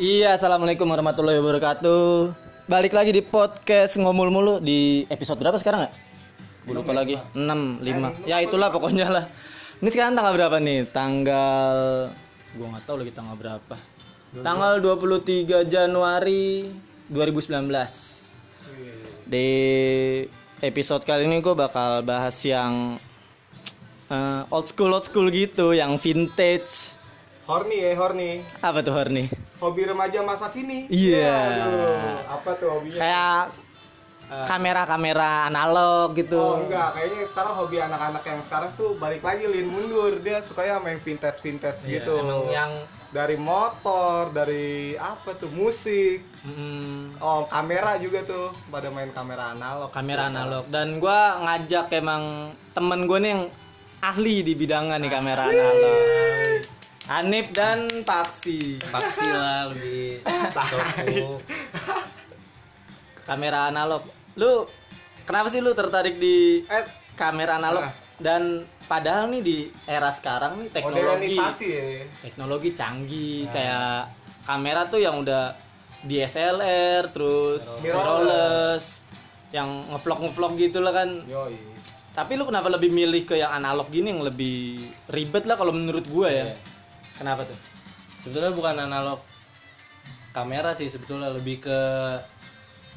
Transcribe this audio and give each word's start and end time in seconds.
Iya, 0.00 0.38
assalamualaikum 0.38 0.88
warahmatullahi 0.88 1.42
wabarakatuh. 1.44 2.32
Balik 2.70 2.94
lagi 2.96 3.12
di 3.12 3.20
podcast 3.20 3.98
ngomul 3.98 4.30
mulu 4.32 4.56
di 4.62 5.04
episode 5.10 5.42
berapa 5.42 5.58
sekarang 5.58 5.84
nggak? 5.84 5.94
Gue 6.64 6.74
lupa 6.78 6.94
lagi. 6.94 7.18
6, 7.36 7.82
5. 7.82 8.30
Ya 8.30 8.40
itulah 8.40 8.70
pokoknya 8.70 9.10
lah. 9.10 9.24
Ini 9.82 9.88
sekarang 9.90 10.14
tanggal 10.14 10.38
berapa 10.38 10.56
nih? 10.62 10.86
Tanggal 10.94 11.76
gua 12.54 12.66
nggak 12.72 12.84
tahu 12.86 12.96
lagi 13.02 13.12
tanggal 13.12 13.34
berapa. 13.34 13.74
Tanggal 14.40 14.72
23 14.78 15.66
Januari 15.66 16.70
2019. 17.10 18.38
Di 19.26 19.48
episode 20.62 21.02
kali 21.02 21.26
ini 21.26 21.42
gue 21.42 21.54
bakal 21.54 22.02
bahas 22.02 22.38
yang 22.42 22.98
eh, 24.06 24.42
old 24.54 24.66
school 24.66 24.94
old 24.94 25.02
school 25.02 25.26
gitu, 25.28 25.74
yang 25.74 25.98
vintage. 25.98 26.94
Horny 27.50 27.82
ya, 27.82 27.98
horny. 27.98 28.46
Apa 28.62 28.78
tuh 28.78 28.94
Horny? 28.94 29.26
Hobi 29.58 29.82
remaja 29.82 30.22
masa 30.22 30.46
kini. 30.54 30.86
Iya. 30.86 31.34
Aduh, 31.66 31.98
apa 32.30 32.50
tuh 32.54 32.68
hobinya? 32.78 32.96
kayak 33.02 33.42
kamera-kamera 34.46 35.50
analog 35.50 36.14
gitu. 36.14 36.38
Oh 36.38 36.62
enggak, 36.62 36.94
kayaknya 36.94 37.26
sekarang 37.26 37.54
hobi 37.58 37.76
anak-anak 37.82 38.22
yang 38.22 38.40
sekarang 38.46 38.70
tuh 38.78 38.94
balik 39.02 39.26
lagi 39.26 39.44
lin 39.50 39.66
mundur. 39.66 40.22
Dia 40.22 40.38
sukanya 40.46 40.78
main 40.78 41.02
vintage-vintage 41.02 41.82
Iya, 41.90 42.06
gitu. 42.06 42.14
emang 42.22 42.46
yang 42.54 42.70
dari 43.10 43.34
motor, 43.34 44.30
dari 44.30 44.94
apa 44.94 45.34
tuh 45.34 45.50
musik. 45.50 46.22
mm, 46.42 47.18
Oh, 47.18 47.44
kamera 47.46 47.98
juga 47.98 48.22
tuh, 48.22 48.54
pada 48.66 48.86
main 48.88 49.10
kamera 49.10 49.50
analog. 49.50 49.90
kamera 49.90 50.30
analog 50.30 50.64
dan 50.68 50.96
gua 50.96 51.20
ngajak 51.40 51.90
emang 51.92 52.22
temen 52.70 53.04
gue 53.04 53.18
nih 53.18 53.30
yang 53.30 53.42
ahli 54.00 54.36
di 54.40 54.52
bidangnya 54.54 54.96
nih 54.96 55.10
kamera 55.10 55.42
analog. 55.44 55.98
Anip 57.10 57.50
dan 57.50 57.90
Paksi. 58.06 58.78
Paksi 58.86 59.26
lah 59.26 59.74
lebih 59.74 60.22
toko 60.54 61.42
Kamera 63.28 63.66
analog. 63.66 64.06
Lu 64.34 64.70
kenapa 65.22 65.50
sih 65.50 65.58
lu 65.58 65.74
tertarik 65.74 66.16
di 66.16 66.62
Eh, 66.64 66.84
kamera 67.14 67.58
analog 67.58 67.82
Nah. 67.82 67.94
Dan 68.20 68.62
padahal 68.84 69.32
nih 69.32 69.40
di 69.40 69.56
era 69.88 70.12
sekarang 70.12 70.60
nih 70.60 70.68
teknologi 70.68 71.36
ya. 71.36 72.04
teknologi 72.20 72.70
canggih 72.72 73.48
kayak 73.48 74.06
kamera 74.44 74.84
tuh 74.86 75.00
yang 75.00 75.24
udah 75.24 75.56
DSLR 76.00 77.08
terus 77.12 77.80
Mirrorless. 77.80 79.04
yang 79.50 79.66
ngevlog 79.90 80.18
ngevlog 80.22 80.52
gitu 80.56 80.78
lah 80.78 80.94
kan 80.94 81.10
Yoi. 81.26 81.56
tapi 82.12 82.38
lu 82.38 82.46
kenapa 82.46 82.70
lebih 82.70 82.92
milih 82.92 83.24
ke 83.24 83.34
yang 83.34 83.50
analog 83.50 83.88
gini 83.88 84.12
yang 84.12 84.22
lebih 84.22 84.84
ribet 85.08 85.48
lah 85.48 85.58
kalau 85.58 85.72
menurut 85.74 86.06
gua 86.06 86.28
ya 86.30 86.44
Iya. 86.52 86.56
kenapa 87.18 87.48
tuh 87.48 87.58
sebetulnya 88.14 88.52
bukan 88.52 88.76
analog 88.78 89.20
kamera 90.30 90.70
sih 90.76 90.86
sebetulnya 90.86 91.32
lebih 91.32 91.58
ke 91.58 91.78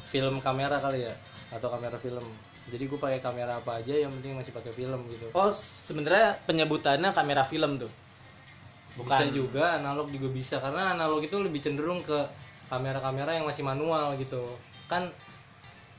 film 0.06 0.38
kamera 0.38 0.78
kali 0.78 1.02
ya 1.10 1.14
atau 1.50 1.66
kamera 1.72 1.98
film 1.98 2.22
jadi 2.64 2.84
gue 2.88 2.96
pakai 2.96 3.20
kamera 3.20 3.60
apa 3.60 3.80
aja 3.80 3.92
yang 3.92 4.08
penting 4.18 4.32
masih 4.34 4.52
pakai 4.56 4.72
film 4.72 5.00
gitu. 5.12 5.28
Oh 5.36 5.52
sebenarnya 5.52 6.38
penyebutannya 6.48 7.12
kamera 7.12 7.44
film 7.44 7.76
tuh? 7.76 7.92
Bisa 8.94 9.26
juga 9.28 9.76
analog 9.82 10.08
juga 10.08 10.30
bisa 10.30 10.56
karena 10.62 10.94
analog 10.94 11.20
itu 11.20 11.34
lebih 11.42 11.58
cenderung 11.60 12.00
ke 12.00 12.14
kamera-kamera 12.70 13.36
yang 13.36 13.44
masih 13.44 13.66
manual 13.66 14.14
gitu. 14.16 14.54
Kan 14.86 15.10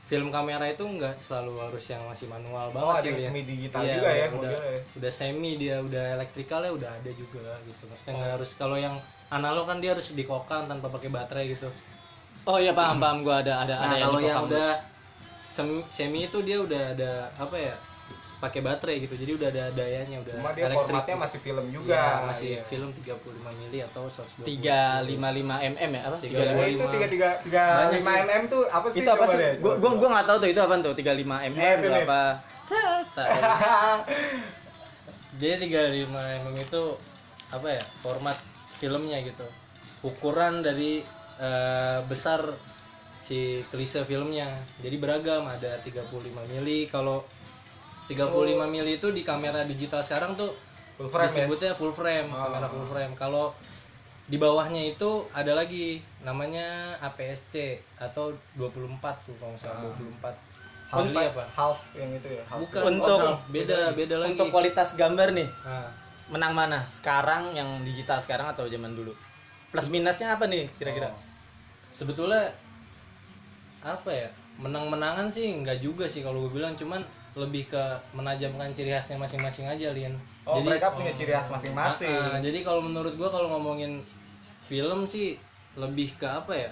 film 0.06 0.30
kamera 0.30 0.62
itu 0.70 0.86
nggak 0.86 1.18
selalu 1.18 1.66
harus 1.66 1.82
yang 1.90 2.02
masih 2.06 2.30
manual 2.30 2.70
Oh, 2.70 2.74
banget 2.74 2.94
ada 2.94 3.02
sih 3.02 3.06
yang 3.06 3.18
Lian. 3.18 3.26
semi 3.26 3.42
digital 3.42 3.82
Iya, 3.82 3.94
juga 3.98 4.08
ya 4.10 4.26
udah, 4.26 4.30
modelnya. 4.38 4.80
udah 4.96 5.12
semi 5.12 5.50
dia 5.58 5.76
udah 5.82 6.04
elektrikalnya 6.18 6.70
udah 6.72 6.90
ada 6.94 7.10
juga 7.10 7.46
gitu. 7.66 7.82
Maksudnya 7.90 8.12
nggak 8.14 8.30
harus 8.38 8.50
kalau 8.54 8.76
yang 8.78 8.94
analog 9.28 9.66
kan 9.66 9.78
dia 9.82 9.90
harus 9.94 10.06
dikokan 10.14 10.70
tanpa 10.70 10.86
pakai 10.88 11.10
baterai 11.10 11.44
gitu. 11.52 11.68
Oh 12.46 12.58
iya 12.62 12.70
paham 12.72 13.02
paham. 13.02 13.26
Gua 13.26 13.42
ada 13.42 13.66
ada 13.66 13.74
nah 13.74 13.90
ada 13.92 14.04
kalau 14.06 14.18
di 14.18 14.26
yang 14.30 14.46
udah 14.46 14.70
semi, 15.56 15.80
semi 15.88 16.20
itu 16.22 16.38
dia 16.42 16.60
udah 16.60 16.82
ada 16.92 17.12
apa 17.34 17.56
ya 17.56 17.74
pakai 18.36 18.60
baterai 18.60 19.00
gitu 19.00 19.16
jadi 19.16 19.32
udah 19.32 19.48
ada 19.48 19.64
dayanya 19.72 20.20
udah 20.20 20.34
Cuma 20.36 20.52
dia 20.52 20.68
elektrik. 20.68 20.84
formatnya 20.84 21.16
masih 21.16 21.38
film 21.40 21.66
juga. 21.72 21.96
Iya, 21.96 22.04
masih 22.28 22.50
Iya. 22.52 22.62
film 22.68 22.88
35 22.92 23.16
mili 23.56 23.78
atau 23.80 24.04
120 24.04 24.44
355 24.44 25.56
mm 25.72 25.90
ya 25.90 26.02
apa 26.04 26.16
Tiga 26.20 26.36
Eh, 26.36 26.52
35 26.52 26.68
itu 26.68 26.84
tiga 26.86 27.06
tiga 27.08 27.28
tiga 27.40 27.64
Banyak 27.64 27.92
lima 27.96 28.12
sih. 28.12 28.22
mm 28.28 28.42
tuh 28.46 28.62
apa 28.68 28.86
sih? 28.86 29.00
itu 29.00 29.08
apa 29.08 29.24
sih 29.24 29.38
gua 29.58 29.72
gua 29.80 29.90
gua 29.96 30.08
nggak 30.12 30.26
tahu 30.28 30.36
tuh 30.36 30.48
itu 30.52 30.60
apa 30.60 30.74
tuh 30.78 30.92
35 30.92 31.48
mm 31.48 31.76
berapa 31.80 32.20
Jadi 35.36 35.68
35 35.68 36.12
mm 36.12 36.56
itu 36.58 36.82
apa 37.48 37.68
ya? 37.70 37.82
Format 38.00 38.36
filmnya 38.74 39.18
gitu. 39.22 39.46
Ukuran 40.02 40.60
dari 40.60 41.00
eh, 41.38 41.98
besar 42.04 42.40
si 43.26 43.38
klise 43.66 44.06
filmnya. 44.06 44.54
Jadi 44.78 44.96
beragam, 44.96 45.42
ada 45.44 45.74
35 45.78 46.06
mili. 46.46 46.86
Kalau 46.86 47.26
35 48.06 48.30
mili 48.64 48.96
itu 48.96 49.10
di 49.10 49.20
kamera 49.20 49.66
digital 49.66 49.98
sekarang 50.00 50.38
tuh 50.38 50.54
Full 50.96 51.10
frame 51.10 51.26
ya? 51.26 51.34
disebutnya 51.42 51.72
full 51.74 51.90
frame, 51.90 52.28
Oh. 52.28 52.38
kamera 52.40 52.66
full 52.66 52.86
frame. 52.86 53.12
Kalau 53.12 53.50
di 54.24 54.36
bawahnya 54.36 54.82
itu 54.86 55.10
ada 55.30 55.52
lagi 55.52 55.98
namanya 56.20 56.98
APS-C 57.00 57.54
atau 57.96 58.30
24 58.54 58.94
tuh 59.22 59.34
kalau 59.36 59.52
nggak 59.52 59.60
salah 59.60 59.82
24. 59.84 60.34
half, 60.86 61.02
Beli 61.04 61.18
apa? 61.20 61.44
half 61.52 61.78
yang 61.92 62.10
itu 62.12 62.28
ya. 62.30 62.42
Half. 62.44 62.58
Bukan, 62.60 62.80
Untuk- 62.88 63.22
oh, 63.24 63.38
beda 63.48 63.90
beda 63.92 64.14
lagi. 64.16 64.30
untuk 64.32 64.46
kualitas 64.48 64.94
gambar 64.94 65.30
nih 65.32 65.48
Nah, 65.60 65.90
menang 66.28 66.54
mana 66.54 66.78
sekarang 66.86 67.52
yang 67.52 67.82
digital 67.82 68.18
sekarang 68.18 68.46
atau 68.48 68.66
zaman 68.66 68.94
dulu 68.94 69.10
plus 69.68 69.86
minusnya 69.88 70.32
apa 70.32 70.46
nih 70.46 70.70
kira-kira 70.74 71.10
Oh. 71.10 71.18
sebetulnya 71.90 72.50
apa 73.86 74.10
ya 74.10 74.28
menang-menangan 74.58 75.30
sih 75.30 75.62
nggak 75.62 75.78
juga 75.78 76.10
sih 76.10 76.26
kalau 76.26 76.48
gue 76.48 76.58
bilang 76.58 76.74
cuman 76.74 76.98
lebih 77.38 77.70
ke 77.70 77.82
menajamkan 78.16 78.74
ciri 78.74 78.90
khasnya 78.90 79.20
masing-masing 79.20 79.70
aja 79.70 79.94
Lin 79.94 80.16
Oh, 80.46 80.62
mereka 80.62 80.94
punya 80.94 81.10
ciri 81.10 81.34
khas 81.34 81.50
masing-masing. 81.50 82.06
Ah, 82.06 82.38
ah, 82.38 82.38
jadi 82.38 82.62
kalau 82.62 82.78
menurut 82.78 83.18
gue 83.18 83.26
kalau 83.26 83.50
ngomongin 83.50 83.98
film 84.62 85.02
sih 85.02 85.34
lebih 85.74 86.14
ke 86.14 86.26
apa 86.26 86.54
ya 86.54 86.70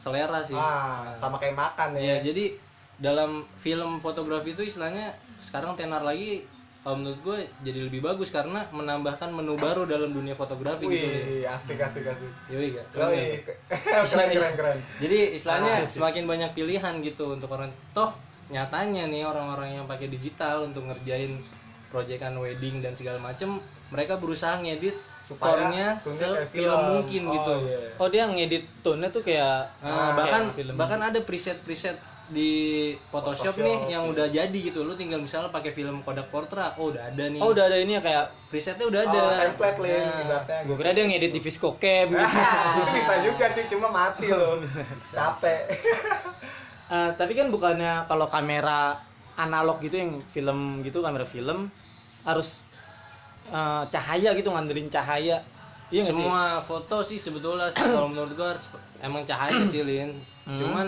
selera 0.00 0.40
sih 0.40 0.56
ah, 0.56 1.12
sama 1.12 1.36
kayak 1.36 1.56
makan 1.56 2.00
ya 2.00 2.16
ya. 2.20 2.32
jadi 2.32 2.56
dalam 3.00 3.44
film 3.60 4.00
fotografi 4.00 4.56
itu 4.56 4.64
istilahnya 4.64 5.12
sekarang 5.40 5.76
tenar 5.76 6.00
lagi 6.00 6.44
kalau 6.80 6.96
menurut 6.96 7.20
gue 7.20 7.38
jadi 7.60 7.80
lebih 7.82 8.00
bagus 8.00 8.28
karena 8.28 8.64
menambahkan 8.70 9.28
menu 9.28 9.52
baru 9.54 9.84
dalam 9.84 10.10
dunia 10.10 10.32
fotografi 10.32 10.86
gitu. 10.86 11.06
Wih, 11.06 11.44
asik 11.44 11.76
asik 11.76 12.04
asik. 12.04 12.30
Yoi 12.48 12.72
gak? 12.72 12.86
Keren 12.90 13.12
Keren, 13.12 13.36
gak? 13.36 14.06
keren 14.08 14.28
keren 14.32 14.54
keren. 14.54 14.78
Jadi 14.98 15.18
istilahnya 15.34 15.74
Ah, 15.76 15.86
semakin 15.86 16.24
banyak 16.24 16.50
pilihan 16.50 16.94
gitu 17.00 17.24
untuk 17.30 17.50
orang 17.50 17.68
toh 17.92 18.16
nyatanya 18.48 19.06
nih 19.06 19.22
orang-orang 19.22 19.76
yang 19.76 19.84
pakai 19.84 20.08
digital 20.08 20.64
untuk 20.64 20.82
ngerjain 20.84 21.38
proyekan 21.86 22.34
wedding 22.34 22.80
dan 22.80 22.92
segala 22.92 23.20
macem 23.20 23.60
mereka 23.88 24.16
berusaha 24.16 24.56
ngedit 24.56 24.96
Supaya 25.20 25.94
sefilm 26.02 26.42
film. 26.50 26.80
mungkin 26.90 27.22
Oh, 27.24 27.32
gitu. 27.32 27.54
iya. 27.62 27.78
oh 27.94 28.08
dia 28.08 28.24
ngedit 28.26 28.64
tone-nya 28.80 29.06
tuh 29.08 29.22
kayak 29.22 29.62
Nah, 29.78 29.86
Ah, 29.86 30.10
bahkan 30.12 30.42
kayak 30.44 30.56
film. 30.56 30.74
bahkan 30.74 30.98
ada 31.00 31.18
preset-preset 31.20 31.94
di 32.30 32.50
Photoshop, 33.10 33.58
Photoshop, 33.58 33.66
nih 33.66 33.78
yang 33.98 34.06
udah 34.06 34.26
jadi 34.30 34.54
gitu. 34.54 34.86
Lu 34.86 34.94
tinggal 34.94 35.18
misalnya 35.18 35.50
pakai 35.50 35.74
film 35.74 36.00
Kodak 36.06 36.30
Portra, 36.30 36.78
oh 36.78 36.94
udah 36.94 37.10
ada 37.10 37.24
nih. 37.26 37.42
oh 37.42 37.50
udah 37.50 37.64
ada 37.66 37.76
ini 37.82 37.98
ya 37.98 38.02
kayak 38.02 38.24
presetnya 38.48 38.86
udah 38.86 39.00
ada. 39.02 39.18
Oh, 39.18 39.30
template 39.34 39.78
link 39.82 39.98
Nah, 39.98 40.22
ibaratnya. 40.22 40.58
gue 40.62 40.76
kira 40.78 40.90
dia 40.94 41.04
ngedit 41.10 41.32
di 41.34 41.40
Viscocam 41.42 42.06
gitu. 42.06 42.22
itu 42.22 42.82
bisa 42.94 43.14
juga 43.26 43.46
sih, 43.50 43.64
cuma 43.66 43.88
mati 43.90 44.26
loh. 44.30 44.62
Capek. 45.14 45.62
Eh, 46.90 47.10
tapi 47.14 47.38
kan 47.38 47.54
bukannya 47.54 48.02
kalau 48.10 48.26
kamera 48.26 48.98
analog 49.38 49.78
gitu 49.78 49.94
yang 49.94 50.18
film 50.34 50.82
gitu 50.82 50.98
kamera 50.98 51.22
film 51.22 51.70
harus 52.26 52.66
eh, 53.46 53.82
cahaya 53.86 54.34
gitu 54.34 54.50
ngandelin 54.50 54.90
cahaya 54.90 55.38
iya 55.94 56.00
nggak 56.02 56.10
sih 56.10 56.18
semua 56.18 56.58
foto 56.58 57.06
sih 57.06 57.14
sebetulnya 57.14 57.70
sih 57.70 57.86
kalau 57.86 58.10
menurut 58.10 58.34
gua 58.34 58.58
harus 58.58 58.66
emang 58.98 59.22
cahaya 59.22 59.62
sih 59.70 59.86
Lin. 59.86 60.18
Hmm. 60.42 60.58
Cuman 60.58 60.86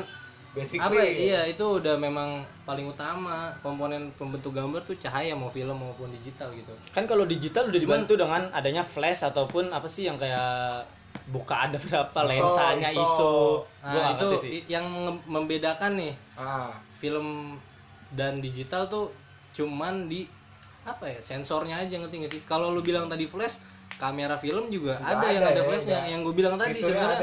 Basically. 0.52 0.84
apa 0.84 1.00
ya, 1.00 1.12
iya 1.12 1.40
itu 1.46 1.64
udah 1.64 1.96
memang 1.96 2.28
paling 2.62 2.84
utama. 2.84 3.48
Komponen 3.58 4.12
pembentuk 4.12 4.52
gambar 4.52 4.84
tuh 4.84 4.92
cahaya 4.94 5.32
mau 5.32 5.48
film 5.48 5.72
maupun 5.74 6.12
digital 6.12 6.52
gitu. 6.52 6.72
kan 6.90 7.08
kalau 7.08 7.24
digital 7.24 7.66
udah 7.66 7.80
dibantu 7.80 8.12
dengan 8.14 8.52
adanya 8.52 8.84
flash 8.84 9.24
ataupun 9.24 9.68
apa 9.68 9.88
sih 9.88 10.04
yang 10.04 10.20
kayak 10.20 10.84
buka 11.28 11.68
ada 11.68 11.80
berapa 11.82 12.18
ISO, 12.22 12.28
lensanya 12.28 12.88
ISO. 12.90 13.00
ISO, 13.00 13.32
gua 13.80 13.96
Nah, 13.96 14.08
itu 14.12 14.28
sih. 14.38 14.50
yang 14.66 14.84
membedakan 15.24 15.96
nih. 15.96 16.12
Ah, 16.36 16.76
film 16.92 17.56
dan 18.12 18.36
digital 18.38 18.84
tuh 18.86 19.08
cuman 19.52 20.04
di 20.04 20.28
apa 20.82 21.06
ya 21.06 21.18
sensornya 21.18 21.78
aja 21.78 21.96
ngerti 21.96 22.16
gak 22.20 22.32
sih? 22.32 22.42
Kalau 22.42 22.68
lu 22.68 22.80
bilang 22.80 23.08
tadi 23.08 23.24
flash 23.24 23.56
kamera 23.96 24.34
film 24.34 24.66
juga 24.66 24.98
Juga 24.98 25.14
ada, 25.14 25.26
yang 25.30 25.40
ada 25.40 25.48
ada 25.48 25.60
ya, 25.60 25.64
flashnya. 25.64 25.96
ada. 25.96 26.10
yang 26.10 26.20
gue 26.20 26.34
bilang 26.34 26.56
tadi 26.56 26.74
ada 26.74 26.82
sebenarnya 26.82 27.20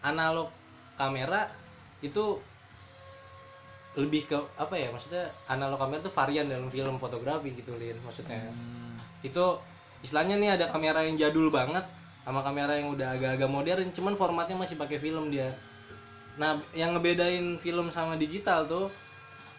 analog 0.00 0.48
kamera 0.94 1.50
itu 2.00 2.38
lebih 3.92 4.22
ke 4.24 4.38
apa 4.54 4.72
ya 4.72 4.86
maksudnya 4.88 5.26
analog 5.46 5.74
kamera 5.76 5.98
itu 5.98 6.12
varian 6.12 6.46
dalam 6.46 6.68
film 6.68 6.94
fotografi 6.96 7.50
gitu 7.52 7.74
Lin 7.74 7.98
maksudnya 8.00 8.38
Hmm. 8.40 8.94
itu 9.20 9.44
istilahnya 10.00 10.36
nih 10.36 10.50
ada 10.52 10.66
kamera 10.66 11.02
yang 11.02 11.14
jadul 11.14 11.48
banget 11.48 11.82
sama 12.20 12.40
kamera 12.40 12.72
yang 12.72 12.88
udah 12.88 13.10
agak-agak 13.10 13.48
modern 13.48 13.90
cuman 13.90 14.14
formatnya 14.14 14.54
masih 14.54 14.76
pakai 14.76 14.96
film 14.96 15.28
dia 15.28 15.50
nah 16.36 16.54
yang 16.70 16.94
ngebedain 16.94 17.58
film 17.58 17.88
sama 17.88 18.14
digital 18.14 18.62
tuh 18.64 18.86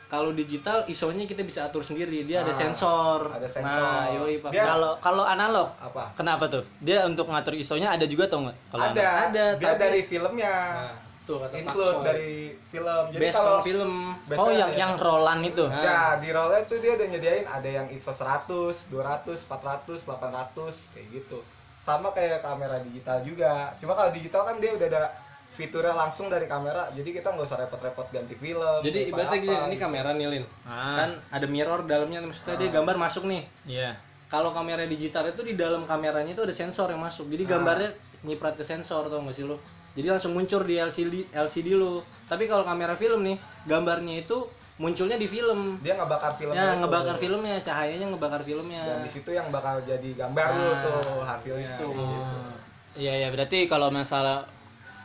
kalau 0.07 0.31
digital 0.31 0.83
ISO-nya 0.85 1.23
kita 1.23 1.39
bisa 1.41 1.63
atur 1.65 1.79
sendiri 1.81 2.23
dia 2.23 2.41
ada 2.41 2.49
Ah, 2.49 2.57
sensor 2.57 3.31
ada 3.31 3.47
sensor. 3.47 3.63
nah 3.63 4.11
yoi 4.13 4.39
Pak. 4.39 4.51
Dia- 4.51 4.63
Kalau 4.65 4.91
kalau 4.97 5.23
analog 5.23 5.71
Apa? 5.77 6.11
Kenapa 6.13 6.47
tuh? 6.47 6.63
Dia 6.79 7.03
untuk 7.05 7.27
ngatur 7.27 7.55
ISO-nya 7.55 7.91
ada 7.91 8.03
juga 8.03 8.27
atau 8.27 8.43
enggak? 8.43 8.57
Kalau 8.67 8.83
Ada, 8.85 9.07
Ada, 9.25 9.45
dia 9.55 9.67
tapi- 9.69 9.79
dari 9.81 10.01
filmnya. 10.03 10.55
nah 10.73 10.91
tuh 11.21 11.37
kata 11.37 11.51
Pak 11.51 11.61
include 11.61 11.95
Soy. 11.95 12.03
dari 12.03 12.33
film. 12.67 13.03
Jadi 13.07 13.21
based 13.21 13.35
kalau 13.35 13.51
on 13.51 13.61
film 13.61 13.91
based 14.25 14.39
Oh, 14.39 14.49
yang 14.49 14.69
ya. 14.69 14.77
yang 14.79 14.91
Roland 14.95 15.41
itu. 15.43 15.63
Nah. 15.63 15.79
Ya, 15.79 16.01
di 16.17 16.29
rollnya 16.29 16.61
tuh 16.65 16.77
dia 16.77 16.91
udah 16.93 17.07
nyediain 17.07 17.45
ada 17.45 17.69
yang 17.71 17.87
ISO 17.87 18.09
100, 18.09 18.47
200, 18.87 19.37
400, 19.39 20.01
800 20.01 20.91
kayak 20.91 21.07
gitu. 21.11 21.39
Sama 21.77 22.09
kayak 22.09 22.39
kamera 22.39 22.77
digital 22.79 23.21
juga. 23.21 23.73
Cuma 23.77 23.93
kalau 23.93 24.09
digital 24.11 24.41
kan 24.43 24.57
dia 24.57 24.71
udah 24.71 24.87
ada 24.87 25.03
fiturnya 25.51 25.91
langsung 25.91 26.25
dari 26.25 26.47
kamera, 26.47 26.87
jadi 26.89 27.11
kita 27.11 27.27
nggak 27.29 27.43
usah 27.43 27.59
repot-repot 27.59 28.07
ganti 28.09 28.33
film. 28.33 28.79
jadi 28.79 29.11
ibaratnya 29.11 29.35
gini 29.37 29.51
ini 29.61 29.75
gitu. 29.75 29.83
kamera 29.83 30.09
nih 30.11 30.27
Lin 30.29 30.45
Ah. 30.63 30.95
kan 30.95 31.09
ada 31.29 31.43
mirror 31.45 31.83
dalamnya 31.83 32.23
maksudnya 32.23 32.55
dia 32.55 32.71
gambar 32.71 32.95
masuk 32.95 33.27
nih 33.27 33.43
Iya. 33.67 33.99
kalau 34.25 34.49
kamera 34.49 34.87
digital 34.87 35.27
itu 35.27 35.43
di 35.43 35.53
dalam 35.53 35.83
kameranya 35.83 36.31
itu 36.31 36.39
ada 36.39 36.55
sensor 36.55 36.87
yang 36.87 37.03
masuk 37.03 37.27
jadi 37.27 37.43
gambarnya 37.45 37.91
nyiprat 38.21 38.53
ke 38.53 38.61
sensor 38.61 39.05
tau 39.05 39.21
gak 39.21 39.33
sih 39.33 39.43
lo 39.43 39.57
jadi 39.91 40.07
langsung 40.09 40.31
muncul 40.31 40.61
di 40.61 40.75
LCD 40.75 41.29
LCD 41.31 41.73
lo 41.73 41.99
tapi 42.25 42.45
kalau 42.45 42.61
kamera 42.61 42.93
film 42.93 43.21
nih 43.21 43.35
gambarnya 43.65 44.21
itu 44.21 44.37
munculnya 44.77 45.13
di 45.13 45.25
film 45.25 45.77
Dia 45.77 45.93
ngebakar 45.93 46.33
film. 46.33 46.51
ya 46.51 46.73
ngebakar 46.75 47.13
filmnya 47.15 47.57
cahayanya 47.59 48.07
ngebakar 48.07 48.41
filmnya 48.41 48.81
Dan 48.81 49.01
di 49.01 49.11
situ 49.11 49.29
yang 49.29 49.47
bakal 49.47 49.77
jadi 49.79 50.09
gambar 50.15 50.47
lu 50.49 50.63
Nah, 50.63 50.77
tuh 50.81 51.21
hasilnya. 51.21 51.73
itu. 51.75 51.85
gitu. 51.85 52.37
Iya 52.97 53.13
ya 53.19 53.27
berarti 53.29 53.65
kalau 53.65 53.87
masalah 53.89 54.41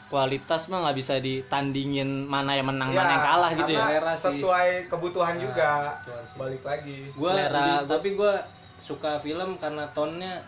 kualitas 0.06 0.68
mah 0.68 0.80
nggak 0.80 0.96
bisa 0.96 1.14
ditandingin 1.18 2.06
mana 2.24 2.54
yang 2.54 2.66
menang 2.66 2.88
Iya, 2.88 2.96
mana 2.96 3.10
yang 3.10 3.26
kalah 3.26 3.50
gitu 3.52 3.70
ya. 3.70 3.80
Selera 3.82 4.14
sih. 4.14 4.24
Sesuai 4.32 4.68
kebutuhan 4.86 5.34
Nah, 5.34 5.42
juga. 5.42 5.70
Balik 6.36 6.62
lagi. 6.62 6.98
gua 7.12 7.30
Selera 7.32 7.60
gua- 7.60 7.84
tapi 7.90 8.08
gua 8.14 8.32
suka 8.78 9.12
film 9.18 9.56
karena 9.56 9.84
tonnya 9.90 10.40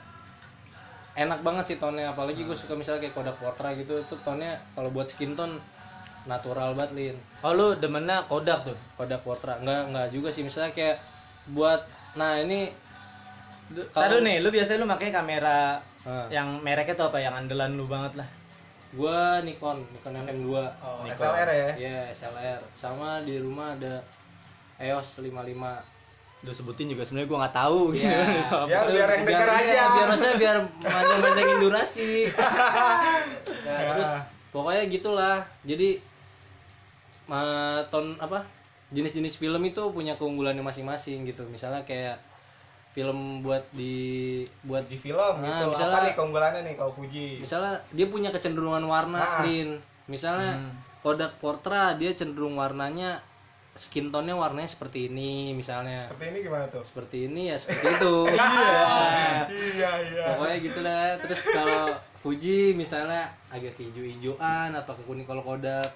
enak 1.18 1.42
banget 1.42 1.64
sih 1.66 1.76
tonnya 1.76 2.08
apalagi 2.08 2.46
gue 2.46 2.54
suka 2.54 2.72
misalnya 2.72 3.02
kayak 3.02 3.14
Kodak 3.14 3.36
Portra 3.36 3.74
gitu 3.74 3.98
itu 3.98 4.14
tonnya 4.22 4.54
kalau 4.72 4.88
buat 4.88 5.04
skin 5.04 5.34
tone 5.34 5.58
natural 6.24 6.72
banget 6.72 6.92
lin 6.94 7.16
Oh 7.40 7.52
lu 7.52 7.74
demennya 7.74 8.22
Kodak 8.24 8.62
tuh. 8.62 8.78
Kodak 8.94 9.20
Portra 9.20 9.58
enggak 9.58 9.88
enggak 9.88 10.06
juga 10.08 10.28
sih 10.28 10.42
misalnya 10.42 10.70
kayak 10.70 10.96
buat 11.50 11.82
nah 12.14 12.38
ini 12.38 12.70
Tadi 13.68 14.24
nih, 14.24 14.40
lu 14.40 14.48
biasanya 14.48 14.80
lu 14.80 14.88
pakai 14.88 15.12
kamera 15.12 15.76
Nah, 16.08 16.24
yang 16.32 16.56
mereknya 16.64 16.96
tuh 16.96 17.12
apa? 17.12 17.20
Yang 17.20 17.34
andalan 17.36 17.76
lu 17.76 17.84
banget 17.84 18.16
lah. 18.16 18.28
gua 18.96 19.44
Nikon 19.44 19.84
Nikon 19.92 20.16
FM2 20.16 20.48
Oh, 20.80 21.04
Nikon. 21.04 21.12
SLR 21.12 21.48
ya? 21.52 21.70
Iya, 21.76 21.98
SLR 22.08 22.60
sama 22.72 23.20
di 23.20 23.36
rumah 23.36 23.76
ada 23.76 24.00
EOS 24.80 25.20
55 25.20 25.36
Lu 26.38 26.50
sebutin 26.50 26.86
juga 26.86 27.02
sebenarnya 27.02 27.26
gua 27.26 27.38
nggak 27.40 27.56
tahu 27.56 27.80
gitu. 27.92 28.04
Iya. 28.04 28.22
Itu 28.38 28.54
apa. 28.54 28.68
Ya 28.68 28.80
biar 28.84 29.08
yang 29.10 29.24
denger 29.24 29.48
aja. 29.50 29.82
biar 29.90 30.06
maksudnya 30.06 30.36
biar 30.36 30.56
panjang-panjangin 30.80 31.58
durasi 31.60 32.10
nah, 32.30 33.78
Ya. 33.78 33.88
terus 33.92 34.12
pokoknya 34.48 34.82
gitulah 34.88 35.36
jadi 35.62 35.98
eh, 37.28 37.80
ton 37.86 38.16
apa 38.16 38.44
jenis-jenis 38.88 39.36
film 39.36 39.60
itu 39.62 39.82
punya 39.88 40.14
keunggulannya 40.14 40.62
masing-masing 40.62 41.22
gitu 41.24 41.44
misalnya 41.44 41.82
kayak 41.82 42.16
film 42.88 43.42
buat 43.42 43.60
di 43.70 44.42
buat 44.62 44.80
Fuji 44.82 44.98
film 45.04 45.34
Nah, 45.36 45.44
gitu. 45.44 45.64
misalnya- 45.70 45.92
Apa 45.94 46.06
nih 46.06 46.14
keunggulannya 46.16 46.60
nih 46.64 46.74
kalau 46.74 46.92
Fuji? 46.92 47.36
misalnya 47.38 47.76
dia 47.90 48.06
punya 48.06 48.30
kecenderungan 48.30 48.80
warna 48.82 49.18
Nah. 49.18 49.40
Lin 49.42 49.76
misalnya 50.06 50.56
Hmm. 50.56 50.72
Kodak 50.98 51.36
Portra 51.36 51.94
dia 51.94 52.10
cenderung 52.10 52.56
warnanya 52.56 53.20
skin 53.78 54.10
tone-nya 54.10 54.34
warnanya 54.34 54.66
seperti 54.66 55.06
ini 55.06 55.54
misalnya. 55.54 56.04
Seperti 56.04 56.24
ini 56.28 56.38
gimana 56.42 56.66
tuh? 56.66 56.82
seperti 56.82 57.16
ini 57.24 57.42
ya 57.48 57.56
seperti 57.56 57.86
itu. 57.94 58.14
Nah, 58.34 59.46
Iya, 59.48 59.90
iya. 60.04 60.24
pokoknya 60.34 60.56
gitu 60.58 60.80
lah 60.82 61.14
terus 61.16 61.40
kalau 61.46 61.84
Fuji 62.18 62.74
misalnya 62.74 63.22
agak 63.48 63.78
hijau-hijauan 63.78 64.74
apa 64.74 64.90
ke 64.90 65.02
kuning 65.06 65.22
kalau 65.22 65.40
Kodak 65.40 65.86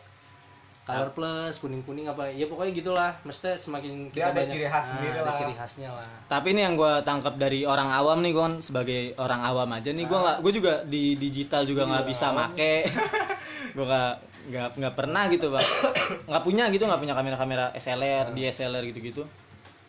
color 0.82 1.11
plus 1.11 1.58
kuning-kuning 1.58 2.06
apa 2.06 2.26
ya 2.29 2.46
pokoknya 2.46 2.73
gitulah. 2.73 3.11
Mestinya 3.23 3.55
semakin 3.55 4.11
Dia 4.11 4.31
ada 4.31 4.43
ciri 4.43 4.67
khas 4.67 4.82
Nah, 4.82 4.90
sendiri 4.93 5.14
ada 5.14 5.23
lah. 5.25 5.37
ciri 5.37 5.55
khasnya 5.55 5.90
lah. 5.90 6.06
Tapi 6.26 6.46
ini 6.50 6.61
yang 6.61 6.75
gua 6.75 6.99
tangkap 7.00 7.35
dari 7.37 7.62
orang 7.62 7.87
awam 7.87 8.19
nih, 8.19 8.35
Gon, 8.35 8.58
sebagai 8.58 9.14
orang 9.14 9.43
awam 9.43 9.70
aja 9.70 9.90
nih, 9.90 10.06
gua 10.06 10.19
nggak, 10.20 10.37
gua 10.43 10.52
juga 10.52 10.73
di 10.82 11.14
digital 11.14 11.62
juga 11.62 11.87
nggak 11.87 12.02
bisa 12.05 12.35
make, 12.35 12.90
gua 13.78 13.85
nggak 13.87 14.14
nggak 14.42 14.68
nggak 14.74 14.94
pernah 14.94 15.22
gitu, 15.26 15.50
pak, 15.50 15.62
nggak 16.28 16.42
punya 16.42 16.64
gitu, 16.68 16.84
nggak 16.84 16.98
punya 16.98 17.14
kamera-kamera 17.14 17.64
SLR, 17.72 18.32
DSLR 18.32 18.82
gitu-gitu. 18.88 19.22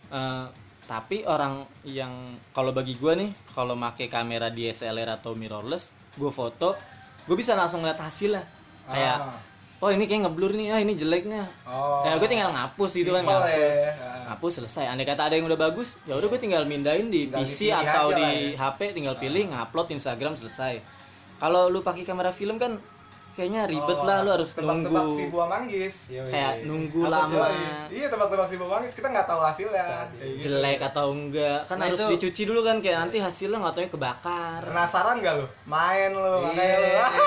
Eh, 0.09 0.45
tapi 0.83 1.23
orang 1.23 1.63
yang 1.83 2.11
kalau 2.51 2.69
bagi 2.69 2.93
gua 2.93 3.15
nih, 3.15 3.31
kalau 3.49 3.73
make 3.73 4.05
kamera 4.07 4.47
DSLR 4.47 5.09
atau 5.13 5.33
mirrorless, 5.33 5.89
gua 6.13 6.29
foto, 6.29 6.77
gua 7.23 7.35
bisa 7.35 7.53
langsung 7.53 7.81
lihat 7.81 7.97
hasilnya, 7.97 8.43
kayak, 8.85 9.17
Ah. 9.17 9.39
oh 9.79 9.89
ini 9.89 10.05
kayak 10.05 10.27
ngeblur 10.27 10.53
nih, 10.53 10.69
ah 10.69 10.79
ini 10.79 10.93
jeleknya, 10.93 11.43
Oh. 11.65 12.03
ya 12.03 12.15
gue 12.15 12.27
tinggal 12.27 12.51
ngapus 12.51 12.91
gitu 12.93 13.09
kan, 13.09 13.23
ngapus 13.23 13.75
ya. 13.75 13.91
ngapus 14.23 14.51
selesai 14.55 14.87
andai 14.87 15.03
kata 15.03 15.27
ada 15.27 15.35
yang 15.35 15.43
udah 15.43 15.59
bagus 15.59 15.99
ya 16.03 16.15
udah 16.15 16.25
gue 16.25 16.39
tinggal 16.39 16.63
mindahin 16.63 17.11
di 17.11 17.27
Tinggal 17.27 17.43
PC 17.43 17.59
atau 17.69 18.15
di 18.15 18.55
ya. 18.55 18.71
HP 18.71 18.95
tinggal 18.95 19.19
pilih 19.19 19.51
ngupload 19.51 19.91
Instagram 19.91 20.39
selesai 20.39 20.79
kalau 21.35 21.67
lu 21.67 21.83
pakai 21.83 22.07
kamera 22.07 22.31
film 22.31 22.55
kan 22.55 22.79
kayaknya 23.33 23.61
ribet 23.65 23.95
Oh, 23.95 24.03
lah 24.03 24.17
lu 24.19 24.29
harus 24.31 24.49
tebak-tebak 24.51 24.93
nunggu 24.99 25.17
si 25.17 25.25
buah 25.27 25.47
manggis. 25.47 25.95
Yoi. 26.07 26.27
kayak 26.27 26.53
nunggu 26.63 27.01
Apa 27.01 27.11
lama? 27.11 27.45
Iya, 27.89 28.07
tebak-tebak 28.07 28.45
si 28.45 28.55
buah 28.55 28.69
manggis 28.71 28.93
kita 28.93 29.07
nggak 29.07 29.25
tahu 29.25 29.41
hasilnya. 29.41 29.83
Kayak 29.83 30.07
gitu. 30.31 30.43
jelek 30.43 30.79
atau 30.83 31.05
enggak 31.09 31.59
kan 31.63 31.75
Nah, 31.75 31.85
harus 31.87 31.99
itu- 31.99 32.11
dicuci 32.13 32.41
dulu 32.45 32.61
kan 32.61 32.77
kayak 32.77 32.97
nanti 32.99 33.17
hasilnya 33.17 33.57
nggak 33.57 33.73
tahu 33.73 33.83
kebakar 33.91 34.61
Penasaran 34.63 35.15
nggak 35.19 35.33
lu? 35.35 35.45
Main 35.65 36.11
lu, 36.11 36.33
makanya 36.41 36.75
Iya, 36.75 37.03
lu. 37.03 37.23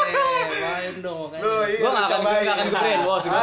main 0.67 0.95
dong 1.01 1.19
makanya. 1.21 1.43
Lu, 1.43 1.55
iya, 1.65 1.77
gue 1.77 1.91
nggak 1.91 2.07
akan 2.07 2.21
nggak 2.23 2.55
akan 2.55 2.67
gue 2.67 2.79
brainwash 2.79 3.27
gua. 3.29 3.43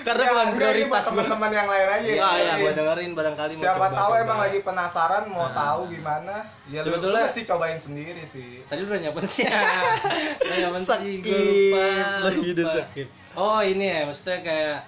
karena 0.00 0.18
Ya, 0.18 0.30
bukan 0.30 0.46
enggak, 0.48 0.48
ini 0.48 0.48
buat 0.48 0.56
prioritas 0.58 1.04
gue 1.04 1.10
teman-teman 1.12 1.50
yang 1.52 1.68
lain 1.68 1.88
aja. 1.88 2.00
Iya, 2.00 2.08
iya, 2.08 2.28
iya, 2.34 2.48
Jadi, 2.48 2.60
gua 2.60 2.72
dengerin 2.74 3.10
barangkali 3.12 3.52
mau 3.52 3.62
Siapa 3.62 3.76
coba, 3.78 3.88
tahu 3.94 4.10
coba. 4.10 4.22
emang 4.22 4.38
lagi 4.40 4.58
penasaran 4.60 5.24
mau 5.28 5.48
tahu 5.50 5.80
gimana, 5.88 6.34
ya 6.66 6.80
lu, 6.82 6.88
mesti 7.22 7.42
cobain 7.44 7.78
sendiri 7.78 8.22
sih. 8.24 8.50
Tadi 8.64 8.80
udah 8.82 8.98
nyapen 8.98 9.24
sih. 9.24 9.44
Udah 10.48 10.56
sih, 10.78 10.86
Sakit. 10.88 11.18
gue 11.22 11.67
lupa. 11.70 12.28
Lagi 12.28 12.50
sakit. 12.56 13.06
Oh, 13.34 13.60
ini 13.60 13.84
ya, 13.86 14.00
maksudnya 14.04 14.40
kayak 14.40 14.78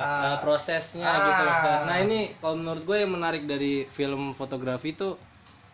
Ah. 0.00 0.32
uh, 0.32 0.36
prosesnya 0.40 1.04
Ah. 1.04 1.18
gitu 1.28 1.42
maksudnya. 1.44 1.80
Nah, 1.84 1.96
ini 2.00 2.18
kalau 2.38 2.56
menurut 2.56 2.82
gue 2.84 2.96
yang 2.96 3.12
menarik 3.12 3.44
dari 3.44 3.84
film 3.84 4.32
fotografi 4.32 4.94
itu 4.94 5.18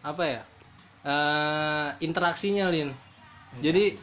apa 0.03 0.23
ya? 0.25 0.41
Eh, 1.07 1.89
interaksinya, 2.03 2.67
Lin. 2.67 2.91
Jadi 3.63 3.95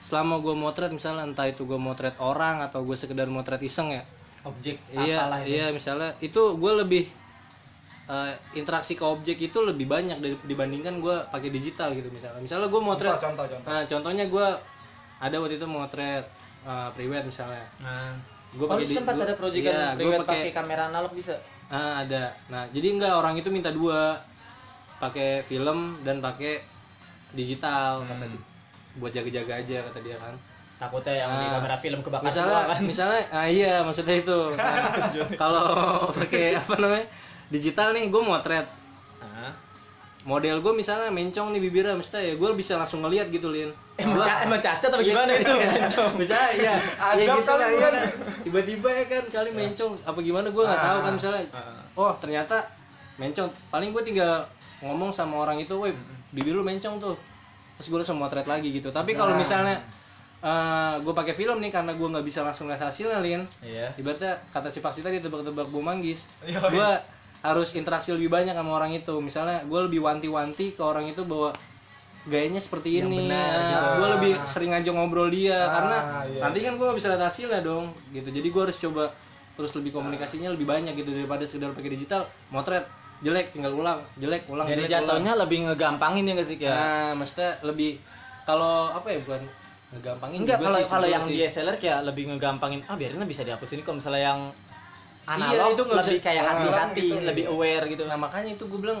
selama 0.00 0.40
gue 0.40 0.56
motret 0.56 0.90
misalnya 0.90 1.28
entah 1.28 1.46
itu 1.46 1.62
gue 1.62 1.76
motret 1.76 2.16
orang 2.18 2.64
atau 2.64 2.80
gue 2.82 2.96
sekedar 2.96 3.28
motret 3.28 3.60
iseng 3.60 3.92
ya 3.92 4.00
objek 4.48 4.80
iya 4.90 5.44
iya 5.44 5.66
misalnya 5.68 6.16
itu 6.24 6.56
gue 6.56 6.72
lebih 6.72 7.04
eh, 8.08 8.32
interaksi 8.56 8.96
ke 8.96 9.04
objek 9.04 9.36
itu 9.38 9.60
lebih 9.60 9.84
banyak 9.84 10.16
dari 10.16 10.40
dibandingkan 10.40 11.04
gue 11.04 11.16
pakai 11.28 11.52
digital 11.52 11.92
gitu 11.92 12.08
misalnya 12.08 12.40
misalnya 12.40 12.72
gue 12.72 12.80
motret 12.80 13.12
Contoh, 13.12 13.44
contoh, 13.44 13.46
contoh. 13.52 13.68
nah 13.68 13.82
contohnya 13.84 14.24
gue 14.24 14.46
ada 15.20 15.36
waktu 15.36 15.60
itu 15.60 15.66
motret 15.68 16.24
uh, 16.64 16.88
prewed 16.96 17.24
misalnya. 17.28 17.64
Nah. 17.78 18.16
Gue 18.50 18.66
oh, 18.66 18.82
sempat 18.82 19.14
ada 19.14 19.38
proyekan 19.38 19.70
iya, 19.70 19.94
gue 19.94 20.10
private 20.10 20.26
pakai 20.26 20.40
pakai 20.42 20.52
kamera 20.58 20.82
analog 20.90 21.14
bisa? 21.14 21.38
Ah 21.70 22.02
ada. 22.02 22.34
Nah 22.50 22.66
jadi 22.74 22.98
enggak 22.98 23.14
orang 23.14 23.38
itu 23.38 23.46
minta 23.46 23.70
dua. 23.70 24.18
Pakai 24.98 25.46
film 25.46 25.94
dan 26.02 26.18
pakai 26.18 26.58
digital. 27.30 28.02
Kata 28.02 28.26
Hmm. 28.26 28.32
dia. 28.34 28.42
Buat 28.98 29.12
jaga-jaga 29.14 29.52
aja 29.62 29.76
kata 29.86 29.98
dia 30.02 30.18
kan. 30.18 30.34
Takutnya 30.82 31.14
yang 31.14 31.30
di 31.30 31.46
Ah. 31.46 31.52
kamera 31.60 31.76
film 31.78 32.00
kebakar 32.02 32.26
misalnya 32.26 32.56
semua 32.58 32.70
kan. 32.74 32.80
misalnya 32.82 33.22
ah 33.30 33.46
iya 33.46 33.74
maksudnya 33.86 34.16
itu. 34.18 34.38
Nah, 34.58 34.74
kalau 35.46 35.68
pakai 36.10 36.58
apa 36.58 36.74
namanya? 36.74 37.06
Digital 37.54 37.94
nih 37.94 38.10
gue 38.10 38.22
motret. 38.24 38.66
Model 40.30 40.62
gue 40.62 40.72
misalnya 40.72 41.10
mencong 41.10 41.50
nih 41.50 41.60
bibirnya 41.60 41.92
mesti 41.92 42.14
ya 42.14 42.34
gue 42.34 42.48
bisa 42.54 42.78
langsung 42.78 43.02
ngeliat 43.02 43.26
gitu 43.28 43.50
lin. 43.50 43.74
Emang, 43.98 44.22
ca- 44.22 44.46
emang 44.46 44.56
cacat 44.58 44.86
apa 44.86 45.02
gimana 45.02 45.34
itu? 45.34 45.50
mencong. 45.50 46.12
Misalnya 46.14 46.50
ya 46.54 46.74
ya 47.18 47.24
gitu 47.34 47.50
lah 47.50 47.68
ya. 47.68 47.90
tiba-tiba 48.40 48.88
ya 48.88 49.04
kan 49.06 49.24
kali 49.28 49.50
mencong. 49.50 49.92
Apa 50.00 50.18
gimana? 50.20 50.46
Gue 50.48 50.62
nggak 50.62 50.78
tahu 50.80 50.98
kan 51.00 51.12
misalnya. 51.18 51.42
oh 51.92 52.12
ternyata 52.16 52.56
mencong. 53.16 53.50
Paling 53.68 53.90
gue 53.90 54.02
tinggal 54.04 54.46
ngomong 54.80 55.10
sama 55.10 55.34
orang 55.38 55.58
itu 55.58 55.74
woi 55.74 55.90
bibir 56.30 56.54
lu 56.54 56.62
mencong 56.62 56.96
tuh. 56.96 57.18
Terus 57.74 57.86
gue 57.88 57.98
langsung 57.98 58.16
motret 58.16 58.46
lagi 58.46 58.70
gitu. 58.70 58.88
Tapi 58.88 59.12
kalau 59.12 59.34
Nah. 59.34 59.40
misalnya 59.42 59.76
gue 60.96 61.12
pakai 61.12 61.34
film 61.34 61.58
nih 61.58 61.68
karena 61.68 61.92
gue 61.92 62.08
nggak 62.08 62.22
bisa 62.22 62.40
langsung 62.40 62.64
lihat 62.64 62.80
hasilnya 62.80 63.18
lin. 63.18 63.44
Iya. 63.60 63.92
ibaratnya 63.94 64.38
kata 64.48 64.68
si 64.68 64.78
Paksi 64.78 65.00
tadi 65.00 65.18
tebak-tebak 65.18 65.66
bau 65.66 65.82
manggis. 65.82 66.30
Gue 66.46 66.90
harus 67.40 67.72
interaksi 67.72 68.12
lebih 68.12 68.28
banyak 68.28 68.52
sama 68.52 68.70
orang 68.70 68.92
itu 68.92 69.16
misalnya 69.18 69.64
gue 69.64 69.80
lebih 69.82 70.00
wanti-wanti 70.00 70.72
ke 70.72 70.82
orang 70.82 71.08
itu 71.08 71.24
bahwa 71.24 71.56
gayanya 72.22 72.60
seperti 72.60 73.00
ini 73.00 73.32
benar, 73.32 73.56
gitu. 73.56 73.88
gue 73.96 74.08
lebih 74.14 74.32
sering 74.44 74.70
ngajak 74.70 74.92
ngobrol 74.92 75.32
dia 75.32 75.56
Ah, 75.56 75.68
karena 75.72 75.96
iya. 76.28 76.40
nanti 76.44 76.58
kan 76.60 76.76
gue 76.76 76.84
gak 76.84 76.98
bisa 77.00 77.08
lihat 77.08 77.24
hasilnya 77.24 77.60
dong 77.60 77.96
gitu 78.12 78.28
jadi 78.28 78.44
gue 78.44 78.62
harus 78.62 78.76
coba 78.76 79.04
terus 79.56 79.72
lebih 79.72 79.90
komunikasinya 79.90 80.52
lebih 80.52 80.68
banyak 80.68 80.92
gitu 80.94 81.10
daripada 81.10 81.42
sekedar 81.42 81.72
pakai 81.72 81.90
digital 81.90 82.22
motret 82.48 82.84
jelek 83.20 83.52
tinggal 83.52 83.72
ulang 83.72 84.00
jelek 84.16 84.44
ulang 84.46 84.64
Jadi 84.64 84.84
jelek 84.84 84.88
ulang 84.88 85.04
jatuhnya 85.08 85.32
lebih 85.36 85.58
ngegampangin 85.64 86.24
ya 86.24 86.32
nggak 86.36 86.48
sih 86.48 86.56
kayak? 86.56 86.72
nah 86.72 87.08
maksudnya 87.16 87.50
lebih 87.62 87.90
kalau 88.44 88.88
apa 88.90 89.08
ya 89.10 89.18
bukan 89.20 89.42
ngegampangin 89.90 90.38
Enggak 90.40 90.58
kalau 90.60 90.80
kalau 90.80 91.08
yang 91.08 91.24
sih. 91.24 91.36
DSLR 91.36 91.76
kayak 91.76 91.98
lebih 92.06 92.30
ngegampangin. 92.30 92.80
Ah 92.86 92.94
biarin 92.94 93.20
bisa 93.24 93.42
dihapus 93.42 93.74
ini 93.74 93.82
kalau 93.82 93.98
misalnya 93.98 94.22
yang 94.22 94.40
Iya, 95.30 95.46
analog 95.46 95.70
itu 95.78 95.82
nggak 95.86 96.00
lebih 96.02 96.18
bisa- 96.18 96.26
kayak 96.26 96.42
hati-hati, 96.42 97.00
gitu, 97.06 97.22
lebih 97.22 97.44
iya. 97.46 97.54
aware 97.54 97.84
gitu. 97.86 98.02
Nah 98.10 98.18
makanya 98.18 98.50
itu 98.58 98.64
gue 98.66 98.80
bilang 98.82 99.00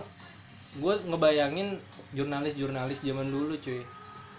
gue 0.78 0.94
ngebayangin 1.10 1.68
jurnalis-jurnalis 2.14 3.02
zaman 3.02 3.26
dulu 3.26 3.58
cuy. 3.58 3.82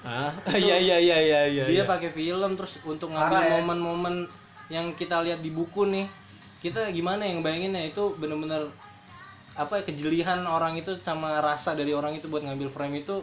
Ah, 0.07 0.31
iya 0.55 0.79
iya 0.79 0.97
iya 0.97 1.17
iya 1.19 1.39
iya. 1.51 1.63
Dia 1.67 1.83
iya. 1.83 1.83
pakai 1.83 2.15
film 2.15 2.55
terus 2.55 2.79
untuk 2.87 3.11
ngambil 3.11 3.39
ya. 3.43 3.49
momen-momen 3.59 4.15
yang 4.71 4.95
kita 4.95 5.19
lihat 5.19 5.43
di 5.43 5.51
buku 5.51 5.83
nih. 5.91 6.07
Kita 6.63 6.87
gimana 6.95 7.27
yang 7.27 7.43
bayanginnya 7.43 7.83
itu 7.83 8.15
bener-bener 8.15 8.71
apa 9.51 9.81
ya 9.81 9.83
kejelihan 9.83 10.39
orang 10.47 10.79
itu 10.79 10.95
sama 11.03 11.43
rasa 11.43 11.75
dari 11.75 11.91
orang 11.91 12.15
itu 12.15 12.31
buat 12.31 12.39
ngambil 12.39 12.71
frame 12.71 13.03
itu 13.03 13.19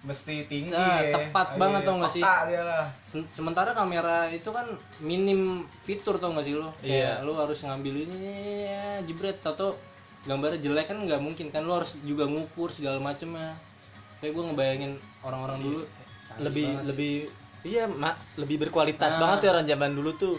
mesti 0.00 0.46
tinggi 0.46 0.70
Nah, 0.70 1.00
ya. 1.00 1.10
tepat 1.12 1.58
banget 1.58 1.82
iya, 1.82 1.86
tau 1.86 1.94
nggak 1.96 2.12
sih? 2.12 2.22
dia 2.22 2.62
lah 2.62 2.86
Se- 3.02 3.26
sementara 3.28 3.70
kamera 3.72 4.26
itu 4.28 4.46
kan 4.48 4.66
minim 5.00 5.40
fitur 5.80 6.16
tau 6.16 6.30
gak 6.32 6.44
sih 6.44 6.54
lo 6.54 6.70
kayak 6.78 7.18
Iya. 7.18 7.26
lo 7.26 7.34
harus 7.34 7.58
ngambil 7.58 8.06
ini 8.06 8.18
ya, 8.64 9.02
jebret 9.02 9.42
atau 9.42 9.74
gambarnya 10.20 10.60
jelek 10.60 10.86
kan 10.86 10.98
nggak 10.98 11.18
mungkin 11.18 11.46
kan 11.48 11.62
lo 11.62 11.76
harus 11.76 11.98
juga 12.00 12.24
ngukur 12.24 12.70
segala 12.70 12.98
macemnya 12.98 13.58
kayak 14.18 14.32
gue 14.32 14.44
ngebayangin 14.44 14.92
orang-orang 15.20 15.58
dulu 15.60 15.80
eh, 15.82 15.88
lebih 16.38 16.66
banget 16.68 16.78
sih. 16.78 16.88
lebih 16.88 17.12
iya 17.64 17.84
mak 17.86 18.14
lebih 18.36 18.56
berkualitas 18.60 19.12
Ah. 19.12 19.20
banget 19.20 19.38
sih 19.40 19.48
orang 19.48 19.64
zaman 19.64 19.90
dulu 19.92 20.10
tuh 20.14 20.34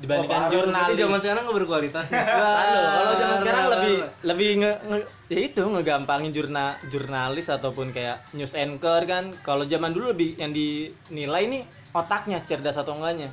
dibandingkan 0.00 0.48
parah, 0.48 0.52
jurnalis. 0.52 0.96
zaman 0.96 1.18
sekarang 1.20 1.42
nggak 1.44 1.58
berkualitas 1.60 2.04
kalau 2.96 3.14
zaman 3.20 3.36
sekarang 3.44 3.64
lebih 3.68 3.96
lebih 4.24 4.50
nge, 4.64 4.72
nge- 4.88 5.08
ya 5.28 5.38
itu 5.44 5.62
ngegampangin 5.62 6.32
jurna 6.32 6.64
jurnalis 6.88 7.46
ataupun 7.52 7.92
kayak 7.92 8.24
news 8.32 8.56
anchor 8.56 9.04
kan. 9.04 9.28
Kalau 9.44 9.68
zaman 9.68 9.92
dulu 9.92 10.16
lebih 10.16 10.40
yang 10.40 10.56
dinilai 10.56 11.44
nih 11.46 11.62
otaknya 11.92 12.40
cerdas 12.40 12.80
atau 12.80 12.96
enggaknya. 12.96 13.28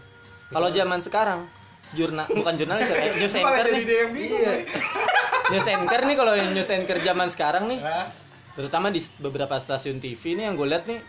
Kalau 0.51 0.67
zaman 0.69 0.99
sekarang 0.99 1.47
jurna 1.95 2.27
bukan 2.27 2.53
jurnalis 2.59 2.91
ya, 2.91 2.95
kayak 2.99 3.15
news 3.23 3.35
anchor 3.39 3.65
nih. 3.71 3.83
Iya. 4.11 4.53
news 5.55 5.67
anchor 5.71 6.01
nih 6.03 6.15
kalau 6.19 6.33
news 6.51 6.69
anchor 6.69 6.97
zaman 6.99 7.27
sekarang 7.31 7.63
nih 7.71 7.79
terutama 8.57 8.89
di 8.89 8.99
beberapa 9.21 9.55
stasiun 9.55 10.01
TV 10.01 10.35
nih 10.35 10.51
yang 10.51 10.55
gue 10.57 10.67
lihat 10.67 10.83
nih 10.89 10.99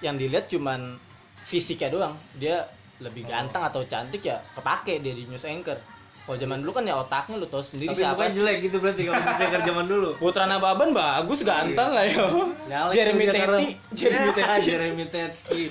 yang 0.00 0.16
dilihat 0.16 0.48
cuman 0.48 0.96
fisiknya 1.44 1.92
doang 1.92 2.14
dia 2.34 2.66
lebih 2.98 3.24
ganteng 3.24 3.60
atau 3.60 3.82
cantik 3.82 4.22
ya 4.22 4.40
kepake 4.52 4.98
dia 4.98 5.12
di 5.12 5.24
news 5.24 5.42
anchor. 5.42 5.76
Kalau 6.22 6.34
zaman 6.34 6.58
dulu 6.58 6.72
kan 6.72 6.82
ya 6.82 6.96
otaknya 6.96 7.36
lu 7.36 7.46
tau 7.46 7.62
sendiri 7.62 7.86
tapi 7.88 8.02
siapa 8.02 8.18
bukan 8.18 8.28
sih. 8.28 8.36
jelek 8.36 8.56
gitu 8.60 8.76
berarti 8.76 9.02
kalau 9.04 9.22
bisa 9.22 9.44
kerja 9.46 9.62
zaman 9.64 9.86
dulu. 9.86 10.08
Putra 10.20 10.44
Nababan 10.44 10.90
bagus 10.90 11.40
ganteng 11.40 11.88
lah 11.88 12.02
yo 12.02 12.26
Nyalek 12.66 12.92
Jeremy 12.92 13.24
Teti. 13.28 13.66
Jeremy 13.98 14.26
Ya, 14.26 14.32
Teti 14.34 14.58
Jeremy 14.64 15.04
Tetsky. 15.06 15.62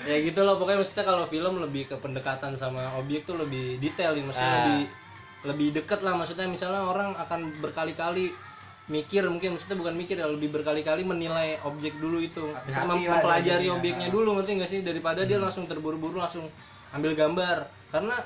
Ya 0.00 0.14
gitu 0.16 0.40
loh 0.40 0.56
pokoknya 0.56 0.78
maksudnya 0.78 1.04
kalau 1.04 1.26
film 1.26 1.58
lebih 1.58 1.84
ke 1.84 1.96
pendekatan 1.96 2.54
sama 2.54 2.80
objek 2.96 3.24
tuh 3.24 3.34
lebih 3.36 3.76
detailin 3.78 4.24
maksudnya 4.24 4.46
Ah. 4.46 4.56
lebih 4.62 4.80
lebih 5.44 5.68
deket 5.74 6.00
lah. 6.00 6.14
Maksudnya 6.14 6.46
misalnya 6.46 6.80
orang 6.80 7.12
akan 7.14 7.50
berkali-kali 7.58 8.30
mikir 8.88 9.20
mungkin 9.28 9.52
maksudnya 9.52 9.76
bukan 9.76 9.94
mikir 9.94 10.16
ya 10.16 10.24
lebih 10.24 10.48
berkali-kali 10.48 11.04
menilai 11.04 11.60
objek 11.60 12.00
dulu 12.00 12.18
itu 12.18 12.40
Maksudnya 12.40 12.88
lah 12.88 12.96
mempelajari 13.20 13.66
objeknya 13.68 14.08
dulu 14.08 14.40
ngerti 14.40 14.50
nggak 14.56 14.70
sih 14.70 14.80
daripada 14.80 15.28
dia 15.28 15.36
langsung 15.36 15.68
terburu-buru 15.68 16.16
langsung 16.16 16.48
ambil 16.90 17.12
gambar 17.12 17.68
karena 17.92 18.16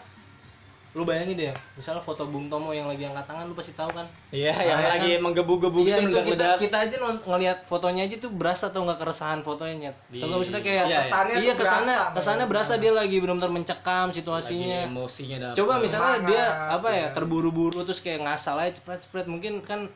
lu 0.93 1.09
bayangin 1.09 1.41
deh 1.41 1.55
misalnya 1.73 2.05
foto 2.05 2.29
Bung 2.29 2.53
Tomo 2.53 2.69
yang 2.77 2.85
lagi 2.85 3.09
angkat 3.09 3.25
tangan 3.25 3.49
lu 3.49 3.57
pasti 3.57 3.73
tahu 3.73 3.89
kan 3.97 4.05
iya 4.29 4.53
yang 4.53 4.77
lagi 4.77 5.17
kan? 5.17 5.25
menggebu-gebu 5.25 5.89
Iya, 5.89 6.05
gitu 6.05 6.13
itu 6.13 6.37
kita, 6.37 6.49
kita 6.61 6.77
aja 6.85 6.97
ngelihat 7.25 7.65
fotonya 7.65 8.05
aja 8.05 8.21
tuh 8.21 8.29
berasa 8.29 8.69
atau 8.69 8.85
nggak 8.85 9.01
keresahan 9.01 9.41
fotonya 9.41 9.75
nyet. 9.89 9.97
Di- 10.13 10.21
nggak 10.21 10.37
maksudnya 10.37 10.61
kayak 10.61 10.85
Iya, 10.85 10.99
kesannya 11.01 11.35
iya 11.41 11.53
kesannya 11.57 11.97
berasa, 11.97 12.13
kesannya 12.13 12.47
berasa 12.47 12.73
dia 12.77 12.93
lagi 12.93 13.17
benar-benar 13.25 13.49
mencekam 13.49 14.13
lagi 14.13 14.21
situasinya. 14.21 14.81
emosinya 14.85 15.37
dapet. 15.41 15.57
Coba 15.57 15.73
misalnya 15.81 16.13
Semangat, 16.13 16.29
dia 16.29 16.45
apa 16.77 16.89
ya 16.93 17.01
ya. 17.01 17.09
terburu-buru 17.17 17.79
terus 17.89 18.01
kayak 18.05 18.21
ngasal 18.29 18.57
aja 18.61 18.73
cepret-cepret 18.77 19.27
mungkin 19.33 19.65
kan 19.65 19.89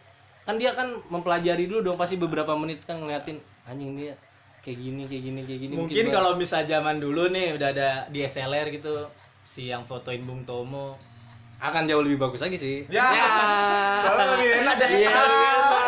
kan 0.47 0.55
dia 0.55 0.71
kan 0.71 0.89
mempelajari 1.05 1.67
dulu 1.67 1.83
dong 1.85 1.99
pasti 1.99 2.15
beberapa 2.15 2.55
menit 2.55 2.81
kan 2.83 2.97
ngeliatin 2.97 3.37
anjing 3.65 3.93
dia 3.93 4.15
kayak 4.61 4.79
gini 4.79 5.03
kayak 5.05 5.23
gini 5.25 5.41
kayak 5.43 5.61
gini 5.61 5.75
mungkin 5.77 6.05
baru- 6.05 6.15
kalau 6.15 6.31
misal 6.35 6.63
zaman 6.63 6.97
dulu 6.97 7.27
nih 7.29 7.53
udah 7.53 7.69
ada 7.69 7.91
DSLR 8.09 8.71
gitu 8.71 9.11
si 9.43 9.67
yang 9.67 9.83
fotoin 9.83 10.23
Bung 10.23 10.43
Tomo 10.43 10.95
akan 11.57 11.83
jauh 11.85 12.01
lebih 12.01 12.21
bagus 12.21 12.37
lagi 12.39 12.55
sih. 12.55 12.85
Ya. 12.87 13.17
Soalnya 14.03 14.27
lebih 14.31 14.61
enak 14.61 14.75
deh. 14.77 14.91
Iya, 14.93 15.09
Ah. 15.09 15.25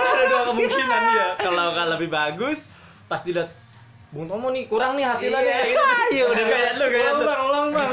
ada 0.09 0.25
dua 0.27 0.43
kemungkinan 0.49 1.03
ya. 1.13 1.27
Kalau 1.37 1.67
kalau 1.71 1.93
lebih 1.93 2.09
bagus, 2.09 2.73
pas 3.05 3.21
dilihat 3.21 3.53
Bung 4.09 4.25
Tomo 4.25 4.49
nih 4.49 4.65
kurang 4.65 4.97
nih 4.97 5.05
hasilnya 5.05 5.37
Iya. 5.37 5.57
Gitu. 5.63 5.85
iya 6.11 6.25
udah 6.25 6.45
kayak 6.47 6.71
lu 6.73 6.85
kayak 6.89 7.13
lu. 7.13 7.23
bang, 7.23 7.41
ulang 7.45 7.67
bang. 7.71 7.91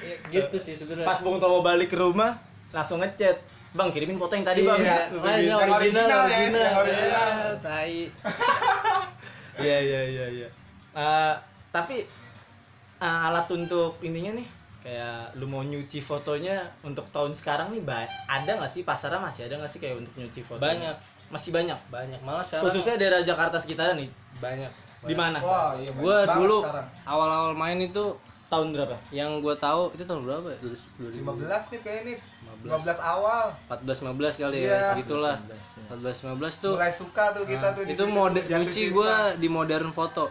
Ya, 0.00 0.16
gitu 0.32 0.56
sih 0.56 0.72
sebenarnya. 0.74 1.04
Pas 1.04 1.20
Bung 1.20 1.36
Tomo 1.36 1.60
balik 1.60 1.92
ke 1.92 1.98
rumah, 1.98 2.40
langsung 2.70 2.98
ngechat. 2.98 3.36
Bang 3.76 3.88
kirimin 3.92 4.16
foto 4.16 4.32
yang 4.32 4.42
tadi 4.42 4.60
bang. 4.62 4.80
Iya. 4.80 4.96
Terus 5.06 5.22
Ah, 5.22 5.36
ini. 5.36 5.46
Yang 5.46 5.60
original, 5.60 5.76
original 5.76 6.08
ya, 6.08 6.26
original. 6.26 6.70
original. 6.74 7.28
Ya, 7.30 7.50
tai. 7.60 7.98
Iya 9.56 9.78
iya 9.80 10.00
iya 10.04 10.26
iya. 10.36 10.48
Eh, 10.92 11.34
tapi 11.70 12.04
eh, 12.96 13.18
alat 13.24 13.48
untuk 13.48 13.96
ininya 14.00 14.36
nih 14.36 14.48
kayak 14.84 15.34
lu 15.36 15.48
mau 15.48 15.64
nyuci 15.64 15.98
fotonya 15.98 16.60
untuk 16.80 17.08
tahun 17.10 17.32
sekarang 17.32 17.72
nih 17.72 17.82
ada 18.28 18.52
nggak 18.54 18.68
sih 18.68 18.84
pasarnya 18.84 19.18
masih 19.18 19.48
ada 19.48 19.58
nggak 19.58 19.66
sih 19.66 19.80
kayak 19.80 19.98
untuk 19.98 20.14
nyuci 20.14 20.46
foto 20.46 20.62
Banyak. 20.62 20.94
masih 21.26 21.50
banyak 21.50 21.74
Banyak 21.90 22.20
malah 22.22 22.38
sekarang 22.38 22.70
khususnya 22.70 22.94
daerah 22.94 23.18
Jakarta 23.18 23.58
sekitar 23.58 23.98
nih 23.98 24.06
banyak. 24.38 24.70
di 25.02 25.14
mana 25.16 25.42
Wah, 25.42 25.74
iya 25.74 25.90
banyak 25.90 26.04
Gue 26.06 26.18
banget 26.22 26.36
dulu 26.38 26.58
awal-awal 27.02 27.52
main 27.56 27.82
itu 27.82 28.04
tahun 28.46 28.66
berapa? 28.70 28.96
Yang 29.10 29.30
gue 29.42 29.54
tahu 29.58 29.82
itu 29.92 30.02
tahun 30.02 30.22
berapa 30.22 30.48
ya? 30.54 30.58
2000 30.62 31.26
15 31.26 31.72
nih 31.72 31.80
kayaknya 31.82 32.02
nih. 32.06 32.18
15. 32.62 32.86
15 32.86 33.02
awal. 33.02 33.44
14 33.66 34.02
15 34.06 34.42
kali 34.42 34.56
Iya. 34.56 34.70
ya. 34.70 34.80
Segitulah 34.94 35.36
15, 35.90 35.90
14 35.90 36.24
15 36.30 36.54
tuh 36.62 36.74
mulai 36.74 36.94
suka 36.94 37.24
tuh 37.34 37.44
kita 37.44 37.66
nah, 37.66 37.74
tuh 37.74 37.82
di 37.82 37.92
itu 37.92 38.04
mode 38.06 38.40
cinta. 38.40 38.94
gue 38.94 39.12
di 39.42 39.48
modern 39.48 39.90
foto. 39.90 40.30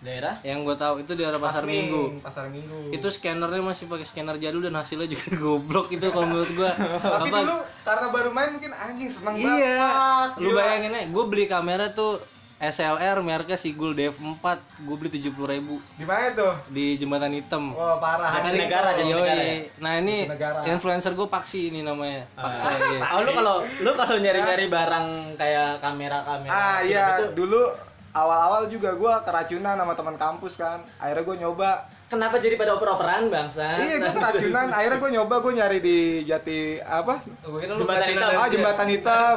Daerah? 0.00 0.40
Yang 0.40 0.58
gue 0.64 0.76
tahu 0.80 0.94
itu 1.04 1.12
di 1.12 1.20
daerah 1.20 1.36
pasar 1.36 1.60
Pasming, 1.60 1.76
minggu. 1.92 2.02
Pasar 2.24 2.48
minggu. 2.48 2.78
Itu 2.88 3.12
scannernya 3.12 3.60
masih 3.60 3.84
pakai 3.84 4.06
scanner 4.08 4.40
jadul 4.40 4.64
dan 4.64 4.72
hasilnya 4.72 5.04
juga 5.04 5.28
goblok 5.44 5.92
itu 5.92 6.06
kalau 6.08 6.24
menurut 6.24 6.48
gue 6.48 6.70
tapi 7.20 7.28
dulu 7.28 7.56
karena 7.84 8.06
baru 8.08 8.30
main 8.32 8.48
mungkin 8.56 8.72
anjing 8.72 9.12
seneng 9.12 9.36
banget 9.36 9.60
iya 9.60 9.92
lu 10.40 10.56
bayangin 10.56 10.96
ya 10.96 11.02
gue 11.04 11.24
beli 11.28 11.44
kamera 11.44 11.92
tuh 11.92 12.16
SLR 12.60 13.24
mereknya 13.24 13.56
Sigul 13.56 13.96
DF4 13.96 14.44
gue 14.84 14.96
beli 15.00 15.08
70 15.16 15.32
ribu 15.48 15.80
di 15.96 16.04
mana 16.04 16.28
tuh 16.36 16.52
di 16.68 17.00
jembatan 17.00 17.32
hitam 17.32 17.72
wah 17.72 17.96
parah 17.96 18.28
anjing 18.36 18.68
negara, 18.68 18.92
Yoi. 19.00 19.08
negara 19.16 19.32
ya? 19.40 19.56
Nah 19.80 19.92
ini 19.96 20.28
Negara. 20.28 20.60
influencer 20.68 21.16
gue 21.16 21.24
Paksi 21.24 21.72
ini 21.72 21.80
namanya. 21.80 22.28
Paksi. 22.36 22.64
iya. 22.68 23.00
oh 23.16 23.20
lu 23.24 23.32
kalau 23.32 23.56
lu 23.64 23.90
kalau 23.96 24.16
nyari-nyari 24.20 24.68
barang 24.68 25.06
kayak 25.40 25.80
kamera-kamera 25.80 26.52
ah 26.52 26.84
film 26.84 26.92
iya 26.92 27.04
itu, 27.16 27.24
dulu 27.32 27.62
awal-awal 28.10 28.66
juga 28.66 28.90
gua 28.98 29.22
keracunan 29.22 29.78
sama 29.78 29.94
teman 29.94 30.16
kampus 30.18 30.58
kan. 30.58 30.82
Akhirnya 30.98 31.22
gue 31.22 31.36
nyoba. 31.46 31.70
Kenapa 32.10 32.42
jadi 32.42 32.58
pada 32.58 32.74
oper-operan 32.74 33.30
bangsa 33.30 33.78
iya 33.78 34.02
gue 34.02 34.10
keracunan. 34.10 34.66
Akhirnya 34.76 34.98
gue 34.98 35.10
nyoba 35.14 35.34
gue 35.38 35.52
nyari 35.54 35.78
di 35.78 35.98
jati 36.26 36.82
apa? 36.82 37.22
Gue 37.46 37.70
lu 37.70 37.78
Jembatan 37.78 38.10
hitam. 38.10 38.30
ah 38.34 38.48
jembatan 38.50 38.88
hitam. 38.90 39.36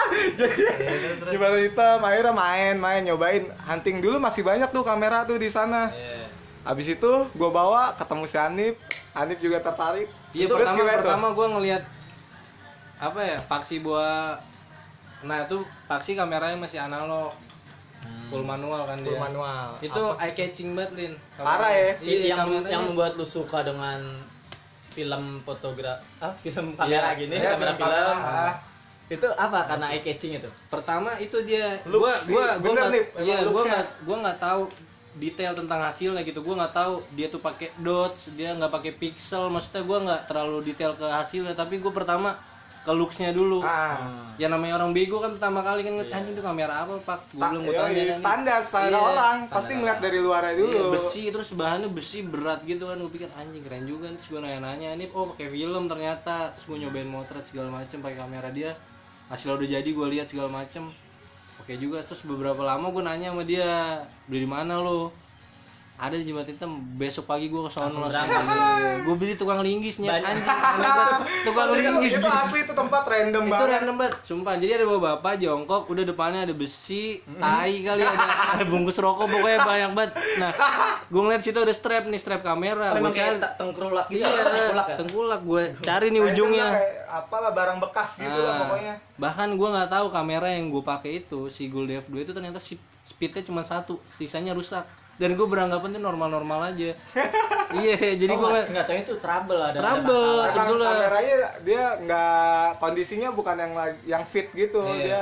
Jembatan 1.32 1.60
hitam. 1.68 1.98
Akhirnya 2.00 2.32
main 2.32 2.74
main 2.80 3.00
nyobain. 3.04 3.44
Hunting 3.68 4.00
dulu 4.00 4.16
masih 4.24 4.40
banyak 4.40 4.72
tuh 4.72 4.80
kamera 4.80 5.28
tuh 5.28 5.36
di 5.36 5.52
sana. 5.52 5.92
Iya. 5.92 6.24
habis 6.66 6.90
itu 6.90 7.12
gue 7.30 7.50
bawa 7.54 7.94
ketemu 7.94 8.26
si 8.26 8.34
Anip 8.34 8.74
Anip 9.14 9.38
juga 9.38 9.62
tertarik. 9.62 10.10
Iya 10.34 10.50
Terus 10.50 10.66
pertama 10.66 10.98
pertama 10.98 11.28
gue 11.30 11.46
ngelihat 11.54 11.82
apa 12.96 13.20
ya 13.22 13.38
Paksi 13.44 13.84
buah 13.84 14.40
nah 15.22 15.44
itu 15.44 15.62
Paksi 15.86 16.18
kameranya 16.18 16.58
masih 16.58 16.80
analog 16.82 17.36
full 18.26 18.42
manual 18.42 18.82
kan 18.84 18.98
full 18.98 19.12
dia. 19.12 19.20
manual 19.20 19.68
Itu 19.78 20.02
eye 20.16 20.32
catching 20.32 20.74
banget 20.74 20.92
Lin. 20.94 21.12
Parah 21.36 21.70
ya? 21.70 21.92
Iya, 21.98 22.18
yang 22.26 22.38
kameranya. 22.42 22.68
yang 22.68 22.82
membuat 22.84 23.12
lu 23.14 23.22
suka 23.22 23.62
dengan 23.62 24.00
film 24.88 25.22
fotogra 25.40 25.94
ah 26.18 26.32
film 26.36 26.72
kamera 26.72 27.12
Iya. 27.12 27.18
gini 27.18 27.34
Iya, 27.34 27.52
kamera 27.52 27.72
film 27.72 27.84
film 27.84 28.18
kamera. 28.18 28.50
itu 29.06 29.28
apa 29.30 29.60
karena 29.64 29.86
eye 29.88 30.02
catching 30.02 30.32
itu 30.34 30.50
pertama 30.66 31.14
itu 31.16 31.38
dia 31.42 31.78
Looks 31.84 32.00
gua 32.00 32.12
sih, 32.16 32.32
gua 32.32 32.46
gua 32.58 32.72
nggak 32.72 32.88
nih, 32.90 33.04
iya 33.22 33.36
gua 33.44 33.62
nggak 33.62 33.84
gua 34.02 34.16
nggak 34.20 34.38
tahu 34.40 34.62
detail 35.16 35.52
tentang 35.54 35.80
hasilnya 35.80 36.20
gitu 36.22 36.44
gue 36.44 36.52
nggak 36.52 36.76
tahu 36.76 37.00
dia 37.16 37.24
tuh 37.26 37.40
pakai 37.40 37.72
dots 37.80 38.28
dia 38.36 38.52
nggak 38.52 38.68
pakai 38.68 38.92
pixel 38.92 39.48
maksudnya 39.48 39.80
gue 39.80 39.98
nggak 40.04 40.20
terlalu 40.28 40.60
detail 40.60 40.92
ke 40.92 41.08
hasilnya 41.08 41.56
tapi 41.56 41.80
gue 41.80 41.88
pertama 41.88 42.36
ke 42.86 42.92
looksnya 42.94 43.34
dulu. 43.34 43.66
Ah. 43.66 44.30
Ya 44.38 44.46
namanya 44.46 44.78
orang 44.78 44.94
bego 44.94 45.18
kan 45.18 45.34
pertama 45.34 45.58
kali 45.58 45.82
kan 45.82 45.98
ngeliat 45.98 46.14
anjing 46.14 46.38
tuh 46.38 46.44
kamera 46.46 46.86
apa 46.86 46.94
pak? 47.02 47.26
Gue 47.34 47.42
belum 47.42 47.62
mau 47.66 47.74
tanya 47.74 48.02
kan. 48.06 48.18
standar 48.22 48.60
standar 48.62 48.94
Iya, 48.94 49.10
orang. 49.10 49.36
pasti 49.50 49.72
ngeliat 49.74 49.98
dari 49.98 50.18
luarnya 50.22 50.52
Iya, 50.54 50.60
dulu. 50.62 50.78
besi 50.94 51.24
terus 51.34 51.50
bahannya 51.50 51.90
besi 51.90 52.22
berat 52.22 52.62
gitu 52.62 52.86
kan. 52.86 52.94
Gue 53.02 53.10
pikir 53.10 53.26
anjing 53.34 53.62
keren 53.66 53.84
juga 53.84 54.06
terus 54.14 54.28
gue 54.30 54.38
nanya-nanya 54.38 54.94
ini 54.94 55.10
oh 55.10 55.34
pakai 55.34 55.50
film 55.50 55.90
ternyata. 55.90 56.54
Terus 56.54 56.64
gue 56.70 56.78
nyobain 56.86 57.10
motret 57.10 57.42
segala 57.42 57.74
macem 57.74 57.98
pakai 57.98 58.18
kamera 58.22 58.48
dia. 58.54 58.70
Hasil 59.26 59.50
udah 59.50 59.66
jadi 59.66 59.88
gue 59.90 60.06
lihat 60.14 60.30
segala 60.30 60.46
macem. 60.46 60.86
Oke 61.58 61.74
juga. 61.74 62.06
Terus 62.06 62.22
beberapa 62.22 62.62
lama 62.62 62.86
gue 62.94 63.02
nanya 63.02 63.34
sama 63.34 63.42
dia 63.42 63.98
beli 64.30 64.46
di 64.46 64.50
mana 64.50 64.78
lo 64.78 65.10
ada 65.96 66.12
di 66.12 66.24
jembatan 66.24 66.52
hitam 66.52 66.72
besok 66.94 67.24
pagi 67.24 67.48
gue 67.48 67.56
ke 67.56 67.70
sono 67.72 68.04
langsung 68.04 68.28
gue 69.02 69.14
beli. 69.16 69.32
Tukang 69.34 69.60
linggisnya 69.60 70.20
anjing 70.20 70.44
banget. 70.44 71.20
tukang 71.42 71.66
itu, 71.72 71.80
linggis 71.80 72.12
itu 72.16 72.28
asli 72.28 72.58
itu 72.62 72.72
tempat 72.72 73.02
random 73.02 73.42
itu 73.42 73.52
banget. 73.52 73.68
random 73.80 73.94
banget 73.96 74.14
sumpah. 74.20 74.54
Jadi 74.56 74.72
ada 74.72 74.84
bapak 74.84 75.00
bapak 75.16 75.34
jongkok 75.38 75.82
udah 75.88 76.04
depannya 76.04 76.40
ada 76.44 76.52
besi 76.52 77.24
tai 77.36 77.80
kali 77.80 78.02
ada 78.02 78.26
ada 78.54 78.64
bungkus 78.64 78.96
rokok 78.96 79.24
pokoknya 79.24 79.58
banyak 79.62 79.90
banget. 79.92 80.12
Nah 80.36 80.52
gue 81.06 81.20
ngeliat 81.20 81.40
situ 81.40 81.56
ada 81.56 81.72
strap 81.72 82.04
nih 82.04 82.20
strap 82.20 82.40
kamera. 82.40 82.92
Gue 82.94 83.10
cari 83.10 83.36
tengkrulak 83.56 84.06
gitu. 84.08 84.20
iya 84.20 84.28
Tengkulak 84.28 84.86
ya? 84.86 84.96
tengkulak 85.00 85.40
gue 85.42 85.62
cari 85.80 86.06
nih 86.10 86.22
ujungnya. 86.22 86.68
apalah 87.06 87.50
barang 87.50 87.78
bekas 87.78 88.18
gitu 88.18 88.28
lah 88.36 88.52
Nah, 88.52 88.60
pokoknya. 88.66 88.94
bahkan 89.16 89.48
gue 89.48 89.68
nggak 89.68 89.88
tahu 89.88 90.06
kamera 90.10 90.48
yang 90.50 90.68
gue 90.68 90.82
pakai 90.82 91.22
itu 91.22 91.48
si 91.48 91.66
Gold 91.66 91.88
F2 91.88 92.14
itu 92.20 92.32
ternyata 92.32 92.58
si 92.58 92.76
speednya 93.00 93.40
cuma 93.40 93.62
satu 93.62 93.96
sisanya 94.04 94.52
rusak 94.52 94.82
dan 95.16 95.32
gue 95.32 95.44
beranggapan 95.44 95.88
itu 95.90 96.00
normal-normal 96.00 96.60
aja 96.70 96.92
iya 97.78 97.96
jadi 98.14 98.32
Oh, 98.32 98.40
gue 98.42 98.60
nggak 98.68 98.84
tahu 98.84 98.96
itu 98.98 99.14
trouble 99.16 99.58
ada. 99.58 99.76
Trouble. 99.76 100.44
sebetulnya- 100.46 100.92
kameranya 100.92 101.36
dia 101.60 101.82
nggak 101.98 102.38
kondisinya 102.76 103.28
bukan 103.30 103.56
yang 103.56 103.72
lagi- 103.72 104.02
yang 104.04 104.22
fit 104.22 104.48
gitu 104.52 104.80
Iya. 104.82 105.00
dia 105.00 105.20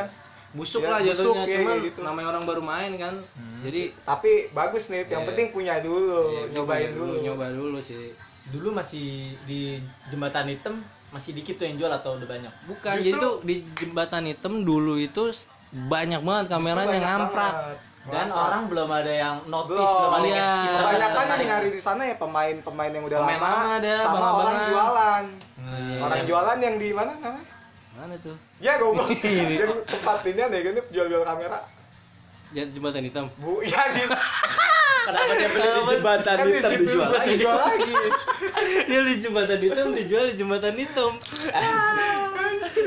busuk 0.51 0.83
Ya, 0.83 0.89
lah 0.89 0.99
busuk, 1.01 1.15
jatuhnya 1.35 1.45
iya, 1.45 1.57
cuman 1.57 1.73
kayak 1.73 1.87
gitu. 1.89 1.99
namanya 2.01 2.29
orang 2.29 2.45
baru 2.45 2.63
main 2.63 2.93
kan 2.95 3.15
jadi 3.61 3.83
tapi 4.01 4.33
bagus 4.51 4.87
nih 4.87 5.03
yang 5.05 5.23
Iya. 5.23 5.29
penting 5.29 5.47
punya 5.51 5.75
dulu 5.79 6.21
ya, 6.29 6.43
nyobain 6.53 6.89
nyoba 6.89 6.97
dulu 6.97 7.15
nyoba 7.21 7.47
dulu 7.51 7.79
sih 7.81 8.15
Dulu 8.45 8.69
masih 8.71 9.33
di 9.49 9.81
jembatan 10.07 10.45
hitam 10.47 10.85
masih 11.09 11.33
dikit 11.33 11.57
tuh 11.57 11.65
yang 11.65 11.75
jual 11.77 11.89
atau 11.89 12.21
udah 12.21 12.29
banyak? 12.29 12.53
Bukan, 12.67 12.93
Justru- 12.99 13.09
jadi 13.09 13.17
tuh 13.17 13.35
di 13.41 13.55
jembatan 13.73 14.23
hitam 14.27 14.61
dulu 14.61 15.01
itu 15.01 15.33
banyak 15.73 16.21
banget 16.21 16.47
kameranya 16.49 16.77
Banyak 16.85 16.93
yang 16.93 17.07
ngamprak. 17.25 17.53
banget. 17.57 17.79
Dan 18.05 18.29
Ngamprak. 18.29 18.45
orang 18.45 18.63
belum 18.69 18.89
ada 18.91 19.13
yang 19.15 19.37
notice, 19.47 19.73
belum 19.73 19.97
belum 19.97 20.13
ada 20.13 20.21
Iya. 20.21 20.37
yang 20.37 20.53
kita 20.61 20.77
kebanyakan 20.77 21.25
yang 21.25 21.49
nyari 21.49 21.69
di 21.71 21.81
sana 21.81 22.03
ya 22.05 22.15
pemain-pemain 22.15 22.91
yang 22.91 23.05
udah 23.05 23.19
Pemain 23.19 23.33
lama, 23.35 23.49
lama 23.49 23.71
ada, 23.75 23.95
sama 23.97 24.13
abang-abangan. 24.13 24.45
orang 24.45 24.61
jualan 24.63 25.25
Iya. 25.57 25.99
orang 25.99 26.21
jualan 26.25 26.59
yang 26.61 26.75
di 26.77 26.89
mana 26.91 27.13
namanya 27.17 27.53
Mana 27.95 28.15
tuh? 28.19 28.37
ya 28.59 28.73
goblok 28.77 29.09
jadi 29.23 29.55
tempat 29.87 30.19
ini 30.23 30.41
ada 30.43 30.57
kan 30.59 30.75
jual-jual 30.87 31.23
kamera 31.23 31.59
Jadi 32.51 32.69
jembatan 32.71 33.03
hitam. 33.03 33.25
bu 33.37 33.53
ya 33.63 33.83
di 33.89 34.03
Kenapa 35.05 35.33
dia 35.35 35.49
beli 35.51 35.69
di 35.69 35.85
jembatan 35.91 36.35
kan 36.35 36.45
di 36.45 36.53
hitam 36.55 36.71
dijual 36.75 37.09
lagi? 37.11 37.29
dijual 37.31 37.57
lagi 37.59 37.95
Dia 38.89 39.01
di 39.03 39.15
jembatan 39.19 39.59
hitam 39.61 39.87
dijual 39.93 40.25
di 40.27 40.35
jembatan 40.35 40.75
hitam. 40.75 41.13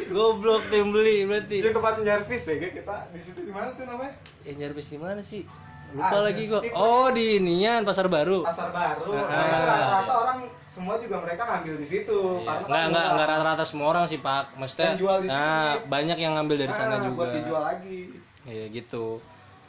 Goblok 0.08 0.62
tuh 0.66 0.76
yang 0.76 0.90
beli 0.90 1.24
berarti. 1.24 1.58
di 1.60 1.70
tempat 1.70 1.94
nyervis 2.00 2.44
ya 2.44 2.56
kita 2.60 2.96
di 3.10 3.20
situ 3.20 3.40
di 3.42 3.52
mana 3.52 3.72
tuh 3.72 3.84
namanya 3.84 4.14
Ya 4.42 4.52
nyarbis 4.54 4.88
di 4.88 4.98
mana 4.98 5.20
sih? 5.20 5.44
Lupa 5.88 6.12
Ah, 6.12 6.22
lagi 6.22 6.44
kok. 6.46 6.60
skip 6.62 6.76
Oh, 6.76 7.08
di 7.10 7.40
inian 7.40 7.82
Pasar 7.82 8.08
Baru. 8.08 8.44
pasar 8.44 8.70
baru 8.70 9.08
Ah. 9.14 9.24
Nah, 9.24 9.64
rata-rata 9.64 10.14
orang 10.20 10.38
semua 10.68 11.00
juga 11.00 11.16
mereka 11.18 11.42
ngambil 11.42 11.74
di 11.76 11.88
situ 11.88 12.20
karena 12.44 12.60
kan 12.60 12.68
Enggak, 12.68 12.84
enggak, 12.86 13.06
enggak 13.08 13.28
rata-rata 13.30 13.64
semua 13.64 13.88
orang 13.88 14.04
sih, 14.04 14.20
Pak. 14.20 14.52
Maksudnya 14.54 14.88
Yang 14.90 15.00
jual 15.00 15.18
di 15.18 15.28
situ, 15.28 15.40
nah, 15.40 15.72
banyak 15.88 16.18
yang 16.18 16.34
ngambil 16.36 16.58
dari 16.60 16.74
sana 16.74 16.94
Ah, 16.94 17.02
juga. 17.02 17.18
buat 17.18 17.32
dijual 17.34 17.64
lagi 17.66 18.00
Iya, 18.44 18.66
gitu. 18.70 19.06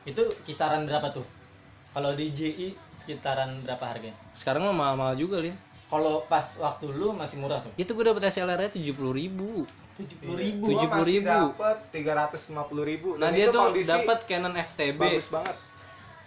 Itu 0.04 0.22
kisaran 0.42 0.84
berapa 0.84 1.10
tuh? 1.12 1.26
Kalau 1.88 2.10
di 2.12 2.26
JI 2.28 2.68
sekitaran 2.92 3.62
berapa 3.62 3.80
harganya? 3.80 4.18
Sekarang 4.32 4.62
mah 4.64 4.74
mahal-mahal 4.74 5.14
juga, 5.14 5.38
Lin. 5.38 5.54
Kalau 5.88 6.20
pas 6.24 6.44
waktu 6.56 6.84
lu 6.90 7.10
masih 7.10 7.38
murah 7.38 7.58
tuh. 7.58 7.72
Itu 7.74 7.90
gue 7.92 8.04
dapet 8.04 8.22
SLR-nya 8.24 8.68
70 8.68 8.84
ribu. 9.08 9.64
Tujuh 9.98 10.16
puluh 10.16 10.36
ribu. 10.38 10.64
Tujuh 10.64 10.86
Gua 10.86 10.96
masih 10.96 11.18
70.000. 11.18 11.26
dapet 11.26 11.76
350 11.90 12.54
ribu 12.86 13.08
Nah, 13.16 13.28
dia 13.28 13.46
tuh 13.48 13.62
dapat 13.76 14.18
Canon 14.24 14.54
FTB. 14.54 15.00
bagus 15.00 15.28
banget 15.28 15.56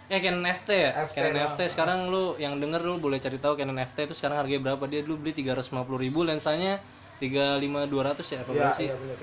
Eh 0.06 0.20
Canon 0.20 0.44
FT 0.44 0.68
ya? 0.70 0.90
FT 1.02 1.16
Canon. 1.16 1.40
FT 1.48 1.60
sekarang 1.68 1.98
lu 2.06 2.36
yang 2.36 2.60
denger 2.60 2.80
lu 2.80 3.00
boleh 3.00 3.16
cari 3.16 3.36
tahu 3.36 3.56
Canon 3.56 3.80
FT 3.80 4.04
itu 4.04 4.14
sekarang 4.14 4.36
harganya 4.38 4.60
berapa? 4.68 4.84
Dia 4.84 5.00
dulu 5.00 5.24
beli 5.24 5.32
350 5.34 5.72
ribu 5.96 6.20
lensanya 6.20 6.76
35200 7.16 7.88
ya 8.28 8.38
apa 8.38 8.50
Iya, 8.50 8.60
berapa 8.60 8.74
sih? 8.74 8.86
iya 8.86 8.94
bener, 8.94 9.16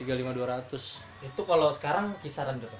35200. 0.00 1.26
Itu 1.26 1.40
kalau 1.44 1.68
sekarang 1.70 2.04
kisaran 2.18 2.56
berapa? 2.56 2.78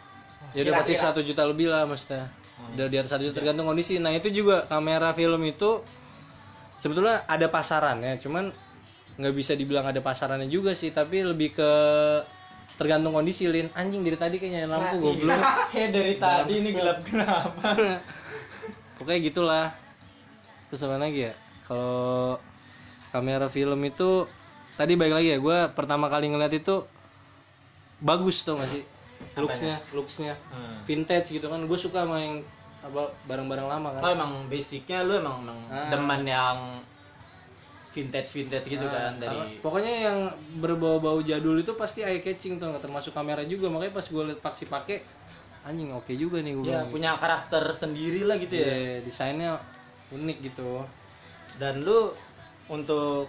Ya 0.50 0.60
udah 0.62 0.74
pasti 0.74 0.94
satu 0.96 1.20
juta 1.20 1.44
lebih 1.44 1.68
lah 1.68 1.84
maksudnya. 1.84 2.32
Udah 2.72 2.86
di 2.86 2.96
atas 2.96 3.12
satu 3.12 3.22
juta 3.22 3.36
tergantung 3.36 3.66
kondisi. 3.66 3.98
Nah 3.98 4.08
itu 4.10 4.30
juga 4.30 4.64
kamera 4.64 5.12
film 5.12 5.42
itu 5.42 5.84
sebetulnya 6.76 7.26
ada 7.26 7.44
pasarannya, 7.46 8.16
cuman 8.16 8.56
nggak 9.20 9.34
bisa 9.36 9.52
dibilang 9.52 9.84
ada 9.84 10.00
pasarannya 10.00 10.48
juga 10.48 10.72
sih, 10.72 10.90
tapi 10.90 11.20
lebih 11.20 11.52
ke 11.52 11.70
tergantung 12.74 13.12
kondisi 13.12 13.44
lin. 13.46 13.68
Anjing 13.76 14.00
dari 14.00 14.16
tadi 14.16 14.40
kayaknya 14.40 14.64
lampu 14.64 14.96
goblok. 14.98 15.36
Kayak 15.76 15.90
dari 15.92 16.14
tadi 16.16 16.52
ini 16.56 16.70
gelap 16.72 16.98
kenapa? 17.04 17.76
pokoknya 18.96 19.20
gitulah. 19.20 19.66
Terus 20.72 20.80
apa 20.88 20.96
lagi 20.96 21.28
ya? 21.28 21.34
Kalau 21.68 22.40
kamera 23.12 23.46
film 23.46 23.80
itu 23.84 24.24
tadi 24.78 24.96
baik 24.96 25.12
lagi 25.12 25.28
ya 25.34 25.38
gue 25.38 25.58
pertama 25.76 26.08
kali 26.08 26.30
ngeliat 26.30 26.54
itu 26.56 26.86
bagus 28.00 28.46
tuh 28.46 28.56
masih 28.56 28.80
looksnya 29.36 29.76
looksnya. 29.92 30.34
Hmm. 30.48 30.80
vintage 30.88 31.36
gitu 31.36 31.52
kan 31.52 31.60
gue 31.60 31.76
suka 31.76 32.08
sama 32.08 32.16
yang 32.22 32.40
apa 32.80 33.12
barang-barang 33.28 33.66
lama 33.68 33.88
kan. 33.92 34.00
Oh 34.00 34.10
emang 34.10 34.32
basicnya 34.48 35.04
lu 35.04 35.20
emang, 35.20 35.44
emang 35.44 35.58
Ah. 35.68 35.92
demen 35.92 36.22
yang 36.24 36.56
vintage 37.90 38.30
vintage 38.30 38.66
gitu 38.68 38.82
Nah, 38.82 39.10
kan 39.10 39.12
dari 39.18 39.58
pokoknya 39.58 39.94
yang 40.00 40.18
berbau-bau 40.56 41.18
jadul 41.20 41.58
itu 41.58 41.74
pasti 41.74 42.00
eye 42.00 42.22
catching 42.22 42.56
tuh 42.56 42.70
termasuk 42.78 43.10
kamera 43.10 43.42
juga 43.42 43.66
makanya 43.66 43.98
pas 43.98 44.06
gue 44.06 44.22
liat 44.24 44.38
paksi 44.38 44.64
pakai 44.66 45.02
anjing 45.60 45.90
oke 45.92 46.14
juga 46.14 46.38
nih 46.40 46.54
gue 46.54 46.64
ya 46.66 46.86
punya 46.86 47.10
karakter 47.14 47.60
sendiri 47.70 48.24
lah 48.24 48.38
gitu 48.38 48.54
ya. 48.56 48.64
Iya, 48.64 48.98
desainnya 49.02 49.50
unik 50.10 50.38
gitu 50.42 50.80
Dan 51.58 51.84
lu 51.84 52.14
untuk 52.66 53.28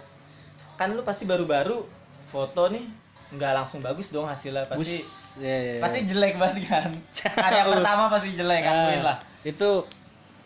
kan 0.74 0.94
lu 0.94 1.02
pasti 1.02 1.26
baru-baru 1.26 1.84
foto 2.26 2.70
nih 2.70 2.86
nggak 3.32 3.52
langsung 3.52 3.80
bagus 3.80 4.08
dong 4.08 4.24
hasilnya 4.24 4.64
pasti 4.64 4.80
Bus, 4.80 5.36
ya, 5.36 5.48
ya, 5.50 5.72
ya. 5.76 5.80
pasti 5.80 5.98
jelek 6.04 6.34
banget 6.36 6.64
kan. 6.68 6.90
Karya 7.44 7.64
pertama 7.66 8.04
pasti 8.08 8.30
jelek 8.32 8.60
kan 8.62 8.76
Ah, 8.76 9.00
lah. 9.02 9.16
itu 9.42 9.68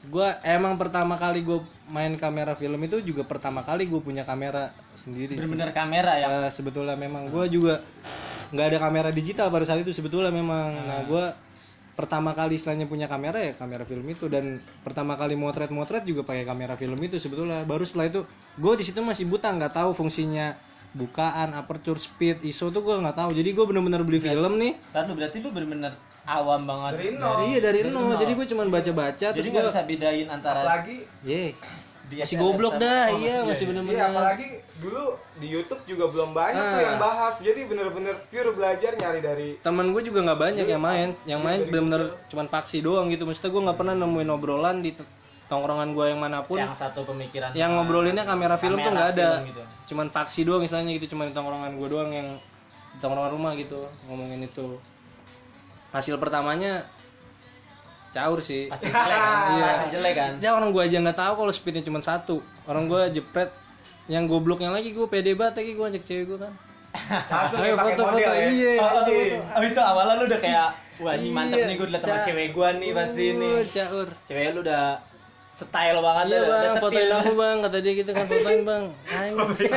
gua 0.06 0.38
emang 0.46 0.78
pertama 0.78 1.18
kali 1.18 1.42
gue 1.42 1.58
main 1.90 2.14
kamera 2.18 2.58
film 2.58 2.78
itu 2.82 2.98
juga 3.02 3.22
pertama 3.22 3.62
kali 3.62 3.86
gue 3.86 4.00
punya 4.02 4.26
kamera 4.26 4.74
sendiri 4.98 5.38
Bener-bener 5.38 5.70
kamera 5.70 6.18
ya. 6.18 6.26
Ya, 6.26 6.50
sebetulnya 6.50 6.98
memang. 6.98 7.30
Gue 7.30 7.46
juga 7.46 7.82
nggak 8.54 8.66
ada 8.74 8.78
kamera 8.78 9.08
digital 9.10 9.50
pada 9.50 9.66
saat 9.66 9.82
itu 9.82 9.90
sebetulnya 9.94 10.30
memang. 10.30 10.70
Nah 10.86 11.02
gue 11.06 11.24
pertama 11.96 12.36
kali 12.36 12.60
istilahnya 12.60 12.84
punya 12.84 13.08
kamera 13.08 13.38
ya 13.40 13.52
kamera 13.54 13.86
film 13.86 14.06
itu. 14.10 14.26
Dan 14.26 14.62
pertama 14.82 15.14
kali 15.14 15.38
motret-motret 15.38 16.02
juga 16.02 16.26
pakai 16.26 16.46
kamera 16.46 16.74
film 16.74 16.98
itu 17.02 17.18
sebetulnya. 17.18 17.62
Baru 17.62 17.86
setelah 17.86 18.10
itu 18.10 18.20
gue 18.58 18.72
di 18.78 18.84
situ 18.86 18.98
masih 19.02 19.26
buta 19.30 19.50
nggak 19.54 19.74
tahu 19.74 19.94
fungsinya 19.94 20.54
bukaan 20.96 21.52
aperture 21.52 22.00
speed 22.00 22.40
ISO 22.46 22.72
tuh 22.72 22.82
gue 22.82 22.94
nggak 22.98 23.16
tahu. 23.18 23.30
Jadi 23.34 23.50
gue 23.54 23.64
bener-bener 23.66 24.02
beli 24.02 24.18
film 24.22 24.58
nih. 24.58 24.74
Lu 25.06 25.14
berarti 25.14 25.36
lu 25.38 25.50
bener-bener 25.54 25.94
awam 26.26 26.62
banget. 26.62 26.92
Dari 26.92 27.10
nol. 27.14 27.36
iya 27.46 27.58
dari 27.60 27.80
nol 27.84 28.14
jadi 28.14 28.32
gue 28.32 28.46
cuman 28.48 28.66
baca-baca 28.68 29.26
Jadi 29.26 29.32
terus 29.32 29.46
gue 29.46 29.62
bisa 29.64 29.82
bedain 29.82 30.26
antara 30.26 30.58
apalagi 30.60 31.06
Ye, 31.22 31.54
di 32.06 32.14
masih 32.18 32.36
goblok 32.36 32.74
dah, 32.76 33.10
Oh, 33.10 33.18
iya 33.18 33.42
masih 33.42 33.62
iya 33.62 33.70
bener-bener. 33.72 33.98
apalagi 34.04 34.48
dulu 34.76 35.04
di 35.36 35.46
YouTube 35.48 35.82
juga 35.84 36.04
belum 36.06 36.30
banyak 36.32 36.58
tuh 36.60 36.78
Ah. 36.78 36.84
yang 36.84 36.98
bahas 36.98 37.34
jadi 37.38 37.60
bener-bener 37.64 38.14
pure 38.26 38.50
belajar 38.52 38.90
nyari 38.92 39.20
dari 39.20 39.48
Temen 39.58 39.90
gue 39.90 40.02
juga 40.02 40.18
nggak 40.22 40.40
banyak 40.40 40.66
yang 40.66 40.78
main, 40.80 41.08
yang 41.24 41.40
main 41.40 41.58
dari 41.58 41.68
bener-bener 41.68 42.02
cuman 42.26 42.46
paksi 42.46 42.78
doang 42.78 43.06
gitu. 43.08 43.22
Maksudnya 43.22 43.50
gue 43.50 43.62
nggak 43.64 43.74
pernah 43.76 43.94
nemuin 43.96 44.28
obrolan 44.28 44.76
di 44.80 44.94
tongkrongan 45.46 45.94
gue 45.94 46.04
yang 46.10 46.18
mana 46.18 46.42
pun. 46.42 46.58
yang 46.58 46.74
satu 46.74 47.02
pemikiran 47.04 47.50
Yang 47.52 47.70
ngobrolinnya 47.72 48.22
kamera 48.22 48.54
film 48.54 48.78
tuh 48.78 48.90
nggak 48.92 49.10
ada. 49.14 49.30
gitu. 49.42 49.62
Cuman 49.90 50.10
paksi 50.10 50.42
doang 50.42 50.62
istilahnya 50.62 50.90
gitu, 50.94 51.14
cuman 51.14 51.30
di 51.30 51.34
tongkrongan 51.34 51.70
gue 51.74 51.88
doang 51.88 52.10
yang 52.10 52.28
di 52.90 52.98
tongkrongan 52.98 53.30
rumah 53.30 53.54
gitu 53.54 53.82
ngomongin 54.06 54.42
itu. 54.42 54.78
Hasil 55.96 56.20
pertamanya 56.20 56.84
caur 58.12 58.38
sih. 58.40 58.68
Pasti 58.68 58.88
jelek 58.88 59.16
kan? 59.16 59.40
Iya. 59.56 59.64
Pasti 59.66 59.86
jelek 59.96 60.14
kan? 60.14 60.32
Ya 60.38 60.50
orang 60.52 60.68
gue 60.70 60.82
aja 60.84 60.96
nggak 61.00 61.16
tahu 61.16 61.32
kalau 61.40 61.52
speednya 61.52 61.80
cuma 61.80 62.00
satu. 62.00 62.44
Orang 62.64 62.86
gue 62.86 63.02
jepret 63.12 63.48
yang 64.06 64.30
gobloknya 64.30 64.70
lagi 64.70 64.94
gue 64.94 65.06
pede 65.10 65.34
banget 65.34 65.66
lagi 65.66 65.72
gue 65.74 65.82
ajak 65.82 66.02
cewek 66.06 66.24
gue 66.30 66.38
kan 66.38 66.52
langsung 67.26 67.58
Ayo 67.58 67.74
foto-foto, 67.74 68.22
ya 68.22 68.46
iya. 68.46 68.72
Oh, 68.78 69.02
itu, 69.02 69.36
oh, 69.42 69.62
itu 69.66 69.80
awalnya 69.82 70.14
lu 70.16 70.24
udah 70.30 70.40
kayak 70.40 70.68
Wah 70.96 71.12
ini 71.12 71.28
Iya, 71.28 71.34
mantap 71.34 71.58
nih 71.60 71.74
gue 71.76 71.86
liat 71.90 72.02
sama 72.06 72.18
cewek 72.22 72.48
gue 72.54 72.68
nih 72.80 72.90
pasti 72.94 73.24
nih. 73.36 73.54
caur 73.68 74.08
Cewek 74.24 74.54
lu 74.54 74.60
udah 74.62 74.84
style 75.52 75.98
banget 76.00 76.24
Iya 76.24 76.38
udah, 76.38 76.46
bang, 76.46 76.62
udah 76.62 76.74
fotoin 76.80 77.10
aku 77.10 77.32
bang, 77.34 77.56
kata 77.66 77.76
dia 77.82 77.92
gitu 77.98 78.10
kan 78.14 78.24
fotoin 78.24 78.60
bang 78.62 78.84
Anjing 79.12 79.72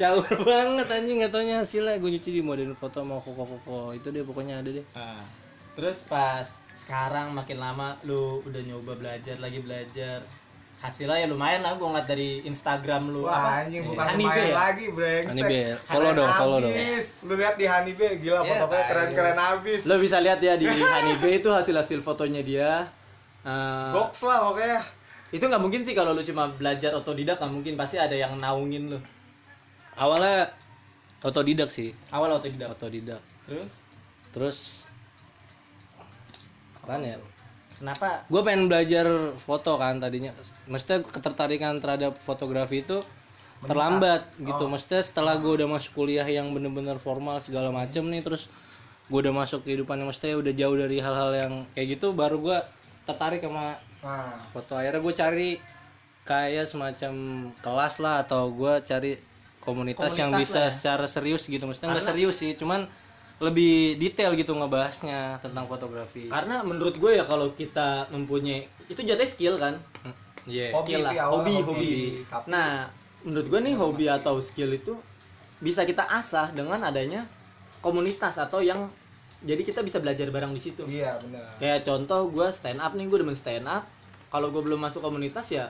Caur 0.00 0.24
banget 0.48 0.88
anjing 0.88 1.20
gak 1.20 1.28
taunya 1.30 1.60
hasilnya. 1.60 2.00
Gue 2.00 2.10
nyuci 2.10 2.30
di 2.32 2.40
modern 2.40 2.72
foto 2.72 3.04
sama 3.04 3.20
koko-koko. 3.20 3.92
Itu 3.92 4.08
deh 4.08 4.24
pokoknya 4.24 4.64
ada 4.64 4.70
deh. 4.72 4.84
Nah, 4.96 5.20
terus 5.76 6.00
pas 6.02 6.48
sekarang 6.72 7.36
makin 7.36 7.60
lama 7.60 8.00
lu 8.02 8.40
udah 8.42 8.62
nyoba 8.64 8.96
belajar 8.96 9.36
lagi 9.36 9.60
belajar. 9.60 10.24
Hasilnya 10.80 11.20
ya 11.20 11.28
lumayan 11.28 11.60
lah 11.60 11.76
gue 11.76 11.84
ngeliat 11.84 12.08
dari 12.08 12.40
Instagram 12.48 13.12
lu. 13.12 13.28
Wah 13.28 13.60
anjing 13.60 13.84
bukan 13.84 14.16
Hanibe 14.16 14.32
main 14.32 14.48
ya? 14.48 14.54
lagi 14.56 14.86
brengsek. 14.88 15.32
Hanibe, 15.36 15.60
follow 15.84 16.12
dong, 16.16 16.32
follow 16.32 16.58
dong. 16.64 16.72
Lu 17.20 17.34
lihat 17.36 17.54
di 17.60 17.66
Hanibe 17.68 18.06
gila 18.16 18.40
Ya, 18.40 18.64
fotonya 18.64 18.84
keren-keren 18.88 19.36
abis. 19.36 19.80
lo 19.84 20.00
bisa 20.00 20.16
lihat 20.16 20.40
ya 20.40 20.56
di 20.56 20.64
Hanibe 20.96 21.28
itu 21.28 21.52
hasil 21.52 21.76
hasil 21.76 22.00
fotonya 22.00 22.40
dia. 22.40 22.88
Eh, 23.44 23.90
Goks 23.92 24.24
lah 24.24 24.48
pokoknya. 24.48 24.80
itu 25.30 25.44
nggak 25.44 25.62
mungkin 25.62 25.84
sih 25.84 25.92
kalau 25.92 26.10
lu 26.10 26.24
cuma 26.24 26.48
belajar 26.48 26.96
otodidak 26.96 27.36
nggak 27.36 27.52
mungkin. 27.52 27.72
Pasti 27.76 28.00
ada 28.00 28.16
yang 28.16 28.40
naungin 28.40 28.96
lu 28.96 28.98
Awalnya 29.98 30.50
otodidak 31.22 31.70
sih. 31.70 31.94
Awal 32.10 32.38
otodidak. 32.38 32.74
Otodidak. 32.74 33.22
Terus? 33.46 33.70
Terus 34.30 34.58
Apaan 36.80 37.04
ya? 37.04 37.16
Kenapa? 37.80 38.24
Gue 38.28 38.42
pengen 38.44 38.68
belajar 38.68 39.06
foto 39.36 39.76
kan 39.80 40.00
tadinya. 40.00 40.32
Maksudnya 40.68 41.04
ketertarikan 41.04 41.80
terhadap 41.80 42.16
fotografi 42.16 42.84
itu 42.84 43.00
terlambat 43.64 44.24
gitu. 44.40 44.64
Maksudnya 44.68 45.04
setelah 45.04 45.36
gue 45.36 45.52
udah 45.60 45.68
masuk 45.68 45.92
kuliah 46.04 46.24
yang 46.24 46.52
bener-bener 46.56 46.96
formal 46.96 47.40
segala 47.44 47.68
macem 47.68 48.04
nih 48.08 48.24
terus 48.24 48.48
gue 49.10 49.18
udah 49.20 49.34
masuk 49.34 49.66
kehidupan 49.66 50.00
yang 50.00 50.08
maksudnya 50.08 50.38
udah 50.38 50.52
jauh 50.54 50.76
dari 50.78 50.96
hal-hal 51.02 51.30
yang 51.34 51.52
kayak 51.74 51.98
gitu 51.98 52.14
baru 52.14 52.38
gue 52.40 52.58
tertarik 53.04 53.42
sama 53.42 53.76
Nah, 54.00 54.48
foto. 54.48 54.80
Akhirnya 54.80 55.00
gue 55.04 55.14
cari 55.14 55.50
kayak 56.24 56.66
semacam 56.68 57.12
kelas 57.60 57.94
lah 58.00 58.24
atau 58.24 58.48
gue 58.52 58.80
cari 58.84 59.12
komunitas, 59.60 60.10
yang 60.14 60.32
bisa 60.32 60.66
ya. 60.66 60.72
secara 60.72 61.04
serius 61.04 61.44
gitu 61.44 61.62
maksudnya 61.62 61.92
nggak 61.92 62.06
serius 62.06 62.36
sih 62.36 62.52
cuman 62.54 62.88
lebih 63.40 63.96
detail 63.96 64.32
gitu 64.32 64.52
ngebahasnya 64.52 65.40
tentang 65.40 65.64
fotografi 65.64 66.28
karena 66.28 66.60
menurut 66.60 66.92
gue 66.94 67.16
ya 67.16 67.24
kalau 67.24 67.52
kita 67.52 68.08
mempunyai 68.08 68.68
itu 68.86 69.00
jatuh 69.00 69.24
skill 69.24 69.56
kan 69.56 69.76
Iya. 70.48 70.72
Hobi 70.72 70.88
skill 70.88 71.00
lah 71.04 71.12
sih, 71.12 71.20
awal 71.20 71.32
hobi 71.36 71.52
hobi. 71.54 71.68
hobi 71.68 71.92
Tapi- 72.26 72.48
nah 72.48 72.88
menurut 73.20 73.46
gue 73.46 73.60
nih 73.60 73.74
hobi 73.76 74.06
atau 74.08 74.40
skill 74.40 74.72
itu 74.72 74.96
bisa 75.58 75.84
kita 75.84 76.08
asah 76.08 76.48
dengan 76.50 76.80
adanya 76.80 77.28
komunitas 77.78 78.36
atau 78.36 78.60
yang 78.60 78.88
jadi 79.40 79.60
kita 79.60 79.80
bisa 79.80 80.00
belajar 80.00 80.28
bareng 80.28 80.52
di 80.52 80.60
situ 80.60 80.84
iya 80.84 81.16
benar. 81.18 81.48
kayak 81.56 81.80
contoh 81.82 82.28
gue 82.28 82.48
stand 82.50 82.76
up 82.76 82.92
nih 82.92 83.04
gue 83.04 83.18
demen 83.18 83.36
stand 83.36 83.64
up 83.64 83.84
kalau 84.28 84.48
gue 84.48 84.60
belum 84.60 84.80
masuk 84.80 85.00
komunitas 85.00 85.48
ya 85.48 85.68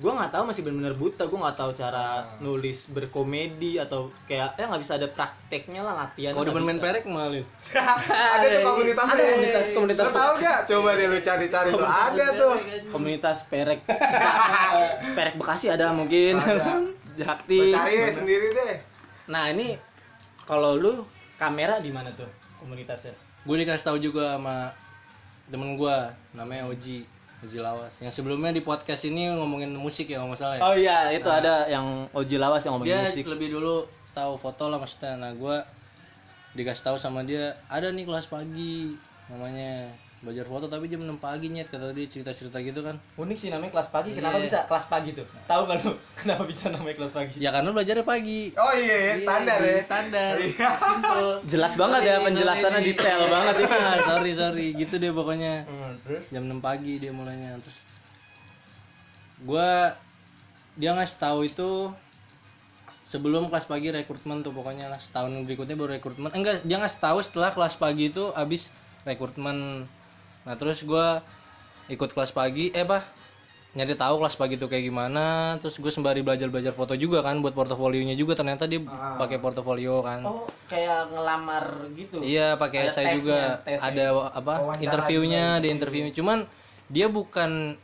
gue 0.00 0.08
nggak 0.10 0.30
tahu 0.30 0.44
masih 0.44 0.62
benar-benar 0.62 0.94
buta 0.94 1.22
gue 1.22 1.36
nggak 1.36 1.54
tahu 1.54 1.70
cara 1.72 2.00
Ah. 2.16 2.40
nulis 2.40 2.88
berkomedi 2.88 3.76
atau 3.76 4.08
kayak 4.24 4.56
ya 4.56 4.64
nggak 4.64 4.80
bisa 4.80 4.96
ada 4.96 5.04
prakteknya 5.06 5.80
lah 5.80 5.92
latihan 5.94 6.32
Kalau 6.32 6.40
udah 6.42 6.52
nggak 6.54 6.66
main 6.66 6.80
perek 6.80 7.04
malin. 7.04 7.44
ada 8.34 8.46
tuh 8.50 8.62
komunitasnya. 8.66 9.12
Ada 9.12 9.22
komunitas- 9.28 9.70
komunitas. 9.70 10.04
Lu 10.04 10.12
tahu 10.14 10.32
gak? 10.40 10.58
Coba 10.64 10.90
deh 10.94 11.06
lu 11.06 11.18
cari-cari 11.18 11.68
tuh. 11.70 11.84
Ada 11.84 12.26
tuh. 12.32 12.54
komunitas 12.88 13.38
perek 13.44 13.80
perek 15.16 15.34
bekasi 15.36 15.68
ada 15.68 15.92
mungkin 15.92 16.34
Ada. 16.34 16.80
Jakti 17.20 17.58
Lu 17.58 17.68
cari 17.70 17.92
deh 17.98 18.08
sendiri 18.10 18.48
deh. 18.50 18.74
nah 19.26 19.46
ini 19.46 19.76
kalau 20.42 20.74
lu 20.74 21.04
kamera 21.36 21.76
di 21.76 21.90
mana 21.90 22.08
tuh 22.10 22.26
komunitasnya 22.56 23.12
Gue 23.40 23.56
dikasih 23.58 23.84
tahu 23.86 23.98
juga 24.00 24.34
sama 24.34 24.72
temen 25.46 25.74
gue 25.74 25.96
namanya 26.32 26.64
Oji 26.66 27.04
Oji 27.40 27.58
Lawas. 27.60 28.04
Yang 28.04 28.20
sebelumnya 28.20 28.52
di 28.52 28.60
podcast 28.60 29.08
ini 29.08 29.32
ngomongin 29.32 29.72
musik 29.72 30.12
ya 30.12 30.20
kalau 30.20 30.32
nggak 30.32 30.40
salah 30.40 30.56
ya. 30.56 30.62
oh 30.64 30.74
iya 30.76 30.98
itu 31.12 31.28
ada 31.28 31.64
yang 31.72 32.04
Oji 32.12 32.36
Lawas 32.36 32.62
yang 32.68 32.76
ngomongin 32.76 33.00
dia 33.00 33.08
musik 33.08 33.26
lebih 33.28 33.48
dulu 33.56 33.88
tahu 34.12 34.36
foto 34.36 34.68
lah 34.68 34.76
maksudnya. 34.76 35.16
Nah 35.16 35.32
gue 35.32 35.56
dikasih 36.52 36.84
tahu 36.84 36.96
sama 37.00 37.24
dia 37.24 37.56
ada 37.70 37.88
nih 37.88 38.04
kelas 38.04 38.26
pagi 38.28 38.98
namanya 39.30 39.88
belajar 40.20 40.44
foto 40.44 40.66
tapi 40.66 40.84
jam 40.84 41.00
6 41.00 41.16
pagi 41.16 41.48
nyet 41.48 41.66
kata 41.66 41.90
dia 41.90 42.04
cerita-cerita 42.04 42.60
gitu 42.60 42.80
kan. 42.80 43.00
unik 43.16 43.36
sih 43.36 43.48
namanya 43.48 43.72
kelas 43.72 43.88
pagi 43.88 44.12
kenapa 44.12 44.36
Iya. 44.36 44.44
bisa 44.44 44.58
kelas 44.64 44.86
pagi 44.86 45.10
tuh 45.12 45.24
tahu 45.44 45.62
kan 45.64 45.76
lu 45.80 45.92
kenapa 46.20 46.42
bisa 46.44 46.68
namanya 46.68 46.94
kelas 46.94 47.12
pagi 47.14 47.34
Ya 47.38 47.48
karena 47.50 47.70
belajarnya 47.70 48.04
pagi. 48.04 48.52
Oh 48.54 48.68
iya, 48.70 49.16
standar 49.16 49.58
Iya, 49.58 49.70
ya. 49.70 49.80
Standar. 49.80 50.34
Iya. 50.36 50.68
Simple. 50.76 51.28
jelas 51.52 51.72
banget 51.74 52.00
ya 52.02 52.12
Sorry, 52.12 52.26
penjelasannya 52.26 52.68
sorry. 52.76 52.88
detail 52.92 53.20
banget 53.26 53.54
ya 53.56 53.68
sorry 54.10 54.32
sorry 54.34 54.66
gitu 54.74 54.94
deh 54.94 55.08
pokoknya. 55.10 55.54
Hmm, 55.64 55.92
terus 56.02 56.24
jam 56.28 56.44
6 56.44 56.60
pagi 56.60 56.92
dia 56.96 57.10
mulainya 57.10 57.56
terus 57.58 57.88
gua 59.40 59.96
dia 60.74 60.92
ngasih 60.92 61.16
tahu 61.16 61.38
itu 61.42 61.70
sebelum 63.02 63.48
kelas 63.48 63.64
pagi 63.64 63.88
rekrutmen 63.88 64.40
tuh 64.40 64.52
pokoknya 64.52 64.86
lah 64.86 64.96
setahun 64.96 65.32
berikutnya 65.42 65.74
baru 65.74 65.96
rekrutmen 65.96 66.28
enggak 66.30 66.60
dia 66.60 66.76
ngasih 66.76 67.00
tahu 67.00 67.18
setelah 67.18 67.50
kelas 67.50 67.74
pagi 67.74 68.06
itu 68.06 68.30
habis 68.32 68.68
rekrutmen 69.02 69.88
nah 70.44 70.54
terus 70.56 70.82
gua 70.82 71.20
ikut 71.90 72.10
kelas 72.14 72.30
pagi 72.30 72.70
eh 72.70 72.86
apa 72.86 73.02
nyari 73.70 73.94
tahu 73.94 74.18
kelas 74.18 74.34
pagi 74.34 74.58
itu 74.58 74.66
kayak 74.66 74.82
gimana 74.90 75.54
terus 75.62 75.78
gue 75.78 75.86
sembari 75.94 76.26
belajar 76.26 76.50
belajar 76.50 76.74
foto 76.74 76.98
juga 76.98 77.22
kan 77.22 77.38
buat 77.38 77.54
portofolionya 77.54 78.18
juga 78.18 78.34
ternyata 78.34 78.66
dia 78.66 78.82
Ah. 78.90 79.14
pakai 79.14 79.38
portofolio 79.38 80.02
kan. 80.02 80.26
Oh 80.26 80.42
kayak 80.66 81.14
ngelamar 81.14 81.86
gitu? 81.94 82.18
Iya 82.18 82.58
pakai 82.58 82.90
saya 82.90 83.14
tesnya, 83.14 83.18
juga. 83.22 83.38
tesnya. 83.62 83.86
ada 83.86 84.04
apa 84.34 84.74
interviewnya 84.82 85.62
di 85.62 85.70
interviewnya. 85.70 86.10
Cuman 86.10 86.50
dia 86.90 87.06
bukan 87.06 87.78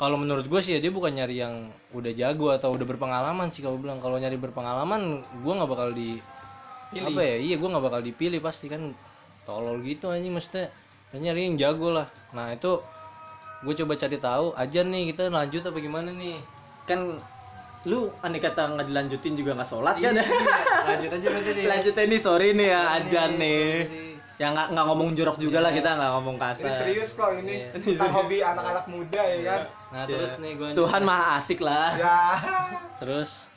kalau 0.00 0.16
menurut 0.16 0.48
gue 0.48 0.60
sih 0.64 0.76
ya 0.76 0.80
dia 0.80 0.88
bukan 0.88 1.12
nyari 1.12 1.44
yang 1.44 1.68
udah 1.92 2.12
jago 2.16 2.48
atau 2.56 2.72
udah 2.72 2.88
berpengalaman 2.88 3.52
sih 3.52 3.60
kalau 3.60 3.76
bilang. 3.76 4.00
Kalau 4.00 4.16
nyari 4.16 4.40
berpengalaman 4.40 5.20
gue 5.44 5.52
nggak 5.60 5.70
bakal 5.76 5.92
di 5.92 6.16
apa 6.96 7.20
ya 7.20 7.36
iya 7.36 7.60
gue 7.60 7.68
nggak 7.68 7.84
bakal 7.84 8.00
dipilih 8.00 8.40
pasti 8.40 8.72
kan. 8.72 8.96
Tolol 9.44 9.84
gitu 9.84 10.08
anjing 10.08 10.32
maksudnya 10.32 10.72
Maksudnya 10.72 10.85
nyari 11.14 11.46
yang 11.46 11.56
jago 11.60 11.94
lah. 11.94 12.06
Nah 12.34 12.50
itu 12.50 12.82
gue 13.62 13.74
coba 13.82 13.92
cari 13.94 14.18
tahu 14.18 14.46
aja 14.58 14.80
nih 14.82 15.14
kita 15.14 15.30
lanjut 15.30 15.62
apa 15.62 15.78
gimana 15.78 16.10
nih? 16.10 16.42
Kan 16.86 17.22
lu 17.86 18.10
aneh 18.18 18.42
kata 18.42 18.74
nggak 18.74 18.86
dilanjutin 18.90 19.38
juga 19.38 19.54
nggak 19.54 19.68
sholat 19.70 19.94
kan? 20.02 20.18
Lanjut 20.90 21.10
aja 21.14 21.26
berarti 21.30 21.50
nih. 21.54 21.64
Lanjut 21.70 21.94
ini 21.94 22.16
sorry 22.18 22.48
nih 22.58 22.68
ya 22.74 22.82
ajan 22.98 23.30
nih. 23.38 23.70
yang 24.36 24.52
nggak 24.52 24.68
nggak 24.76 24.86
ngomong 24.92 25.16
jorok 25.16 25.40
juga 25.40 25.64
lah 25.64 25.72
kita 25.72 25.96
nggak 25.96 26.12
ngomong 26.12 26.36
Ini 26.36 26.44
kasar 26.44 26.72
serius 26.84 27.16
kok 27.16 27.32
ini. 27.40 27.72
Tentang 27.72 28.12
hobi 28.12 28.44
anak-anak 28.44 28.84
muda 28.90 29.22
ya 29.24 29.40
kan. 29.46 29.60
nah 29.86 30.02
terus 30.04 30.36
nih 30.42 30.52
gue 30.60 30.68
Tuhan 30.76 31.02
maha 31.06 31.40
asik 31.40 31.62
lah. 31.64 31.96
Ya. 31.96 32.20
terus 33.00 33.48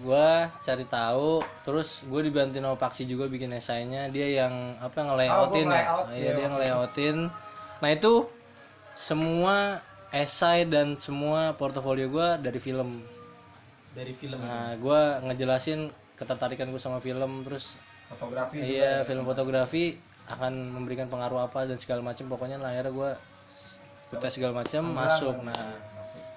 gua 0.00 0.48
cari 0.64 0.88
tahu 0.88 1.44
terus 1.68 2.00
gue 2.08 2.20
dibantuin 2.24 2.64
sama 2.64 2.80
Paksi 2.80 3.04
juga 3.04 3.28
bikin 3.28 3.52
esainya. 3.52 4.08
Dia 4.08 4.44
yang 4.44 4.80
apa 4.80 4.96
ngelayoutin 5.04 5.68
Oh, 5.68 5.74
ya? 5.76 5.84
Gua 5.84 5.84
nge-layout, 5.84 6.06
iya 6.12 6.22
iya. 6.24 6.32
dia 6.32 6.46
ngelayoutin 6.48 7.16
nah 7.82 7.90
itu 7.90 8.30
semua 8.94 9.82
esai 10.14 10.64
dan 10.64 10.94
semua 10.96 11.52
portofolio 11.58 12.06
gua 12.08 12.38
dari 12.38 12.56
film. 12.56 13.02
Dari 13.92 14.12
film 14.16 14.40
nah 14.40 14.72
gua 14.80 15.20
ngejelasin 15.28 15.92
ketertarikan 16.16 16.70
gue 16.70 16.78
sama 16.78 17.02
film 17.02 17.42
terus 17.42 17.74
Fotografi. 18.06 18.60
iya 18.62 19.02
film 19.02 19.24
fotografi 19.26 19.96
akan 20.30 20.52
memberikan 20.70 21.10
pengaruh 21.10 21.42
apa 21.44 21.66
dan 21.66 21.76
segala 21.76 22.00
macam. 22.00 22.30
Pokoknya 22.30 22.56
lah 22.62 22.70
akhirnya 22.70 22.92
gue 22.94 23.10
ikut 24.08 24.20
tes 24.22 24.32
segala 24.32 24.52
macam 24.62 24.82
masuk. 24.94 25.34
nah 25.42 25.74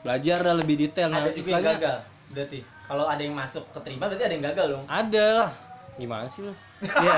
belajar 0.02 0.42
dah 0.42 0.56
lebih 0.58 0.76
detail. 0.80 1.12
Nah 1.12 1.28
istilahnya 1.30 1.76
gagal 1.78 1.98
berarti 2.34 2.60
kalau 2.86 3.06
ada 3.10 3.22
yang 3.22 3.34
masuk 3.34 3.66
keterima 3.74 4.06
berarti 4.06 4.24
ada 4.26 4.34
yang 4.34 4.46
gagal 4.46 4.66
dong? 4.78 4.84
Ada. 4.86 5.26
Lah 5.42 5.52
gimana 5.96 6.28
sih 6.28 6.44
lu? 6.44 6.54
Ya 6.86 7.18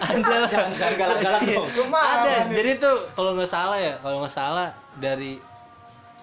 ada 0.00 0.34
lah. 0.44 0.50
Jangan 0.50 0.94
galak-galak 0.96 1.42
dong. 1.46 1.68
Lu 1.76 1.84
marah 1.92 2.24
ada. 2.24 2.48
jadi 2.48 2.80
tuh 2.80 3.12
kalau 3.12 3.36
nggak 3.36 3.50
salah 3.50 3.78
ya 3.78 3.94
kalau 4.00 4.24
nggak 4.24 4.34
salah 4.34 4.68
dari 4.96 5.38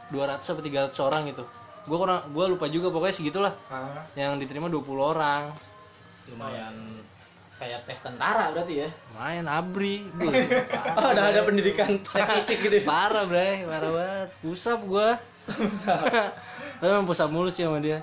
200 0.09 0.41
sampai 0.41 0.63
300 0.67 0.89
orang 1.05 1.21
gitu. 1.29 1.43
Gue 1.85 1.97
kurang 1.99 2.21
gue 2.33 2.45
lupa 2.49 2.65
juga 2.67 2.89
pokoknya 2.89 3.15
segitulah. 3.15 3.53
Ah. 3.69 4.03
yang 4.17 4.35
diterima 4.41 4.67
20 4.67 4.83
orang. 4.99 5.53
Lumayan 6.33 6.75
kayak 7.61 7.85
tes 7.85 8.01
tentara 8.01 8.51
berarti 8.51 8.83
ya? 8.83 8.89
Main 9.15 9.45
abri. 9.47 10.03
Gua, 10.17 10.33
oh 10.97 11.07
udah 11.13 11.25
ada 11.29 11.41
pendidikan 11.45 12.01
tes 12.01 12.25
fisik 12.41 12.67
gitu 12.67 12.81
ya? 12.81 12.83
Parah 12.83 13.23
bre 13.29 13.63
parah 13.69 13.91
banget. 13.93 14.29
Pusap 14.41 14.81
gue 14.83 15.09
tapi 16.79 16.87
emang 16.87 17.03
pusap 17.03 17.27
mulu 17.27 17.51
sih 17.51 17.67
sama 17.67 17.83
dia 17.83 17.99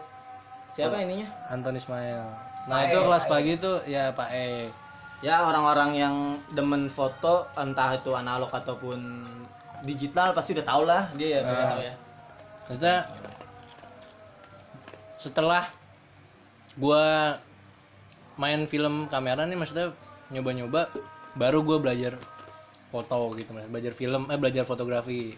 siapa 0.75 1.03
ininya? 1.03 1.29
Anton 1.51 1.77
Ismail. 1.77 2.23
Nah 2.69 2.79
itu 2.87 2.99
kelas 2.99 3.25
pagi 3.27 3.57
tuh 3.57 3.83
ya 3.87 4.15
Pak 4.15 4.31
E. 4.31 4.71
Ya 5.21 5.45
orang-orang 5.45 5.91
yang 5.97 6.15
demen 6.57 6.89
foto 6.89 7.45
entah 7.59 7.93
itu 7.97 8.17
analog 8.17 8.49
ataupun 8.49 9.29
digital 9.85 10.33
pasti 10.33 10.57
udah 10.57 10.67
tau 10.67 10.83
lah 10.85 11.09
dia 11.17 11.39
ya 11.39 11.41
bisa 11.45 11.65
tahu 11.65 11.81
ya. 11.85 11.95
Ternyata 12.69 12.95
setelah 15.21 15.65
gua 16.81 17.37
main 18.41 18.65
film 18.65 19.05
kamera 19.13 19.45
nih 19.45 19.59
maksudnya 19.61 19.93
nyoba-nyoba 20.33 20.89
baru 21.37 21.61
gue 21.61 21.77
belajar 21.77 22.17
foto 22.89 23.31
gitu 23.37 23.53
mas 23.53 23.69
belajar 23.69 23.93
film 23.93 24.27
eh 24.33 24.39
belajar 24.41 24.65
fotografi 24.65 25.37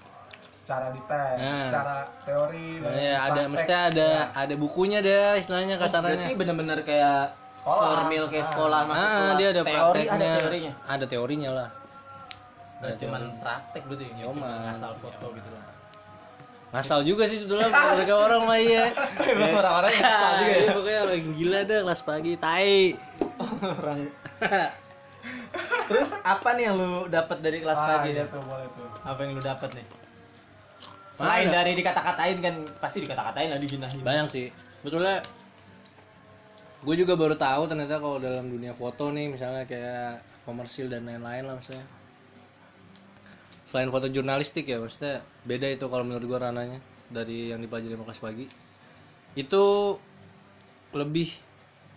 secara 0.72 0.86
detail 0.90 1.34
Nah. 1.34 1.62
secara 1.62 1.94
teori 2.22 2.68
dan 2.78 2.92
ya 2.94 3.12
ada 3.18 3.28
praktek. 3.34 3.52
mesti 3.52 3.72
ada 3.74 4.08
Ya. 4.08 4.24
ada 4.34 4.54
bukunya 4.56 4.98
deh 4.98 5.36
istilahnya 5.36 5.76
Berarti 5.76 5.92
kasarannya 5.92 6.28
bener-bener 6.34 6.78
kayak 6.82 7.22
Sekolah. 7.52 7.84
formil 8.00 8.24
kayak 8.26 8.40
Ah. 8.40 8.50
sekolah 8.50 8.80
masuk 8.82 8.96
ah 8.96 9.04
sekolah. 9.04 9.34
dia 9.34 9.48
ada 9.48 9.62
teori 9.62 9.76
prakteknya 10.00 10.16
ada 10.16 10.40
teorinya. 10.40 10.72
ada 10.88 11.04
teorinya 11.06 11.50
lah 11.52 11.68
Nggak 12.74 12.94
cuman 12.98 13.22
praktek 13.38 13.82
berarti 13.84 14.04
ya, 14.04 14.10
cuma 14.10 14.22
Yoman. 14.42 14.58
ngasal 14.64 14.92
foto 14.96 15.26
gitu 15.30 15.50
lah. 15.52 15.64
ngasal 16.72 17.00
juga 17.02 17.24
sih 17.24 17.36
sebetulnya 17.36 17.68
mereka 17.94 18.14
orang 18.16 18.42
mah 18.42 18.58
iya 18.58 18.84
Emang 19.22 19.52
orang-orang 19.54 19.92
yang 19.92 20.02
ngasal 20.02 20.32
juga 20.34 20.56
ya. 20.56 20.70
Pokoknya 20.74 21.00
orang 21.04 21.22
gila 21.32 21.60
dah 21.62 21.78
kelas 21.84 22.00
pagi 22.02 22.32
tai 22.34 22.78
Orang. 23.62 24.00
Terus 25.84 26.10
apa 26.18 26.48
nih 26.52 26.64
yang 26.64 26.76
lu 26.76 26.90
dapat 27.06 27.38
dari 27.38 27.60
kelas 27.60 27.76
ah, 27.76 27.86
pagi? 27.86 28.10
iya 28.12 28.24
tuh 28.26 28.42
boleh 28.42 28.66
tuh 28.72 28.88
Apa 29.04 29.18
yang 29.20 29.36
lu 29.36 29.42
dapat 29.42 29.70
nih? 29.72 29.86
Selain 31.12 31.44
Ada. 31.48 31.60
dari 31.60 31.72
dikata-katain 31.76 32.36
kan 32.40 32.54
pasti 32.80 33.04
dikata-katain 33.04 33.52
lah 33.52 33.60
dijinahin. 33.60 34.00
banyak 34.00 34.26
sih 34.32 34.46
betulnya 34.80 35.20
gue 36.82 36.94
juga 36.98 37.14
baru 37.14 37.38
tahu 37.38 37.68
ternyata 37.70 38.02
kalau 38.02 38.18
dalam 38.18 38.48
dunia 38.50 38.74
foto 38.74 39.14
nih 39.14 39.30
misalnya 39.30 39.62
kayak 39.68 40.24
komersil 40.42 40.90
dan 40.90 41.06
lain-lain 41.06 41.46
lah 41.46 41.54
maksudnya 41.54 41.86
selain 43.68 43.88
foto 43.92 44.10
jurnalistik 44.10 44.66
ya 44.66 44.82
maksudnya 44.82 45.22
beda 45.46 45.70
itu 45.70 45.86
kalau 45.86 46.02
menurut 46.02 46.26
gue 46.26 46.38
rananya 46.40 46.78
dari 47.06 47.54
yang 47.54 47.62
dipelajari 47.62 47.94
sama 47.94 48.04
kelas 48.08 48.20
pagi 48.24 48.46
itu 49.38 49.64
lebih 50.92 51.28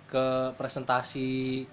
ke 0.05 0.55
presentasi 0.55 1.65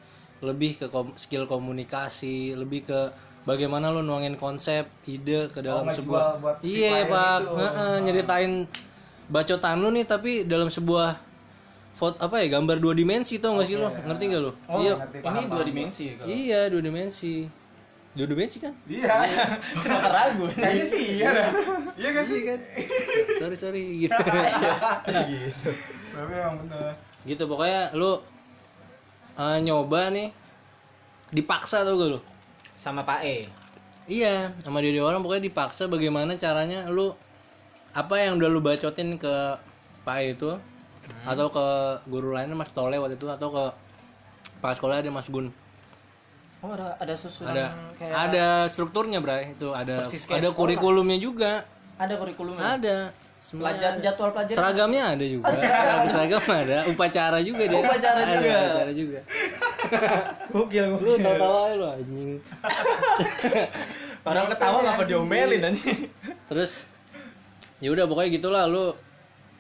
lebih 0.42 0.80
ke 0.80 0.86
kom- 0.90 1.14
skill 1.14 1.46
komunikasi 1.46 2.56
lebih 2.56 2.88
ke 2.88 3.00
bagaimana 3.42 3.88
lo 3.88 4.00
nuangin 4.00 4.34
konsep 4.34 4.86
ide 5.04 5.50
ke 5.50 5.60
dalam 5.60 5.82
ngejual 5.84 5.98
sebuah 5.98 6.24
buat 6.38 6.56
si 6.58 6.78
iya 6.78 7.02
pak. 7.04 7.38
itu. 7.40 7.52
Heeh, 7.58 7.94
nyeritain 8.00 8.52
bacotan 9.26 9.76
lu 9.78 9.88
nih 9.90 10.04
tapi 10.04 10.44
dalam 10.44 10.68
sebuah 10.68 11.18
foto 11.92 12.16
apa 12.18 12.38
ya 12.38 12.56
gambar 12.56 12.78
dua 12.78 12.92
dimensi 12.92 13.36
tau 13.36 13.56
gak 13.56 13.66
sih 13.66 13.76
lo 13.76 13.88
ngerti 13.88 14.24
gak 14.28 14.42
lo 14.42 14.52
Oh, 14.66 14.80
iya. 14.80 14.94
ngerti, 14.96 15.18
ini 15.20 15.40
dua 15.46 15.64
dimensi 15.64 16.02
ya 16.04 16.14
kalau. 16.14 16.28
iya 16.28 16.60
dua 16.68 16.82
dimensi. 16.82 17.34
Dua 18.12 18.28
dimensi 18.28 18.56
kan? 18.60 18.76
Iya. 18.84 19.08
Kenapa 19.72 20.08
ragu? 20.10 20.44
kayaknya 20.52 20.84
sih 20.84 21.04
iya. 21.16 21.30
Iya. 21.96 22.08
Gak 22.12 22.24
sih? 22.26 22.40
Kan? 22.44 22.60
Sorry 23.38 23.56
sorry 23.56 23.82
gitu. 24.00 24.12
Gitu. 25.32 25.68
tapi 26.12 26.32
emang 26.34 26.56
bener. 26.60 26.92
Gitu 27.24 27.42
pokoknya 27.42 27.90
lu 27.92 28.20
eh, 29.34 29.58
nyoba 29.60 30.12
nih 30.12 30.28
dipaksa 31.30 31.82
tuh 31.82 31.96
gak 31.96 32.10
lu 32.10 32.20
Sama 32.82 33.06
Pak 33.06 33.22
E. 33.22 33.46
Iya, 34.10 34.50
sama 34.66 34.82
dia 34.82 34.98
orang 34.98 35.22
pokoknya 35.22 35.46
dipaksa 35.46 35.86
bagaimana 35.86 36.34
caranya 36.34 36.90
lu 36.90 37.14
apa 37.94 38.18
yang 38.18 38.42
udah 38.42 38.50
lu 38.50 38.58
bacotin 38.58 39.14
ke 39.14 39.34
Pak 40.02 40.16
E 40.18 40.34
itu 40.34 40.58
atau 41.22 41.46
ke 41.46 41.66
guru 42.10 42.34
lainnya 42.34 42.58
Mas 42.58 42.74
Tole 42.74 42.98
waktu 42.98 43.14
itu 43.14 43.30
atau 43.30 43.48
ke 43.54 43.64
Pak 44.58 44.82
sekolah 44.82 44.98
ada 44.98 45.14
Mas 45.14 45.30
Gun. 45.30 45.54
Oh, 46.62 46.70
ada 46.74 46.94
ada 46.98 47.14
susunan 47.14 47.54
Ada 47.54 47.66
kayak 47.98 48.14
ada 48.14 48.46
strukturnya, 48.70 49.18
Bray. 49.18 49.54
Itu 49.54 49.74
ada 49.74 50.02
ada 50.02 50.10
sekolah. 50.10 50.54
kurikulumnya 50.54 51.18
juga. 51.18 51.66
ada 51.98 52.18
kurikulumnya. 52.18 52.78
Ada. 52.78 52.98
Pelajaran 53.42 53.96
ada. 53.98 54.04
jadwal 54.06 54.30
pelajaran. 54.30 54.56
Seragamnya 54.56 55.02
ada 55.12 55.24
juga. 55.26 55.44
Seragam 56.08 56.44
ada, 56.46 56.78
upacara 56.86 57.38
juga 57.42 57.62
dia. 57.66 57.80
Upacara 57.82 58.18
Ada, 58.18 58.32
juga. 58.38 58.54
Upacara 58.54 58.92
juga. 58.94 59.20
Gokil 60.54 60.84
Lu 60.94 61.12
tahu-tahu 61.18 61.54
aja 61.58 61.74
lu 61.74 61.86
anjing. 61.90 62.32
Orang 64.30 64.46
ketawa 64.46 64.78
ngapa 64.80 65.02
diomelin 65.04 65.62
anjing. 65.66 66.06
terus 66.46 66.86
ya 67.80 67.90
udah 67.90 68.06
pokoknya 68.06 68.30
gitulah 68.30 68.64
lu 68.68 68.94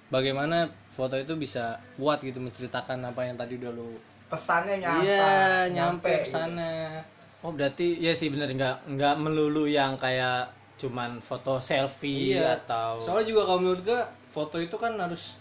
bagaimana 0.08 0.70
foto 0.88 1.16
itu 1.16 1.34
bisa 1.34 1.80
kuat 1.96 2.22
gitu 2.22 2.38
menceritakan 2.38 3.00
apa 3.02 3.26
yang 3.26 3.34
tadi 3.34 3.56
udah 3.58 3.72
lu 3.72 3.96
pesannya 4.28 4.76
nyampe 4.78 5.08
iya 5.08 5.66
nyampe 5.68 6.08
gitu. 6.08 6.22
pesannya 6.28 7.02
Oh, 7.42 7.50
berarti 7.50 7.98
ya 7.98 8.14
sih 8.14 8.30
bener 8.30 8.54
nggak 8.54 8.86
nggak 8.94 9.14
melulu 9.18 9.66
yang 9.66 9.98
kayak 9.98 10.46
cuman 10.82 11.22
foto 11.22 11.62
selfie 11.62 12.34
iya 12.34 12.58
atau 12.58 12.98
soalnya 12.98 13.30
juga 13.30 13.46
kalau 13.46 13.60
menurut 13.62 13.82
gua 13.86 14.02
foto 14.34 14.58
itu 14.58 14.74
kan 14.74 14.98
harus 14.98 15.38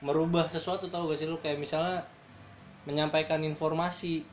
merubah 0.00 0.48
sesuatu 0.48 0.88
tau 0.88 1.10
gak 1.10 1.18
sih 1.20 1.26
lu 1.28 1.36
kayak 1.42 1.60
misalnya 1.60 2.00
menyampaikan 2.88 3.42
informasi 3.44 4.24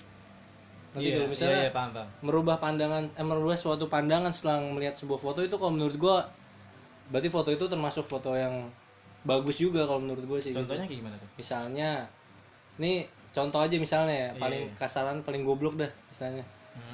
iya, 0.96 1.20
nggak? 1.20 1.28
misalnya 1.28 1.60
iya, 1.60 1.68
iya, 1.68 1.74
paham, 1.76 1.92
paham. 1.92 2.10
merubah 2.24 2.56
pandangan 2.62 3.04
eh, 3.12 3.26
merubah 3.26 3.58
suatu 3.60 3.92
pandangan 3.92 4.32
setelah 4.32 4.64
melihat 4.64 4.96
sebuah 4.96 5.20
foto 5.20 5.44
itu 5.44 5.60
kalau 5.60 5.76
menurut 5.76 5.98
gua 6.00 6.18
berarti 7.12 7.30
foto 7.30 7.50
itu 7.52 7.66
termasuk 7.68 8.08
foto 8.08 8.34
yang 8.34 8.72
bagus 9.26 9.58
juga 9.58 9.90
kalau 9.90 10.02
menurut 10.02 10.24
gue 10.26 10.40
sih 10.42 10.50
gitu. 10.54 10.62
Contohnya 10.62 10.86
kayak 10.86 11.02
gimana 11.02 11.16
tuh? 11.18 11.30
misalnya 11.38 11.90
nih 12.78 13.10
contoh 13.34 13.60
aja 13.60 13.76
misalnya 13.76 14.16
ya 14.16 14.30
paling 14.38 14.72
iya. 14.72 14.78
kasaran 14.78 15.20
paling 15.26 15.44
goblok 15.44 15.76
dah 15.76 15.92
misalnya 16.08 16.46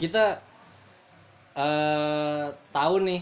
kita 0.01 0.41
eh 1.51 2.47
tahu 2.71 2.95
nih 3.03 3.21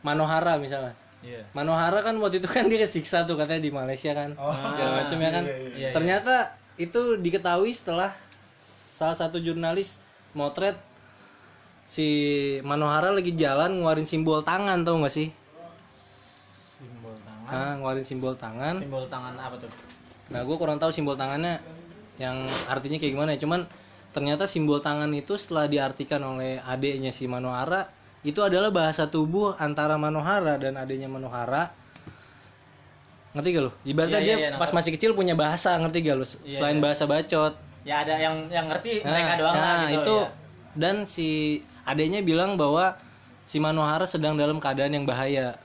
Manohara 0.00 0.56
misalnya 0.56 0.94
Iya. 1.18 1.42
Manohara 1.50 1.98
kan 2.00 2.14
waktu 2.22 2.38
itu 2.38 2.46
kan 2.46 2.70
dia 2.70 2.78
kesiksa 2.78 3.26
tuh 3.26 3.34
katanya 3.34 3.58
di 3.58 3.74
Malaysia 3.74 4.14
kan 4.14 4.38
Oh, 4.38 4.54
segala 4.54 5.02
macam 5.02 5.18
ya 5.18 5.30
kan 5.32 5.44
iya, 5.44 5.56
iya, 5.58 5.68
iya. 5.74 5.88
ternyata 5.90 6.34
itu 6.78 7.18
diketahui 7.18 7.74
setelah 7.74 8.14
salah 8.58 9.18
satu 9.18 9.42
jurnalis 9.42 9.98
motret 10.30 10.78
si 11.82 12.06
Manohara 12.62 13.10
lagi 13.10 13.34
jalan 13.34 13.82
ngeluarin 13.82 14.06
simbol 14.06 14.46
tangan 14.46 14.86
tau 14.86 15.02
gak 15.02 15.10
sih 15.10 15.28
Simbol 16.78 17.14
tangan. 17.18 17.50
ah 17.50 17.72
ngeluarin 17.74 18.06
simbol 18.06 18.34
tangan 18.38 18.74
Simbol 18.78 19.04
tangan 19.10 19.34
apa 19.34 19.56
tuh? 19.58 19.70
Nah, 20.28 20.44
gue 20.44 20.56
kurang 20.60 20.76
tahu 20.76 20.92
simbol 20.92 21.16
tangannya 21.16 21.56
yang 22.20 22.36
artinya 22.68 23.00
kayak 23.00 23.16
gimana 23.16 23.32
ya. 23.32 23.40
Cuman 23.40 23.64
ternyata 24.12 24.44
simbol 24.44 24.78
tangan 24.78 25.08
itu 25.10 25.34
setelah 25.34 25.64
diartikan 25.64 26.20
oleh 26.20 26.60
adiknya 26.60 27.10
si 27.10 27.24
Manohara 27.24 27.88
itu 28.22 28.40
adalah 28.40 28.70
bahasa 28.70 29.06
tubuh 29.06 29.54
antara 29.56 29.94
Manohara 29.94 30.58
dan 30.58 30.74
adiknya 30.74 31.06
Manohara. 31.06 31.70
Ngerti 33.36 33.48
gak 33.54 33.62
lu? 33.62 33.72
Ibaratnya 33.84 34.20
Iya, 34.20 34.26
dia 34.26 34.36
iya, 34.36 34.48
iya, 34.54 34.58
pas 34.58 34.70
masih 34.72 34.90
kecil 34.90 35.12
punya 35.12 35.36
bahasa, 35.36 35.76
ngerti 35.76 35.98
gak 36.02 36.16
lu? 36.16 36.24
Iya, 36.24 36.50
Selain 36.50 36.76
iya. 36.76 36.82
bahasa 36.82 37.04
bacot. 37.04 37.54
Ya 37.86 38.02
ada 38.02 38.14
yang 38.16 38.50
yang 38.50 38.66
ngerti 38.68 39.00
Nah, 39.04 39.12
mereka 39.14 39.32
doang 39.38 39.56
lah 39.56 39.64
nah, 39.64 39.88
gitu. 39.88 40.00
itu 40.02 40.16
ya. 40.18 40.28
dan 40.76 40.96
si 41.06 41.28
adiknya 41.82 42.20
bilang 42.20 42.58
bahwa 42.60 42.98
si 43.48 43.56
Manohara 43.56 44.04
sedang 44.04 44.36
dalam 44.36 44.60
keadaan 44.60 44.92
yang 44.92 45.06
bahaya 45.08 45.56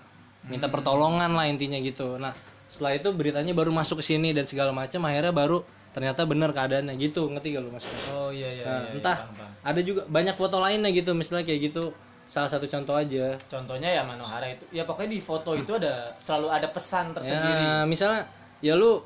minta 0.43 0.67
Hmm. 0.67 0.75
pertolongan 0.75 1.35
lah 1.35 1.51
intinya 1.51 1.75
gitu 1.79 2.15
nah 2.15 2.31
setelah 2.71 2.95
itu 2.95 3.11
beritanya 3.11 3.51
baru 3.51 3.75
masuk 3.75 3.99
ke 3.99 4.07
sini 4.07 4.31
dan 4.31 4.47
segala 4.47 4.71
macam 4.71 5.03
akhirnya 5.03 5.35
baru 5.35 5.67
ternyata 5.91 6.23
benar 6.23 6.55
keadaannya 6.55 6.95
gitu 6.95 7.27
ngerti 7.27 7.47
gak 7.53 7.61
lu 7.63 7.69
maksudnya 7.75 7.99
Oh 8.07 8.31
iya 8.31 8.49
iya. 8.55 8.63
Nah, 8.63 8.71
iya, 8.71 8.87
iya, 8.87 8.95
entah 8.95 9.17
paham, 9.19 9.35
paham. 9.35 9.51
ada 9.67 9.79
juga 9.83 10.01
banyak 10.07 10.35
foto 10.39 10.57
lainnya 10.63 10.89
gitu 10.95 11.11
misalnya 11.11 11.43
kayak 11.43 11.59
gitu 11.75 11.91
salah 12.25 12.49
satu 12.49 12.65
contoh 12.65 12.95
aja 12.95 13.35
Contohnya 13.45 13.89
ya 13.89 14.01
Manohara 14.01 14.47
itu. 14.49 14.63
Ya 14.71 14.83
pokoknya 14.83 15.13
di 15.13 15.21
foto 15.21 15.53
itu 15.53 15.69
ada 15.75 16.15
selalu 16.17 16.47
ada 16.49 16.67
pesan 16.67 17.13
tersendiri. 17.13 17.63
ya 17.63 17.83
misalnya 17.85 18.25
ya 18.59 18.73
lu 18.73 19.03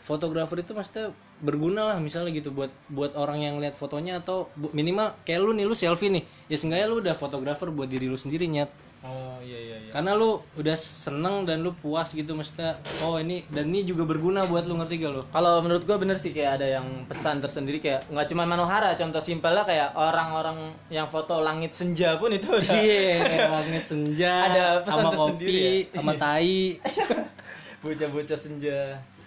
fotografer 0.00 0.60
itu 0.60 0.72
maksudnya 0.72 1.12
berguna 1.40 1.94
lah 1.94 1.96
misalnya 1.96 2.34
gitu 2.34 2.52
buat 2.52 2.68
buat 2.92 3.16
orang 3.16 3.40
yang 3.40 3.56
lihat 3.56 3.72
fotonya 3.72 4.20
atau 4.20 4.48
bu- 4.52 4.72
minimal 4.72 5.16
kayak 5.24 5.40
lu 5.40 5.56
nih 5.56 5.64
lu 5.64 5.72
selfie 5.72 6.12
nih 6.12 6.24
ya 6.48 6.56
seenggaknya 6.56 6.86
lu 6.88 7.00
udah 7.00 7.16
fotografer 7.16 7.72
buat 7.72 7.88
diri 7.88 8.08
lu 8.08 8.16
sendiri 8.16 8.44
nyet 8.44 8.68
Oh 9.00 9.40
iya 9.40 9.56
iya 9.56 9.76
iya. 9.80 9.90
karena 9.96 10.12
lu 10.12 10.44
udah 10.60 10.76
seneng 10.76 11.48
dan 11.48 11.64
lu 11.64 11.72
puas 11.72 12.12
gitu 12.12 12.36
maksudnya 12.36 12.76
oh 13.00 13.16
ini 13.16 13.48
dan 13.48 13.72
ini 13.72 13.88
juga 13.88 14.04
berguna 14.04 14.44
buat 14.44 14.68
lu 14.68 14.76
ngerti 14.76 15.00
gak 15.00 15.12
lu? 15.16 15.22
Kalau 15.32 15.64
menurut 15.64 15.88
gua 15.88 15.96
bener 15.96 16.20
sih 16.20 16.36
kayak 16.36 16.60
ada 16.60 16.68
yang 16.68 17.08
pesan 17.08 17.40
tersendiri 17.40 17.80
kayak 17.80 18.04
nggak 18.12 18.28
cuma 18.28 18.44
Manohara, 18.44 18.92
contoh 19.00 19.24
simpelnya 19.24 19.64
kayak 19.64 19.96
orang-orang 19.96 20.76
yang 20.92 21.08
foto 21.08 21.40
langit 21.40 21.72
senja 21.72 22.20
pun 22.20 22.28
itu 22.28 22.52
udah 22.52 22.76
iya 22.76 23.48
langit 23.48 23.88
senja 23.88 24.32
Ada 24.52 24.64
pesan 24.84 25.00
sama 25.00 25.10
tersendiri 25.16 25.48
kopi 25.48 25.64
ya? 25.64 25.96
sama 25.96 26.12
tai. 26.20 26.60
Bocah-bocah 27.82 28.36
senja. 28.36 28.80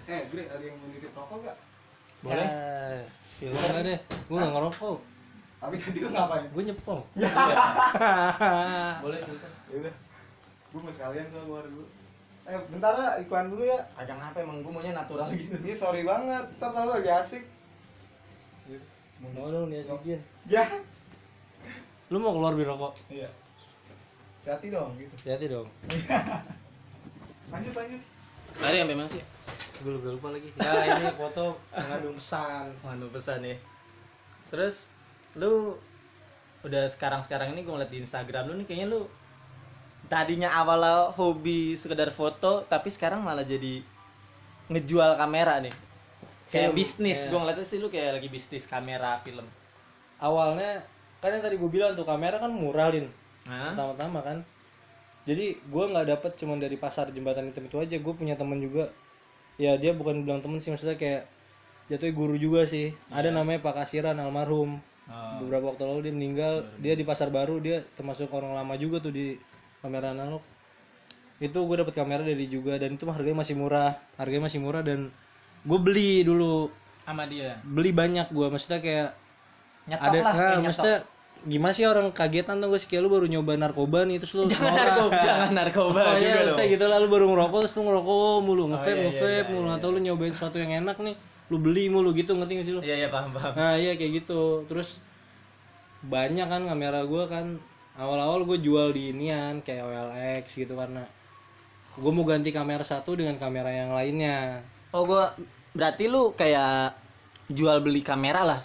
eh 0.06 0.22
Bre 0.30 0.44
ada 0.54 0.62
yang 0.62 0.78
mau 0.78 0.86
nitip 0.94 1.18
rokok 1.18 1.50
gak 1.50 1.58
boleh. 2.22 2.48
Film 3.42 3.58
nggak 3.58 3.82
deh. 3.90 4.00
Gue 4.30 4.38
nggak 4.38 4.54
ngerokok 4.54 5.13
tapi 5.64 5.80
tadi 5.80 6.04
lu 6.04 6.12
ngapain? 6.12 6.44
Gue 6.52 6.64
nyepong. 6.68 7.02
Boleh 9.04 9.20
filter. 9.24 9.52
ya 9.72 9.76
udah. 9.80 9.96
Gue 10.76 10.80
mau 10.84 10.92
sekalian 10.92 11.32
soal 11.32 11.48
keluar 11.48 11.64
dulu. 11.64 11.88
Eh 12.44 12.60
bentar 12.68 12.92
ya 12.92 13.08
iklan 13.24 13.48
dulu 13.48 13.64
ya. 13.64 13.80
Kagak 13.96 14.20
ngapa 14.20 14.44
emang? 14.44 14.60
Gua 14.60 14.76
maunya 14.76 14.92
natural 14.92 15.32
gitu. 15.32 15.56
ini 15.64 15.72
sorry 15.72 16.04
banget. 16.04 16.44
Ntar 16.60 16.76
tau 16.76 16.92
lagi 16.92 17.08
asik. 17.08 17.44
Mau 19.32 19.48
dong 19.48 19.72
nih 19.72 19.80
asikin. 19.80 20.20
Ya. 20.52 20.68
Lu 22.12 22.20
mau 22.20 22.36
keluar 22.36 22.52
beli 22.52 22.68
rokok? 22.68 23.00
Iya. 23.08 23.32
Hati 24.44 24.68
dong 24.68 25.00
gitu. 25.00 25.16
Hati 25.24 25.48
dong. 25.48 25.68
Lanjut 27.56 27.72
lanjut. 27.72 28.02
Tadi 28.60 28.76
sampai 28.84 28.98
mana 29.00 29.08
sih? 29.08 29.24
gue 29.84 29.92
lupa, 30.00 30.16
lupa 30.16 30.28
lagi. 30.36 30.52
Ya 30.60 31.00
ini 31.00 31.12
foto 31.16 31.56
mengandung 31.72 32.20
pesan. 32.20 32.68
Manu 32.84 33.08
pesan 33.16 33.48
ya. 33.48 33.56
Terus 34.52 34.92
lu 35.40 35.78
udah 36.64 36.88
sekarang-sekarang 36.88 37.52
ini 37.52 37.68
gue 37.68 37.74
ngeliat 37.74 37.92
di 37.92 38.00
Instagram 38.00 38.44
lu 38.48 38.54
nih 38.64 38.68
kayaknya 38.68 38.88
lu 38.96 39.02
tadinya 40.08 40.52
awalnya 40.56 41.12
hobi 41.12 41.76
sekedar 41.76 42.08
foto 42.14 42.64
tapi 42.70 42.88
sekarang 42.88 43.20
malah 43.20 43.44
jadi 43.44 43.84
ngejual 44.72 45.20
kamera 45.20 45.60
nih. 45.60 45.76
Kayak 46.48 46.72
Film, 46.72 46.78
bisnis 46.78 47.20
iya. 47.20 47.30
gue 47.34 47.40
ngeliatnya 47.40 47.66
sih 47.68 47.78
lu 47.82 47.88
kayak 47.90 48.22
lagi 48.22 48.30
bisnis 48.32 48.64
kamera 48.70 49.20
film. 49.26 49.44
Awalnya 50.22 50.86
kan 51.20 51.36
yang 51.36 51.44
tadi 51.44 51.56
gue 51.60 51.72
bilang 51.72 51.98
tuh 51.98 52.08
kamera 52.08 52.40
kan 52.40 52.52
muralin 52.52 53.10
pertama-tama 53.44 54.20
kan. 54.24 54.38
Jadi 55.24 55.56
gue 55.56 55.84
nggak 55.88 56.08
dapet 56.16 56.32
cuman 56.40 56.60
dari 56.60 56.76
pasar 56.80 57.12
jembatan 57.12 57.52
hitam 57.52 57.68
itu 57.68 57.80
aja. 57.80 57.96
Gue 58.00 58.14
punya 58.16 58.40
temen 58.40 58.60
juga. 58.60 58.92
Ya 59.60 59.76
dia 59.76 59.92
bukan 59.92 60.24
bilang 60.24 60.40
temen 60.40 60.64
sih 60.64 60.72
maksudnya 60.72 60.96
kayak 60.96 61.28
jatuhnya 61.92 62.14
guru 62.16 62.36
juga 62.40 62.64
sih. 62.64 62.96
Ada 63.12 63.34
namanya 63.36 63.60
Pak 63.60 63.84
Kasiran 63.84 64.16
almarhum 64.20 64.80
Oh. 65.04 65.44
beberapa 65.44 65.76
waktu 65.76 65.84
lalu 65.84 66.00
dia 66.08 66.14
meninggal 66.16 66.54
dia 66.80 66.96
di 66.96 67.04
pasar 67.04 67.28
baru 67.28 67.60
dia 67.60 67.84
termasuk 68.00 68.32
orang 68.32 68.56
lama 68.56 68.72
juga 68.80 69.04
tuh 69.04 69.12
di 69.12 69.36
kamera 69.84 70.16
analog. 70.16 70.40
Itu 71.44 71.68
gue 71.68 71.76
dapet 71.84 71.92
kamera 71.92 72.24
dari 72.24 72.48
juga 72.48 72.80
dan 72.80 72.96
itu 72.96 73.04
harganya 73.12 73.44
masih 73.44 73.56
murah 73.60 74.00
harganya 74.16 74.48
masih 74.48 74.64
murah 74.64 74.80
dan 74.80 75.12
gue 75.68 75.80
beli 75.80 76.24
dulu. 76.24 76.72
Sama 77.04 77.28
dia. 77.28 77.60
Beli 77.68 77.92
banyak 77.92 78.32
gue 78.32 78.48
maksudnya 78.48 78.80
kayak 78.80 79.10
nyetok 79.88 80.08
ada 80.08 80.20
lah 80.24 80.36
nah, 80.36 80.60
maksudnya 80.64 80.98
gimana 81.44 81.76
sih 81.76 81.84
orang 81.84 82.08
kagetan 82.16 82.64
tuh 82.64 82.72
gue 82.72 82.80
kayak 82.80 83.04
lu 83.04 83.12
baru 83.12 83.28
nyoba 83.28 83.60
narkoba 83.60 84.08
nih 84.08 84.16
terus 84.24 84.32
lu 84.40 84.48
jangan 84.52 84.72
narkoba 84.72 85.20
jangan 85.20 85.52
narkoba 85.52 86.00
Oh 86.00 86.16
iya, 86.16 86.24
juga 86.24 86.40
maksudnya 86.40 86.64
dong. 86.64 86.74
gitu 86.80 86.86
lah 86.88 86.98
lu 87.04 87.08
baru 87.12 87.26
ngerokok 87.36 87.60
terus 87.68 87.76
lu 87.76 87.84
ngerokok 87.92 88.36
mulu 88.48 88.64
ngevape 88.72 88.88
iya, 88.88 88.96
iya, 88.96 89.04
ngevape 89.12 89.36
iya, 89.36 89.52
mulu 89.52 89.68
atau 89.76 89.88
lu 89.92 90.00
nyobain 90.00 90.32
sesuatu 90.32 90.58
yang 90.64 90.72
enak 90.80 90.98
nih 91.04 91.16
lu 91.52 91.58
beli 91.60 91.92
mulu 91.92 92.16
gitu 92.16 92.36
ngerti 92.38 92.54
gak 92.60 92.66
sih 92.68 92.74
lu? 92.76 92.82
Iya 92.84 93.06
iya 93.06 93.10
paham 93.12 93.32
paham. 93.36 93.52
Nah 93.56 93.76
iya 93.76 93.98
kayak 94.00 94.24
gitu. 94.24 94.64
Terus 94.68 95.04
banyak 96.06 96.48
kan 96.48 96.64
kamera 96.68 97.04
gue 97.04 97.24
kan. 97.28 97.60
Awal-awal 97.94 98.50
gue 98.50 98.58
jual 98.58 98.90
di 98.90 99.14
inian 99.14 99.62
kayak 99.62 99.86
OLX 99.86 100.58
gitu 100.58 100.74
karena 100.74 101.06
gue 101.94 102.10
mau 102.10 102.26
ganti 102.26 102.50
kamera 102.50 102.82
satu 102.82 103.14
dengan 103.14 103.38
kamera 103.38 103.70
yang 103.70 103.94
lainnya. 103.94 104.66
Oh 104.90 105.06
gue 105.06 105.24
berarti 105.78 106.10
lu 106.10 106.34
kayak 106.34 106.98
jual 107.54 107.86
beli 107.86 108.02
kamera 108.02 108.42
lah. 108.42 108.62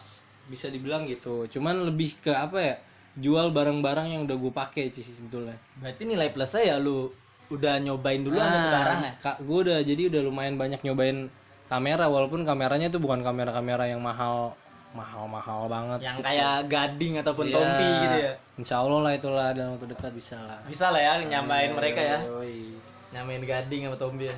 Bisa 0.48 0.72
dibilang 0.72 1.04
gitu. 1.04 1.44
Cuman 1.44 1.84
lebih 1.92 2.16
ke 2.24 2.32
apa 2.32 2.56
ya? 2.56 2.76
Jual 3.18 3.52
barang-barang 3.52 4.16
yang 4.16 4.22
udah 4.24 4.36
gue 4.38 4.52
pakai 4.54 4.88
sih 4.88 5.04
sebetulnya. 5.04 5.60
Berarti 5.76 6.08
nilai 6.08 6.32
plusnya 6.32 6.64
ya 6.64 6.76
lu 6.80 7.12
udah 7.52 7.80
nyobain 7.84 8.24
dulu 8.24 8.36
tuh 8.38 8.64
barang 8.72 9.00
ya? 9.04 9.12
Kak 9.20 9.36
gue 9.44 9.58
udah 9.68 9.78
jadi 9.84 10.08
udah 10.08 10.20
lumayan 10.24 10.56
banyak 10.56 10.80
nyobain 10.84 11.28
kamera 11.68 12.09
walaupun 12.09 12.42
kameranya 12.42 12.88
tuh 12.88 12.98
bukan 12.98 13.20
kamera-kamera 13.20 13.85
yang 13.87 14.00
mahal 14.00 14.57
mahal 14.88 15.28
mahal 15.28 15.68
banget 15.68 16.00
yang 16.00 16.16
kayak 16.18 16.64
gading 16.64 17.20
ataupun 17.20 17.46
Iya. 17.46 17.54
tompi 17.54 17.87
gitu 18.02 18.16
ya 18.24 18.33
insya 18.57 18.76
Allah 18.81 18.98
lah 19.04 19.12
itulah 19.12 19.48
dalam 19.52 19.76
waktu 19.76 19.87
dekat 19.87 20.12
bisa 20.12 20.40
lah 20.40 20.59
bisa 20.64 20.88
lah 20.88 20.96
ya 20.98 21.12
nyamain 21.22 21.70
mereka 21.70 22.00
ya 22.00 22.18
Yoi. 22.24 22.72
nyamain 23.12 23.44
gading 23.44 23.85
sama 23.85 23.96
tompi 23.96 24.33
ya 24.33 24.37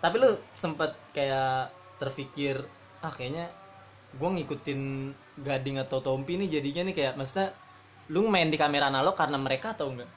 tapi 0.00 0.16
lu 0.18 0.32
sempet 0.56 0.90
kayak 1.12 1.68
terpikir 2.00 2.64
ah 2.98 3.12
kayaknya 3.12 3.46
gue 4.12 4.28
ngikutin 4.28 4.80
gading 5.40 5.76
atau 5.78 6.00
tompi 6.00 6.36
nih 6.36 6.48
jadinya 6.50 6.88
nih 6.88 6.94
kayak 6.94 7.12
maksudnya 7.14 7.52
lu 8.08 8.24
main 8.26 8.48
di 8.48 8.56
kamera 8.56 8.88
analog 8.88 9.14
karena 9.14 9.36
mereka 9.36 9.76
atau 9.76 9.92
enggak 9.92 10.08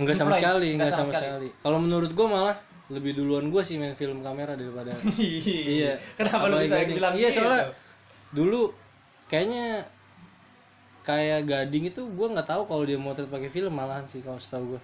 Enggak 0.00 0.16
sama 0.16 0.32
sekali, 0.32 0.80
nggak 0.80 0.86
enggak 0.88 0.96
sama 0.96 1.04
sama, 1.04 1.12
sekali. 1.12 1.28
sekali. 1.28 1.48
Kalau 1.60 1.76
menurut 1.76 2.10
gua 2.16 2.26
malah 2.30 2.56
lebih 2.90 3.14
duluan 3.16 3.48
gua 3.54 3.62
sih 3.62 3.78
main 3.78 3.94
film 3.94 4.20
kamera 4.20 4.58
daripada 4.58 4.90
iya. 5.18 5.94
kenapa 6.18 6.50
lu 6.50 6.58
bisa 6.58 6.74
gading. 6.82 6.96
bilang 6.98 7.12
Iya, 7.14 7.28
gitu? 7.30 7.38
soalnya 7.40 7.62
dulu 8.34 8.60
kayaknya 9.30 9.86
kayak 11.06 11.46
gading 11.46 11.84
itu 11.94 12.02
gua 12.18 12.34
nggak 12.34 12.50
tahu 12.50 12.62
kalau 12.66 12.82
dia 12.82 12.98
motret 12.98 13.30
pakai 13.30 13.48
film 13.48 13.72
malahan 13.78 14.04
sih 14.04 14.20
kalau 14.20 14.36
setahu 14.42 14.76
gua. 14.76 14.80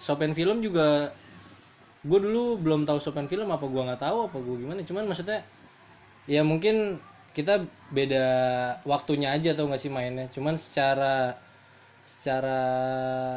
Sopen 0.00 0.32
film 0.32 0.64
juga 0.64 1.12
gue 2.00 2.16
dulu 2.16 2.56
belum 2.56 2.88
tahu 2.88 2.96
sopen 2.96 3.28
film 3.28 3.52
apa 3.52 3.68
gua 3.68 3.92
nggak 3.92 4.00
tahu 4.00 4.18
apa 4.28 4.36
gua 4.40 4.56
gimana 4.56 4.80
cuman 4.80 5.04
maksudnya 5.04 5.44
ya 6.24 6.40
mungkin 6.40 6.96
kita 7.36 7.62
beda 7.92 8.26
waktunya 8.88 9.30
aja 9.36 9.52
tau 9.54 9.68
gak 9.70 9.78
sih 9.78 9.92
mainnya 9.92 10.26
cuman 10.32 10.56
secara 10.58 11.36
secara 12.00 12.60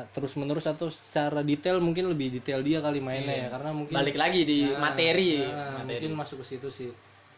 terus 0.09 0.33
menerus 0.33 0.65
atau 0.65 0.87
secara 0.87 1.39
detail 1.41 1.77
mungkin 1.77 2.07
lebih 2.07 2.31
detail 2.31 2.59
dia 2.59 2.79
kali 2.79 2.99
mainnya 2.99 3.35
ya 3.35 3.47
karena 3.47 3.69
mungkin 3.71 3.93
balik 3.93 4.15
lagi 4.15 4.41
di 4.43 4.67
materi. 4.69 5.43
Nah, 5.43 5.81
materi. 5.81 5.99
mungkin 5.99 6.11
masuk 6.15 6.37
ke 6.41 6.45
situ 6.47 6.69
sih. 6.69 6.91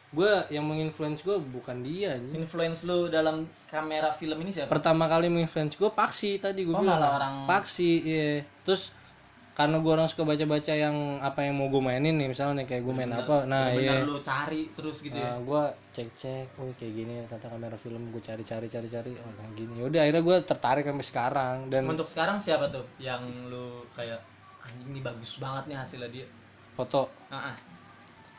Gue 0.09 0.31
yang 0.47 0.63
menginfluence 0.63 1.21
gue 1.21 1.35
bukan 1.35 1.83
dia 1.83 2.15
anjing. 2.15 2.39
influence 2.39 2.81
lu 2.81 3.09
dalam 3.09 3.43
kamera 3.67 4.09
film 4.09 4.37
ini 4.39 4.51
siapa? 4.53 4.71
Pertama 4.71 5.05
kali 5.05 5.27
menginfluence 5.27 5.75
gue 5.75 5.89
paksi 5.89 6.39
tadi 6.39 6.63
gue 6.63 6.71
Oh, 6.71 6.79
bilang. 6.79 6.95
malah 6.95 7.11
orang- 7.15 7.37
paksi 7.45 7.91
iya. 8.01 8.29
Terus 8.63 8.95
karena 9.55 9.79
gue 9.79 9.87
orang 9.87 10.11
suka 10.11 10.27
baca-baca 10.27 10.75
yang 10.75 11.23
apa 11.23 11.47
yang 11.47 11.55
mau 11.55 11.71
gue 11.71 11.79
mainin 11.79 12.19
nih 12.19 12.27
misalnya 12.27 12.59
nih 12.59 12.75
kayak 12.75 12.83
gue 12.83 12.91
main 12.91 13.07
apa 13.15 13.47
nah 13.47 13.71
iya. 13.71 14.03
lu 14.03 14.19
cari 14.19 14.67
terus 14.75 14.99
gitu 14.99 15.15
ya. 15.15 15.39
Gue 15.39 15.63
cek 15.95 16.09
cek 16.11 16.59
oh 16.59 16.67
kayak 16.75 16.91
gini 16.91 17.23
tata 17.23 17.47
kamera 17.47 17.79
film 17.79 18.11
gue 18.11 18.19
cari 18.19 18.43
cari 18.43 18.67
cari 18.67 18.87
cari 18.91 19.15
oh 19.15 19.31
kayak 19.31 19.55
gini. 19.55 19.79
Udah 19.79 20.03
akhirnya 20.03 20.23
gue 20.27 20.37
tertarik 20.43 20.83
sampai 20.83 21.07
sekarang 21.07 21.57
dan 21.71 21.87
untuk 21.87 22.03
sekarang 22.03 22.35
siapa 22.35 22.67
tuh 22.67 22.83
yang 22.99 23.23
lu 23.47 23.79
kayak 23.95 24.19
anjing 24.59 24.91
ini 24.91 24.99
bagus 24.99 25.39
banget 25.39 25.71
nih 25.71 25.77
hasilnya 25.79 26.09
dia. 26.11 26.27
Foto. 26.75 27.07
Ah. 27.31 27.55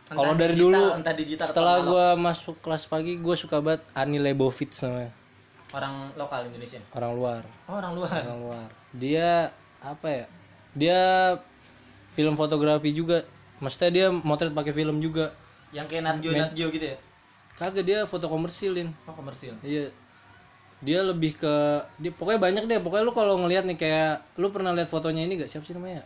Entah 0.06 0.22
kalau 0.22 0.32
dari 0.36 0.52
digital, 0.52 0.68
dulu 0.68 0.84
entah 1.00 1.14
digital 1.16 1.46
setelah 1.48 1.76
gue 1.80 2.06
masuk 2.20 2.56
kelas 2.60 2.84
pagi 2.92 3.16
gue 3.16 3.34
suka 3.40 3.64
banget 3.64 3.88
Ani 3.96 4.20
Lebovitz 4.20 4.84
namanya. 4.84 5.16
Orang 5.72 6.12
lokal 6.12 6.44
Indonesia? 6.52 6.78
Orang 6.92 7.12
luar. 7.16 7.42
Oh 7.72 7.80
orang 7.80 7.96
luar. 7.96 8.20
Orang 8.20 8.40
luar. 8.44 8.68
Dia 8.92 9.48
apa 9.80 10.08
ya 10.12 10.24
dia 10.76 11.00
film 12.12 12.36
fotografi 12.36 12.92
juga. 12.92 13.24
Maksudnya 13.58 13.90
dia 13.90 14.06
motret 14.12 14.52
pakai 14.52 14.76
film 14.76 15.00
juga. 15.00 15.32
Yang 15.72 15.96
kayak 15.96 16.02
Nat 16.04 16.16
Geo 16.20 16.32
Nat 16.36 16.52
Geo 16.52 16.68
gitu 16.68 16.86
ya? 16.92 16.96
Kagak 17.56 17.84
dia 17.88 17.98
foto 18.04 18.28
komersilin 18.28 18.92
oh 19.08 19.16
komersil. 19.16 19.56
Iya. 19.64 19.88
Dia 20.84 21.00
lebih 21.00 21.40
ke 21.40 21.54
dia 21.96 22.12
pokoknya 22.12 22.40
banyak 22.40 22.64
deh. 22.68 22.78
Pokoknya 22.84 23.04
lu 23.08 23.16
kalau 23.16 23.40
ngelihat 23.40 23.64
nih 23.64 23.80
kayak 23.80 24.12
lu 24.36 24.52
pernah 24.52 24.76
lihat 24.76 24.92
fotonya 24.92 25.24
ini 25.24 25.40
gak 25.40 25.48
siapa 25.48 25.64
sih 25.64 25.72
namanya? 25.72 26.04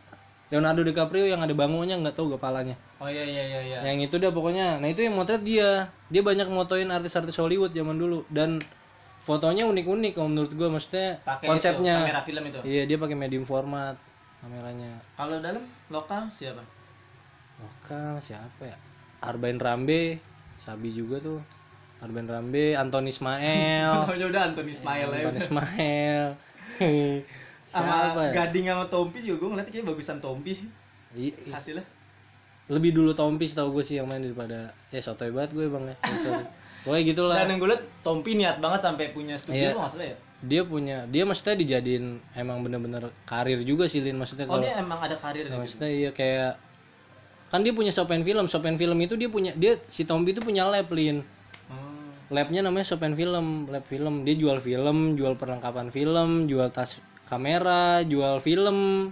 Leonardo 0.50 0.82
DiCaprio 0.82 1.30
yang 1.30 1.42
ada 1.46 1.54
bangunnya 1.54 1.94
nggak 1.94 2.18
tahu 2.18 2.34
kepalanya 2.34 2.74
oh 2.98 3.06
iya 3.06 3.22
iya 3.22 3.42
iya 3.46 3.60
iya. 3.62 3.78
Yang 3.86 4.10
itu 4.10 4.14
dia 4.18 4.30
pokoknya. 4.34 4.82
Nah 4.82 4.90
itu 4.90 5.06
yang 5.06 5.14
motret 5.14 5.46
dia. 5.46 5.94
Dia 6.10 6.22
banyak 6.26 6.50
motoin 6.50 6.90
artis-artis 6.90 7.38
Hollywood 7.38 7.70
zaman 7.70 7.96
dulu. 7.96 8.26
Dan 8.26 8.58
fotonya 9.22 9.64
unik-unik 9.70 10.12
kalau 10.18 10.28
menurut 10.28 10.52
gua. 10.58 10.68
Maksudnya 10.74 11.22
pakai 11.22 11.46
konsepnya. 11.48 11.94
itu, 11.96 12.02
kamera 12.02 12.22
film 12.26 12.42
itu? 12.50 12.58
Iya 12.66 12.82
dia 12.90 12.98
pakai 12.98 13.16
medium 13.16 13.46
format 13.46 14.09
kameranya. 14.40 14.92
Kalau 15.14 15.36
dalam 15.38 15.62
lokal 15.88 16.26
siapa? 16.28 16.64
Lokal 17.60 18.16
siapa 18.18 18.64
ya? 18.64 18.76
Arbain 19.20 19.60
Rambe 19.60 20.16
Sabi 20.56 20.92
juga 20.92 21.20
tuh. 21.20 21.40
Arbain 22.00 22.24
Rambe 22.24 22.72
Anthony 22.72 23.12
Ismail. 23.12 23.92
Oh 24.08 24.14
ya 24.16 24.26
udah 24.28 24.52
Anthony 24.52 24.72
Ismail 24.72 25.08
aja. 25.12 25.28
Anthony 25.28 25.40
Ismail. 25.40 26.26
Sama 27.70 28.18
ya? 28.18 28.32
Gading 28.34 28.66
sama 28.66 28.84
Tompi 28.90 29.22
juga 29.22 29.46
gue 29.46 29.48
ngeliatnya 29.54 29.72
kayak 29.78 29.86
bagusan 29.86 30.18
Tompi. 30.18 30.58
I- 31.14 31.30
i- 31.30 31.52
hasilnya? 31.54 31.86
Lebih 32.66 32.90
dulu 32.90 33.14
Tompi 33.14 33.46
tau 33.46 33.70
gue 33.70 33.84
sih 33.84 34.02
yang 34.02 34.10
main 34.10 34.18
daripada 34.18 34.74
ya 34.90 34.98
sotoy 34.98 35.30
banget 35.30 35.54
gue 35.54 35.70
bang 35.70 35.84
ya. 35.86 35.96
Pokoknya 36.82 37.02
gitulah. 37.06 37.36
Dan 37.36 37.46
yang 37.50 37.58
gue 37.58 37.70
liat 37.70 37.84
Tompi 38.00 38.30
niat 38.34 38.56
banget 38.58 38.80
sampai 38.80 39.12
punya 39.12 39.36
studio 39.36 39.72
kok 39.72 39.80
nggak 39.80 39.92
salah 39.92 40.06
ya? 40.08 40.16
Dia 40.40 40.62
punya 40.64 41.04
dia 41.04 41.28
maksudnya 41.28 41.56
dijadiin 41.60 42.04
emang 42.32 42.64
bener-bener 42.64 43.12
karir 43.28 43.60
juga 43.60 43.84
sih 43.84 44.00
Lin. 44.00 44.16
Maksudnya 44.16 44.48
oh 44.48 44.56
dia 44.56 44.80
emang 44.80 44.96
ada 44.96 45.16
karir 45.16 45.44
situ? 45.44 45.56
Maksudnya 45.56 45.90
iya 45.92 46.10
kayak 46.10 46.56
kan 47.52 47.60
dia 47.60 47.76
punya 47.76 47.92
Sopen 47.92 48.24
Film. 48.24 48.48
Sopen 48.48 48.80
Film 48.80 48.96
itu 48.98 49.20
dia 49.20 49.28
punya 49.28 49.52
dia 49.52 49.76
si 49.84 50.08
Tompi 50.08 50.32
itu 50.32 50.40
punya 50.40 50.64
lab 50.64 50.88
Lin. 50.88 51.20
Hmm. 51.68 52.08
labnya 52.32 52.64
namanya 52.64 52.88
Sopen 52.88 53.12
Film. 53.12 53.68
Lab 53.68 53.84
film. 53.84 54.24
Dia 54.24 54.34
jual 54.38 54.58
film 54.58 55.18
jual 55.18 55.36
perlengkapan 55.36 55.92
film 55.92 56.48
jual 56.48 56.72
tas 56.72 56.96
kamera 57.28 58.00
jual 58.02 58.40
film. 58.40 59.10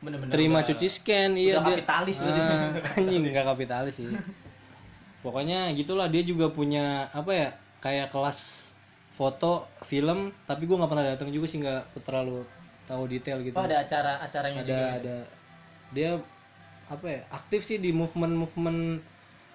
Bener-bener 0.00 0.32
terima 0.32 0.60
udah- 0.60 0.68
cuci 0.68 0.86
scan 0.88 1.32
iya 1.36 1.60
udah 1.60 1.64
dia 1.64 1.76
kapitalis 1.80 2.16
berarti. 2.20 2.40
Ah, 2.40 2.96
anjing 3.00 3.22
nggak 3.24 3.46
kapitalis 3.46 3.94
sih 4.00 4.08
pokoknya 5.24 5.72
gitulah 5.72 6.12
dia 6.12 6.20
juga 6.20 6.52
punya 6.52 7.08
apa 7.16 7.32
ya 7.32 7.48
kayak 7.80 8.12
kelas 8.12 8.70
foto 9.16 9.64
film 9.88 10.36
tapi 10.44 10.68
gue 10.68 10.76
nggak 10.76 10.90
pernah 10.92 11.06
datang 11.06 11.32
juga 11.32 11.46
sih 11.48 11.64
nggak 11.64 12.04
terlalu 12.04 12.44
tahu 12.84 13.08
detail 13.08 13.40
gitu. 13.40 13.56
Oh 13.56 13.64
ada 13.64 13.80
acara 13.80 14.20
acaranya 14.20 14.60
ada 14.60 14.68
juga 14.68 14.86
ada. 15.00 15.16
Dia 15.96 16.10
apa 16.84 17.06
ya 17.08 17.20
aktif 17.32 17.64
sih 17.64 17.80
di 17.80 17.96
movement 17.96 18.36
movement 18.36 19.00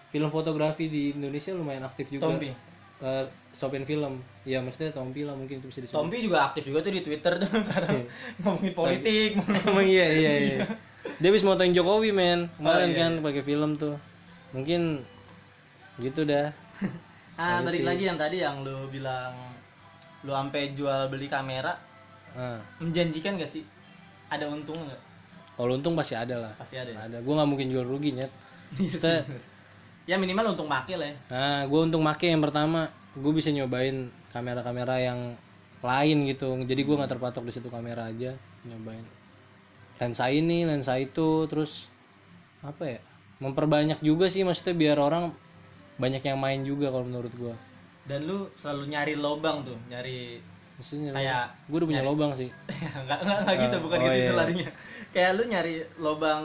film 0.10 0.30
fotografi 0.34 0.90
di 0.90 1.14
Indonesia 1.14 1.54
lumayan 1.54 1.86
aktif 1.86 2.10
juga. 2.10 2.34
Tompi? 2.34 2.50
Eh, 3.00 3.26
Sopen 3.54 3.86
Film. 3.86 4.20
Ya 4.44 4.60
maksudnya 4.60 4.90
Tompi 4.90 5.22
lah 5.22 5.38
mungkin 5.38 5.62
itu 5.62 5.70
bisa 5.70 5.86
disebut. 5.86 5.96
Tompi 6.02 6.26
juga 6.26 6.50
aktif 6.50 6.66
juga 6.66 6.82
tuh 6.82 6.94
di 6.98 7.02
Twitter 7.06 7.38
tuh 7.38 7.50
kadang 7.72 8.10
ngomongin 8.42 8.74
politik. 8.74 9.38
Emang 9.70 9.86
iya 9.86 10.08
iya 10.10 10.34
iya. 10.42 10.60
Dia 11.22 11.30
habis 11.32 11.46
motoin 11.46 11.72
Jokowi 11.72 12.12
men. 12.12 12.50
Kemarin 12.58 12.90
Oh, 12.90 12.92
iya, 12.92 13.00
kan 13.00 13.12
pakai 13.24 13.44
film 13.46 13.72
tuh. 13.78 13.96
Mungkin 14.52 15.06
gitu 16.00 16.24
dah. 16.24 16.50
Ah, 17.40 17.64
balik 17.64 17.88
lagi 17.88 18.04
yang 18.04 18.20
tadi 18.20 18.44
yang 18.44 18.68
lu 18.68 18.92
bilang 18.92 19.32
lu 20.28 20.36
sampai 20.36 20.76
jual 20.76 21.08
beli 21.08 21.32
kamera 21.32 21.72
Nah, 22.36 22.60
menjanjikan 22.84 23.40
gak 23.40 23.48
sih? 23.48 23.64
Ada 24.28 24.52
untungnya 24.52 24.92
nggak? 24.92 25.02
kalau 25.56 25.76
untung 25.76 25.96
pasti 25.96 26.20
ada 26.20 26.36
lah. 26.36 26.52
Pasti 26.60 26.76
ada. 26.76 26.92
ya? 26.92 27.00
Ada. 27.00 27.18
Gue 27.24 27.34
nggak 27.36 27.48
mungkin 27.48 27.68
jual 27.72 27.88
rugi 27.88 28.12
nyet. 28.12 28.28
Kita, 28.76 29.24
Ya 30.04 30.20
minimal 30.20 30.52
untung 30.52 30.68
make 30.68 30.92
lah 31.00 31.08
ya. 31.08 31.16
nah, 31.32 31.62
gue 31.64 31.80
untung 31.80 32.04
make 32.04 32.28
yang 32.28 32.44
pertama, 32.44 32.92
gue 33.16 33.32
bisa 33.32 33.56
nyobain 33.56 34.12
kamera-kamera 34.36 35.00
yang 35.00 35.40
lain 35.80 36.18
gitu. 36.28 36.60
Jadi 36.64 36.82
gue 36.84 36.96
nggak 37.00 37.12
terpatok 37.16 37.48
di 37.48 37.56
satu 37.56 37.72
kamera 37.72 38.12
aja, 38.12 38.36
nyobain 38.68 39.08
lensa 39.96 40.28
ini, 40.28 40.68
lensa 40.68 41.00
itu, 41.00 41.48
terus 41.48 41.88
apa 42.60 42.84
ya? 42.84 43.00
Memperbanyak 43.40 44.04
juga 44.04 44.28
sih 44.28 44.44
maksudnya 44.44 44.76
biar 44.76 45.00
orang 45.00 45.32
banyak 46.00 46.24
yang 46.24 46.40
main 46.40 46.64
juga 46.64 46.90
kalau 46.90 47.06
menurut 47.06 47.34
gue. 47.36 47.56
Dan 48.08 48.26
lu 48.26 48.50
selalu 48.58 48.90
nyari 48.90 49.14
lobang 49.20 49.62
tuh, 49.62 49.78
nyari 49.92 50.42
Maksudnya 50.80 51.12
Kayak 51.12 51.44
gue 51.68 51.78
udah 51.84 51.90
punya 51.92 52.04
lobang 52.08 52.32
sih. 52.40 52.50
enggak, 53.04 53.20
enggak 53.20 53.56
gitu, 53.68 53.78
bukan 53.84 53.98
oh, 54.00 54.04
ke 54.08 54.10
situ 54.16 54.32
iya. 54.32 54.40
larinya. 54.40 54.70
Kayak 55.12 55.32
lu 55.36 55.44
nyari 55.52 55.74
lobang 56.00 56.44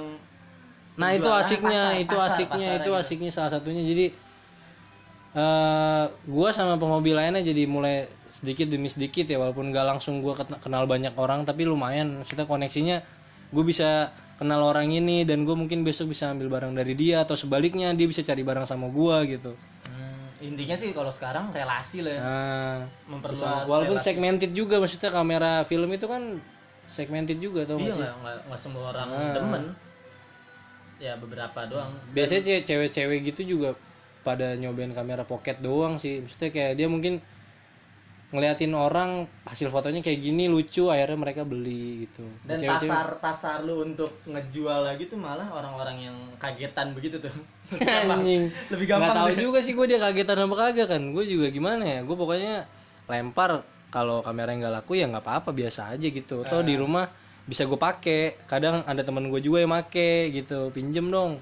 Nah 0.95 1.11
itu 1.11 1.27
asiknya, 1.27 1.83
pasar, 1.91 2.03
itu 2.03 2.15
pasar, 2.15 2.31
asiknya, 2.31 2.69
pasar 2.71 2.79
itu 2.79 2.91
gitu. 2.91 3.03
asiknya 3.03 3.31
salah 3.31 3.51
satunya. 3.51 3.83
Jadi 3.83 4.07
eh 5.35 6.05
gua 6.31 6.49
sama 6.55 6.79
penghobi 6.79 7.11
lainnya 7.11 7.43
jadi 7.43 7.67
mulai 7.67 8.07
sedikit 8.31 8.71
demi 8.71 8.87
sedikit 8.91 9.27
ya, 9.27 9.39
walaupun 9.39 9.75
gak 9.75 9.87
langsung 9.87 10.23
gua 10.23 10.39
ket- 10.39 10.59
kenal 10.63 10.87
banyak 10.87 11.15
orang, 11.15 11.43
tapi 11.47 11.67
lumayan. 11.67 12.23
Maksudnya 12.23 12.47
koneksinya, 12.47 13.03
gue 13.55 13.65
bisa 13.65 14.11
kenal 14.35 14.61
orang 14.61 14.91
ini 14.91 15.23
dan 15.23 15.43
gue 15.43 15.55
mungkin 15.55 15.81
besok 15.81 16.11
bisa 16.11 16.27
ambil 16.29 16.51
barang 16.51 16.75
dari 16.75 16.93
dia 16.93 17.23
atau 17.23 17.33
sebaliknya 17.33 17.89
dia 17.91 18.05
bisa 18.05 18.21
cari 18.21 18.43
barang 18.43 18.67
sama 18.67 18.87
gua 18.89 19.23
gitu. 19.23 19.55
Hmm, 19.87 20.27
intinya 20.43 20.75
sih 20.75 20.91
kalau 20.91 21.09
sekarang 21.09 21.49
relasi 21.49 22.03
lah 22.03 22.13
ya. 22.13 22.21
Nah, 22.21 22.77
Memperluas 23.09 23.63
walaupun 23.65 23.97
relasi. 23.97 24.11
segmented 24.11 24.51
juga, 24.51 24.77
maksudnya 24.77 25.09
kamera 25.09 25.63
film 25.63 25.87
itu 25.89 26.05
kan 26.05 26.43
segmented 26.85 27.39
juga 27.39 27.63
tuh 27.63 27.79
Iya 27.79 27.87
masih. 27.89 28.05
nggak 28.45 28.59
semua 28.59 28.91
orang 28.91 29.09
Ah. 29.09 29.33
demen. 29.33 29.65
Ya 30.97 31.15
beberapa 31.15 31.61
doang. 31.65 31.91
biasanya 32.11 32.43
ce- 32.43 32.65
cewek-cewek 32.65 33.19
gitu 33.25 33.43
juga 33.49 33.75
pada 34.21 34.55
nyobain 34.55 34.91
kamera 34.91 35.21
pocket 35.23 35.61
doang 35.61 35.95
sih 35.95 36.23
maksudnya 36.23 36.49
kayak 36.49 36.73
dia 36.75 36.89
mungkin 36.89 37.21
ngeliatin 38.35 38.75
orang 38.75 39.11
hasil 39.45 39.71
fotonya 39.71 40.01
kayak 40.01 40.19
gini 40.19 40.45
lucu 40.47 40.87
akhirnya 40.87 41.15
mereka 41.17 41.43
beli 41.43 42.05
gitu 42.05 42.27
Dan 42.43 42.59
Cewek-cewek- 42.59 42.91
pasar 42.91 43.09
pasar 43.19 43.57
lu 43.63 43.87
untuk 43.87 44.11
ngejual 44.25 44.83
lagi 44.85 45.07
tuh 45.07 45.15
malah 45.17 45.47
orang-orang 45.49 45.97
yang 46.05 46.17
kagetan 46.37 46.91
begitu 46.91 47.17
tuh. 47.19 47.31
anjing 48.11 48.51
Lebih 48.69 48.85
nggak 48.85 48.99
gampang 49.01 49.17
tahu 49.17 49.29
deh. 49.31 49.39
juga 49.41 49.59
sih 49.59 49.73
gue 49.73 49.87
dia 49.87 49.97
kagetan 49.97 50.37
apa 50.41 50.55
kagak 50.59 50.89
kan 50.89 51.03
gue 51.07 51.25
juga 51.25 51.47
gimana 51.49 51.81
ya 51.81 52.01
gue 52.01 52.13
pokoknya 52.13 52.67
lempar 53.05 53.63
kalau 53.89 54.19
kamera 54.21 54.51
yang 54.51 54.61
nggak 54.61 54.75
laku 54.77 54.93
ya 54.95 55.07
nggak 55.07 55.23
apa-apa 55.23 55.51
biasa 55.51 55.89
aja 55.89 56.03
gitu 56.05 56.43
atau 56.43 56.59
Ah. 56.59 56.67
di 56.67 56.75
rumah 56.75 57.07
bisa 57.45 57.63
gue 57.63 57.79
pakai 57.79 58.21
kadang 58.45 58.83
ada 58.83 59.01
teman 59.01 59.25
gue 59.25 59.39
juga 59.39 59.61
yang 59.61 59.71
make 59.71 59.95
gitu 60.33 60.69
pinjem 60.71 61.07
dong 61.07 61.39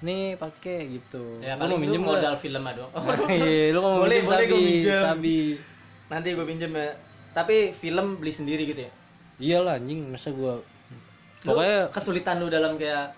nih 0.00 0.34
pakai 0.34 0.90
gitu 0.90 1.38
Ya 1.38 1.54
Lu 1.54 1.68
mau 1.68 1.78
minjem 1.78 2.02
nggak? 2.02 2.18
modal 2.18 2.34
film 2.34 2.62
aduh. 2.64 2.90
Iya, 3.30 3.70
lu 3.70 3.78
mau 3.78 4.02
Boleh, 4.02 4.18
minjem 4.18 4.26
boleh 4.26 4.44
sabi, 4.44 4.58
minjem. 4.58 4.98
sabi. 5.00 5.38
Nanti 6.12 6.36
gue 6.36 6.44
pinjem 6.44 6.68
ya. 6.76 6.92
Tapi 7.32 7.72
film 7.72 8.20
beli 8.20 8.28
sendiri 8.28 8.68
gitu 8.68 8.84
ya. 8.84 8.92
Iyalah 9.40 9.80
anjing, 9.80 10.12
masa 10.12 10.28
Lu 10.30 10.60
Pokoknya 11.42 11.90
kesulitan 11.90 12.38
lu 12.38 12.46
dalam 12.52 12.78
kayak 12.78 13.16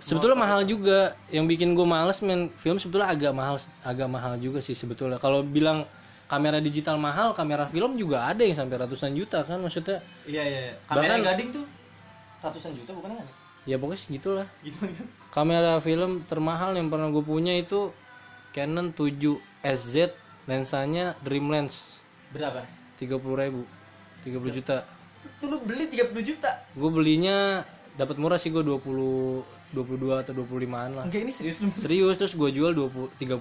sebetulnya 0.00 0.38
mahal 0.38 0.64
juga. 0.64 1.12
Yang 1.28 1.46
bikin 1.52 1.76
gua 1.76 1.84
males 1.84 2.22
main 2.24 2.48
film 2.56 2.80
sebetulnya 2.80 3.12
agak 3.12 3.34
mahal 3.36 3.60
agak 3.84 4.08
mahal 4.08 4.40
juga 4.40 4.64
sih 4.64 4.72
sebetulnya. 4.72 5.20
Kalau 5.20 5.44
bilang 5.44 5.84
kamera 6.30 6.62
digital 6.62 6.96
mahal, 6.96 7.36
kamera 7.36 7.68
film 7.68 7.98
juga 7.98 8.24
ada 8.24 8.40
yang 8.40 8.56
sampai 8.56 8.80
ratusan 8.80 9.12
juta 9.12 9.44
kan 9.44 9.60
maksudnya. 9.60 10.00
iya 10.24 10.42
iya. 10.46 10.60
iya. 10.70 10.74
Kamera 10.88 11.18
Bahkan- 11.18 11.26
gading 11.28 11.48
tuh 11.52 11.64
ratusan 12.40 12.72
juta 12.78 12.90
bukan 12.96 13.10
kan? 13.20 13.26
Ya 13.68 13.76
pokoknya 13.76 14.00
segitulah. 14.00 14.46
Segitu 14.56 14.80
kan. 14.80 15.04
Kamera 15.28 15.76
film 15.84 16.24
termahal 16.24 16.72
yang 16.72 16.88
pernah 16.88 17.12
gue 17.12 17.20
punya 17.20 17.52
itu 17.52 17.92
Canon 18.56 18.96
7 18.96 19.36
SZ 19.60 20.16
lensanya 20.50 21.14
Dreamlens. 21.22 22.02
Berapa? 22.34 22.66
30.000 22.98 23.22
ribu. 23.40 23.62
30 24.26 24.50
juta. 24.52 24.82
Tuh 25.38 25.46
lu 25.46 25.62
beli 25.62 25.86
30 25.86 26.10
juta. 26.20 26.50
gue 26.66 26.90
belinya 26.90 27.62
dapat 27.94 28.18
murah 28.18 28.36
sih 28.36 28.50
gue 28.50 28.60
20 28.60 29.46
22 29.70 30.10
atau 30.18 30.32
25an 30.34 30.90
lah. 30.98 31.04
Enggak 31.06 31.22
ini 31.22 31.32
serius 31.32 31.62
lu. 31.62 31.70
serius 31.72 32.18
terus 32.18 32.34
gue 32.34 32.50
jual 32.50 32.74
20 32.74 33.14
30 33.16 33.38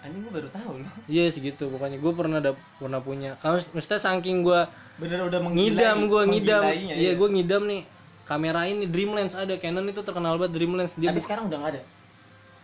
Anjing 0.00 0.22
gue 0.24 0.32
baru 0.32 0.48
tahu 0.48 0.80
lu. 0.80 0.88
iya 1.06 1.28
segitu 1.28 1.68
pokoknya. 1.68 2.00
Gue 2.00 2.12
pernah 2.16 2.40
dap- 2.40 2.62
pernah 2.80 2.98
punya. 2.98 3.36
Kalau 3.36 3.60
maksudnya 3.70 4.00
saking 4.00 4.40
gue 4.40 4.60
Bener 4.96 5.20
udah 5.22 5.38
ngidam 5.46 6.08
gue 6.08 6.22
ngidam. 6.26 6.62
iya 6.72 7.12
gue 7.12 7.28
ngidam 7.28 7.62
nih. 7.68 7.82
Kamera 8.24 8.64
ini 8.64 8.86
Dreamlens 8.86 9.34
ada. 9.34 9.54
Canon 9.54 9.84
itu 9.84 10.00
terkenal 10.00 10.40
banget 10.40 10.56
Dreamlens. 10.56 10.96
Dia 10.96 11.12
Tapi 11.12 11.20
sekarang 11.20 11.52
udah 11.52 11.58
nggak 11.60 11.72
ada. 11.76 11.82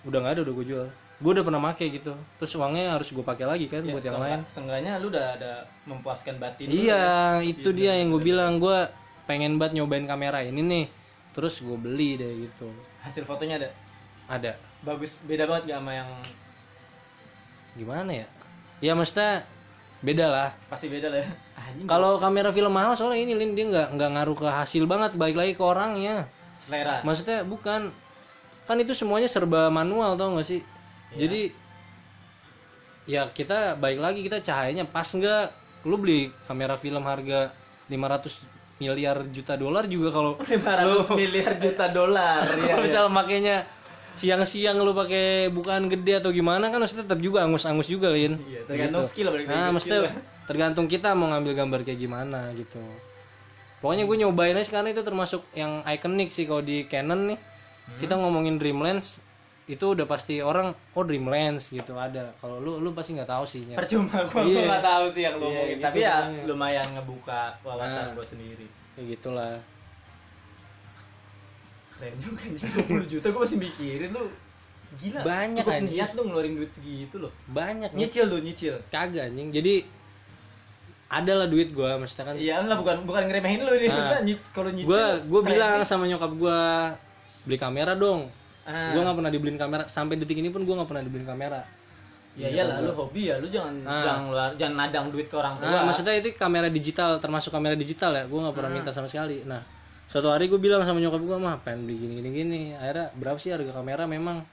udah 0.06 0.18
nggak 0.22 0.32
ada 0.32 0.40
udah 0.42 0.54
gue 0.54 0.66
jual 0.66 0.86
gue 1.16 1.30
udah 1.32 1.44
pernah 1.44 1.60
make 1.60 1.86
gitu. 1.88 2.12
Terus 2.36 2.52
uangnya 2.56 2.92
harus 2.92 3.08
gue 3.08 3.24
pakai 3.24 3.48
lagi 3.48 3.66
kan 3.72 3.82
buat 3.84 4.04
yang 4.04 4.20
lain. 4.20 4.40
Seenggaknya 4.48 5.00
lu 5.00 5.08
udah 5.08 5.26
ada 5.40 5.52
memuaskan 5.88 6.36
batin. 6.36 6.68
lu 6.68 6.76
ya. 6.76 6.80
iya 6.82 7.06
itu 7.40 7.68
dia 7.72 7.96
yang 7.96 8.12
gue 8.12 8.22
bilang 8.22 8.60
gue 8.60 8.88
pengen 9.24 9.56
banget 9.56 9.80
nyobain 9.80 10.04
kamera 10.04 10.44
ini 10.44 10.60
nih. 10.60 10.84
Terus 11.32 11.64
gue 11.64 11.76
beli 11.76 12.20
deh 12.20 12.32
gitu. 12.48 12.68
Hasil 13.00 13.24
fotonya 13.24 13.60
ada. 13.60 13.70
ada. 14.28 14.52
Bagus, 14.84 15.24
beda 15.24 15.48
banget 15.48 15.72
gak 15.72 15.78
sama 15.80 15.92
yang 15.96 16.10
gimana 17.76 18.10
ya? 18.12 18.26
Ya 18.84 18.92
maksudnya 18.92 19.44
beda 20.04 20.26
lah. 20.28 20.48
Pasti 20.68 20.92
beda 20.92 21.08
lah 21.08 21.24
ya. 21.24 21.28
Kalau 21.92 22.20
kamera 22.20 22.52
film 22.52 22.72
mahal 22.72 22.92
soalnya 22.92 23.24
ini 23.24 23.32
Lin 23.32 23.52
dia 23.56 23.66
nggak 23.66 23.88
nggak 23.96 24.10
ngaruh 24.20 24.36
ke 24.36 24.48
hasil 24.48 24.84
banget. 24.84 25.16
Baik 25.16 25.36
lagi 25.36 25.52
ke 25.56 25.64
orangnya. 25.64 26.28
Selera. 26.66 27.04
maksudnya 27.06 27.46
bukan 27.46 27.94
kan 28.66 28.76
itu 28.82 28.90
semuanya 28.90 29.30
serba 29.30 29.70
manual 29.70 30.18
tau 30.18 30.34
gak 30.34 30.46
sih 30.50 30.60
jadi 31.12 31.52
ya 33.06 33.28
kita 33.28 33.74
baik 33.74 33.98
lagi 33.98 34.20
kita 34.20 34.40
cahayanya 34.40 34.82
pas 34.84 35.06
nggak 35.06 35.54
lu 35.84 35.96
beli 35.96 36.34
kamera 36.44 36.74
film 36.74 37.00
harga 37.00 37.54
500 37.86 38.42
miliar 38.76 39.22
juta 39.26 39.54
dolar 39.54 39.86
juga 39.86 40.10
kalau 40.10 40.32
500 40.42 41.14
miliar 41.14 41.54
juta 41.56 41.86
dolar. 41.88 42.42
kalau 42.66 42.66
ya. 42.72 42.82
misal 42.82 43.06
makainya 43.06 43.62
siang-siang 44.12 44.76
lu 44.76 44.90
pakai 44.90 45.48
bukaan 45.48 45.86
gede 45.86 46.18
atau 46.18 46.30
gimana 46.30 46.66
kan 46.66 46.80
maksudnya 46.80 47.04
tetap 47.04 47.20
juga 47.20 47.44
angus-angus 47.44 47.86
juga 47.86 48.08
lin 48.08 48.40
Iya, 48.42 48.64
tergantung 48.64 49.04
Gitu. 49.04 49.12
skill 49.12 49.28
balik 49.30 49.46
lagi 49.46 49.54
nah 49.54 49.68
maksudnya 49.70 50.00
skill. 50.02 50.24
tergantung 50.48 50.86
kita 50.86 51.08
mau 51.12 51.28
ngambil 51.28 51.52
gambar 51.54 51.80
kayak 51.82 52.00
gimana 52.00 52.50
gitu 52.52 52.80
pokoknya 53.78 54.02
gue 54.02 54.16
nyobain 54.18 54.56
aja 54.56 54.70
karena 54.72 54.88
itu 54.88 55.00
termasuk 55.00 55.44
yang 55.52 55.84
ikonik 55.84 56.32
sih 56.32 56.44
kalau 56.44 56.60
di 56.60 56.84
Canon 56.84 57.30
nih 57.30 57.38
Hmm. 57.86 58.02
kita 58.02 58.18
ngomongin 58.18 58.58
Dreamlens 58.58 59.22
itu 59.66 59.82
udah 59.82 60.06
pasti 60.06 60.38
orang 60.38 60.70
oh 60.94 61.02
Dreamlens 61.02 61.68
gitu 61.68 61.90
ada 61.92 62.30
kalau 62.38 62.58
lu 62.58 62.78
lu 62.78 62.90
pasti 62.90 63.12
nggak 63.12 63.26
tahu 63.26 63.42
sih 63.42 63.66
Nya. 63.66 63.74
Percuma 63.74 64.22
gua 64.24 64.40
gua 64.40 64.62
nggak 64.64 64.84
tahu 64.84 65.04
sih 65.10 65.22
yang 65.22 65.34
lu 65.36 65.44
ngomongin. 65.44 65.66
gitu 65.72 65.82
Tapi 65.82 65.98
ya 66.00 66.14
pokoknya. 66.22 66.42
lumayan 66.46 66.86
ngebuka 66.92 67.40
wawasan 67.60 68.02
Nah. 68.04 68.14
gua 68.14 68.24
sendiri. 68.24 68.66
kayak 68.92 69.06
gitulah 69.12 69.54
Keren 71.92 72.14
juga 72.16 72.40
anjing 72.42 72.68
20 72.86 73.08
juta 73.08 73.26
gua 73.28 73.42
masih 73.42 73.58
mikirin 73.58 74.10
lu. 74.12 74.26
Gila. 74.96 75.20
Banyak, 75.20 75.60
Cukup 75.60 75.74
anjing. 75.74 75.98
niat 75.98 76.10
lu 76.12 76.22
ngeluarin 76.24 76.54
duit 76.54 76.70
segitu 76.70 77.16
loh. 77.18 77.32
banyak 77.48 77.90
Nyicil 77.90 78.24
lu, 78.28 78.38
nyicil. 78.38 78.74
kagak 78.86 79.28
anjing 79.28 79.50
jadi 79.50 79.74
ada 81.08 81.32
lah 81.34 81.46
duit 81.46 81.70
gua 81.70 81.96
maksudnya 81.96 82.24
kan 82.24 82.34
Iya 82.36 82.54
enggak 82.62 82.78
bukan 82.80 82.96
bukan 83.02 83.22
ngeremehin 83.26 83.60
lu 83.62 83.72
nih. 83.74 83.88
Nah. 83.88 84.22
Kalau 84.52 84.70
nyicil. 84.70 84.86
gue 84.86 85.04
gue 85.24 85.40
bilang 85.42 85.82
sama 85.82 86.04
nyokap 86.04 86.32
gue 86.32 86.58
beli 87.42 87.56
kamera 87.56 87.94
dong 87.94 88.26
Ah. 88.66 88.90
gue 88.90 89.00
nggak 89.00 89.16
pernah 89.16 89.30
dibeliin 89.30 89.56
kamera. 89.56 89.84
Sampai 89.86 90.18
detik 90.18 90.36
ini 90.36 90.50
pun 90.50 90.66
gue 90.66 90.74
nggak 90.74 90.90
pernah 90.90 91.02
dibeliin 91.06 91.24
kamera. 91.24 91.62
Ya 92.36 92.52
iyalah 92.52 92.84
lu 92.84 92.92
hobi 92.92 93.32
ya, 93.32 93.40
lu 93.40 93.48
jangan 93.48 93.72
Ah. 93.88 94.04
jangan 94.04 94.22
luar 94.28 94.50
jangan 94.60 94.74
nadang 94.76 95.08
duit 95.08 95.24
ke 95.24 95.36
orang 95.40 95.56
tua. 95.56 95.72
nah 95.72 95.88
maksudnya 95.88 96.20
itu 96.20 96.36
kamera 96.36 96.68
digital 96.68 97.16
termasuk 97.16 97.48
kamera 97.48 97.72
digital 97.72 98.12
ya. 98.12 98.28
Gue 98.28 98.38
nggak 98.44 98.52
pernah 98.52 98.70
minta 98.74 98.92
sama 98.92 99.08
sekali. 99.08 99.40
Nah 99.48 99.64
suatu 100.06 100.28
hari 100.28 100.46
gue 100.46 100.60
bilang 100.60 100.84
sama 100.84 101.00
nyokap 101.00 101.18
gue 101.18 101.38
mah 101.40 101.58
pengen 101.64 101.88
beli 101.88 101.96
gini 101.96 102.12
gini 102.20 102.30
gini 102.30 102.60
akhirnya 102.76 103.10
berapa 103.16 103.38
sih 103.40 103.50
harga 103.50 103.72
kamera 103.72 104.04
memang? 104.04 104.44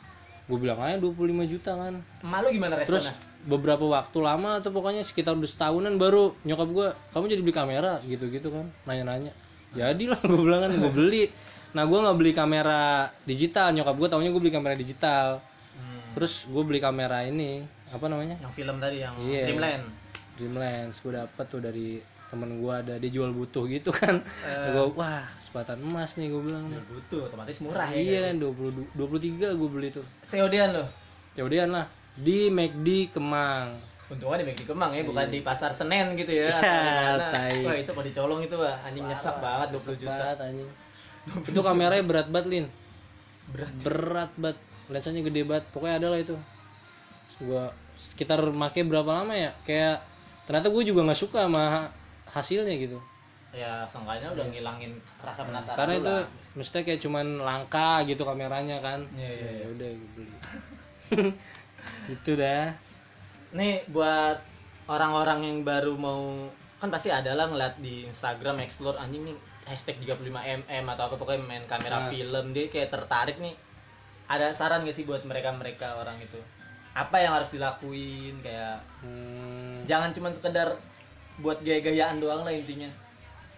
Gue 0.47 0.57
bilang 0.59 0.79
aja 0.79 0.95
25 0.95 1.43
juta 1.43 1.71
kan. 1.75 1.93
Emak 2.23 2.39
lu 2.39 2.47
gimana 2.55 2.73
terus 2.83 3.03
responnya? 3.07 3.31
beberapa 3.43 3.83
waktu 3.83 4.17
lama 4.23 4.63
atau 4.63 4.71
pokoknya 4.71 5.03
sekitar 5.03 5.35
udah 5.35 5.47
setahunan 5.47 5.99
baru 5.99 6.31
nyokap 6.47 6.67
gue 6.71 6.87
kamu 7.11 7.25
jadi 7.35 7.41
beli 7.43 7.55
kamera? 7.55 7.93
Gitu 8.07 8.31
gitu 8.31 8.47
kan 8.47 8.71
nanya-nanya. 8.87 9.35
Jadilah 9.75 10.19
gue 10.31 10.39
bilang 10.39 10.63
kan 10.63 10.71
gue 10.71 10.91
beli 10.95 11.23
nah 11.73 11.83
gue 11.83 11.97
nggak 11.97 12.15
beli 12.15 12.31
kamera 12.31 12.83
digital 13.23 13.69
nyokap 13.69 13.95
gue 13.95 14.07
taunya 14.07 14.29
gue 14.29 14.37
beli 14.39 14.51
kamera 14.51 14.73
digital 14.73 15.41
Hmm. 15.73 16.13
terus 16.13 16.45
gue 16.45 16.61
beli 16.61 16.77
kamera 16.77 17.25
ini 17.25 17.65
apa 17.89 18.05
namanya 18.05 18.37
Yang 18.39 18.53
film 18.53 18.77
tadi 18.77 18.97
yang 18.99 19.13
Iya. 19.17 19.41
Dreamland. 19.47 19.85
Dreamlens 20.33 20.95
gue 20.99 21.11
dapet 21.11 21.45
tuh 21.45 21.57
dari 21.59 21.97
temen 22.23 22.49
gue 22.55 22.73
ada 22.75 22.93
dia 22.95 23.09
jual 23.09 23.29
butuh 23.29 23.65
gitu 23.67 23.89
kan 23.91 24.21
Eh. 24.43 24.69
gue 24.69 24.85
wah 24.93 25.25
kesempatan 25.33 25.77
emas 25.79 26.13
nih 26.13 26.29
gue 26.29 26.41
bilang 26.43 26.65
nih 26.67 26.77
Butuh, 26.83 27.25
otomatis 27.25 27.57
murah 27.59 27.85
ya. 27.87 27.97
iya 27.97 28.19
kan 28.23 28.37
20 28.37 28.93
23 28.93 29.33
gue 29.51 29.69
beli 29.71 29.89
tuh 29.89 30.05
COD-an 30.23 30.69
lo. 30.71 30.85
Yaudian 31.33 31.69
lah 31.69 31.85
di 32.13 32.45
McD 32.47 32.87
Kemang 33.09 33.73
Untungnya 34.05 34.37
di 34.39 34.47
McD 34.47 34.63
Kemang 34.67 34.91
ya, 34.91 35.01
bukan 35.01 35.25
di 35.25 35.41
pasar 35.41 35.73
Senen 35.73 36.13
gitu 36.13 36.29
ya. 36.29 36.45
Ya. 36.45 37.49
Wah, 37.63 37.73
itu 37.73 37.89
kalau 37.89 38.05
dicolong 38.05 38.41
itu 38.41 38.53
wah 38.53 38.77
anjing 38.79 39.01
nyesek 39.01 39.41
banget 39.41 39.73
20 39.73 39.97
juta. 39.97 40.13
Berat, 40.13 40.37
anjing. 40.43 40.69
Itu 41.49 41.59
kameranya 41.63 42.03
berat 42.03 42.27
banget 42.27 42.47
lin. 42.51 42.65
Berat 43.51 43.73
berat 43.81 44.31
banget. 44.35 44.57
Lensanya 44.91 45.21
gede 45.23 45.41
banget. 45.47 45.65
Pokoknya 45.71 45.95
ada 45.99 46.07
lah 46.11 46.19
itu. 46.19 46.35
Terus 46.35 47.37
gua 47.47 47.63
sekitar 47.95 48.39
make 48.51 48.81
berapa 48.83 49.23
lama 49.23 49.33
ya? 49.33 49.51
Kayak 49.63 50.03
ternyata 50.43 50.67
gue 50.67 50.83
juga 50.83 51.07
nggak 51.07 51.19
suka 51.19 51.47
sama 51.47 51.87
hasilnya 52.27 52.75
gitu. 52.75 52.99
Ya, 53.53 53.85
seenggaknya 53.85 54.33
udah 54.33 54.45
ngilangin 54.49 54.97
rasa 55.21 55.45
penasaran. 55.45 55.77
karena 55.77 55.93
itu 56.01 56.15
lah. 56.17 56.25
mestinya 56.57 56.83
kayak 56.89 57.01
cuman 57.05 57.27
langka 57.37 58.01
gitu 58.09 58.25
kameranya 58.25 58.81
kan. 58.81 59.05
Iya, 59.13 59.29
iya, 59.29 59.51
ya 59.61 59.65
udah 59.69 59.89
gue 59.93 60.09
beli. 60.17 60.33
Itu 62.17 62.33
dah. 62.33 62.73
Nih 63.53 63.85
buat 63.93 64.41
orang-orang 64.89 65.45
yang 65.45 65.57
baru 65.61 65.93
mau 65.93 66.49
kan 66.81 66.89
pasti 66.91 67.13
ada 67.13 67.37
lah 67.37 67.47
ngeliat 67.47 67.79
di 67.79 68.03
Instagram 68.09 68.59
explore 68.59 68.99
anjing 68.99 69.23
nih 69.23 69.37
hashtag 69.65 69.95
35 69.99 70.27
mm 70.29 70.85
atau 70.85 71.03
apa 71.05 71.15
pokoknya 71.15 71.41
main 71.41 71.65
kamera 71.65 71.97
Nah. 71.97 72.09
film 72.09 72.51
dia 72.51 72.67
kayak 72.67 72.89
tertarik 72.89 73.37
nih. 73.37 73.55
Ada 74.25 74.51
saran 74.51 74.83
gak 74.83 74.93
sih 74.93 75.03
buat 75.03 75.21
mereka-mereka 75.21 75.95
orang 75.95 76.15
itu? 76.17 76.39
Apa 76.93 77.19
yang 77.19 77.33
harus 77.33 77.49
dilakuin? 77.49 78.39
Kayak 78.39 78.79
Hmm, 78.99 79.83
jangan 79.83 80.11
cuma 80.11 80.29
sekedar 80.29 80.79
buat 81.35 81.59
gaya-gayaan 81.59 82.17
doang 82.17 82.41
lah 82.41 82.51
intinya. 82.51 82.87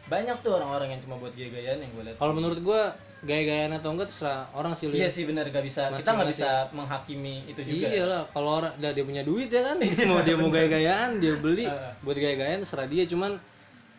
Banyak 0.06 0.42
tuh 0.42 0.56
orang-orang 0.56 0.94
yang 0.94 1.02
cuma 1.02 1.18
buat 1.18 1.34
gaya-gayaan 1.34 1.82
yang 1.82 1.92
gue 1.92 2.04
lihat 2.06 2.18
kalau 2.18 2.34
menurut 2.34 2.62
gue 2.62 2.82
gaya-gayaan 3.26 3.74
atau 3.74 3.90
enggak 3.90 4.06
terserah 4.06 4.46
orang 4.54 4.78
sih 4.78 4.86
iya 4.94 5.10
sih 5.10 5.26
benar 5.26 5.50
gak 5.50 5.66
bisa. 5.66 5.90
Kita 5.90 6.14
nggak 6.14 6.30
bisa 6.30 6.50
menghakimi 6.72 7.50
itu 7.50 7.62
juga. 7.66 7.86
Iya 7.90 8.04
lah, 8.06 8.22
kalau 8.30 8.62
orang 8.62 8.74
dia 8.78 9.02
punya 9.02 9.26
duit 9.26 9.50
ya 9.50 9.66
kan, 9.66 9.82
mau 10.10 10.22
dia 10.22 10.38
mau 10.38 10.50
gaya-gayaan 10.50 11.18
dia 11.18 11.34
beli. 11.36 11.66
Buat 12.06 12.18
gaya-gayaan 12.18 12.62
terserah 12.62 12.86
dia. 12.86 13.10
Cuman 13.10 13.42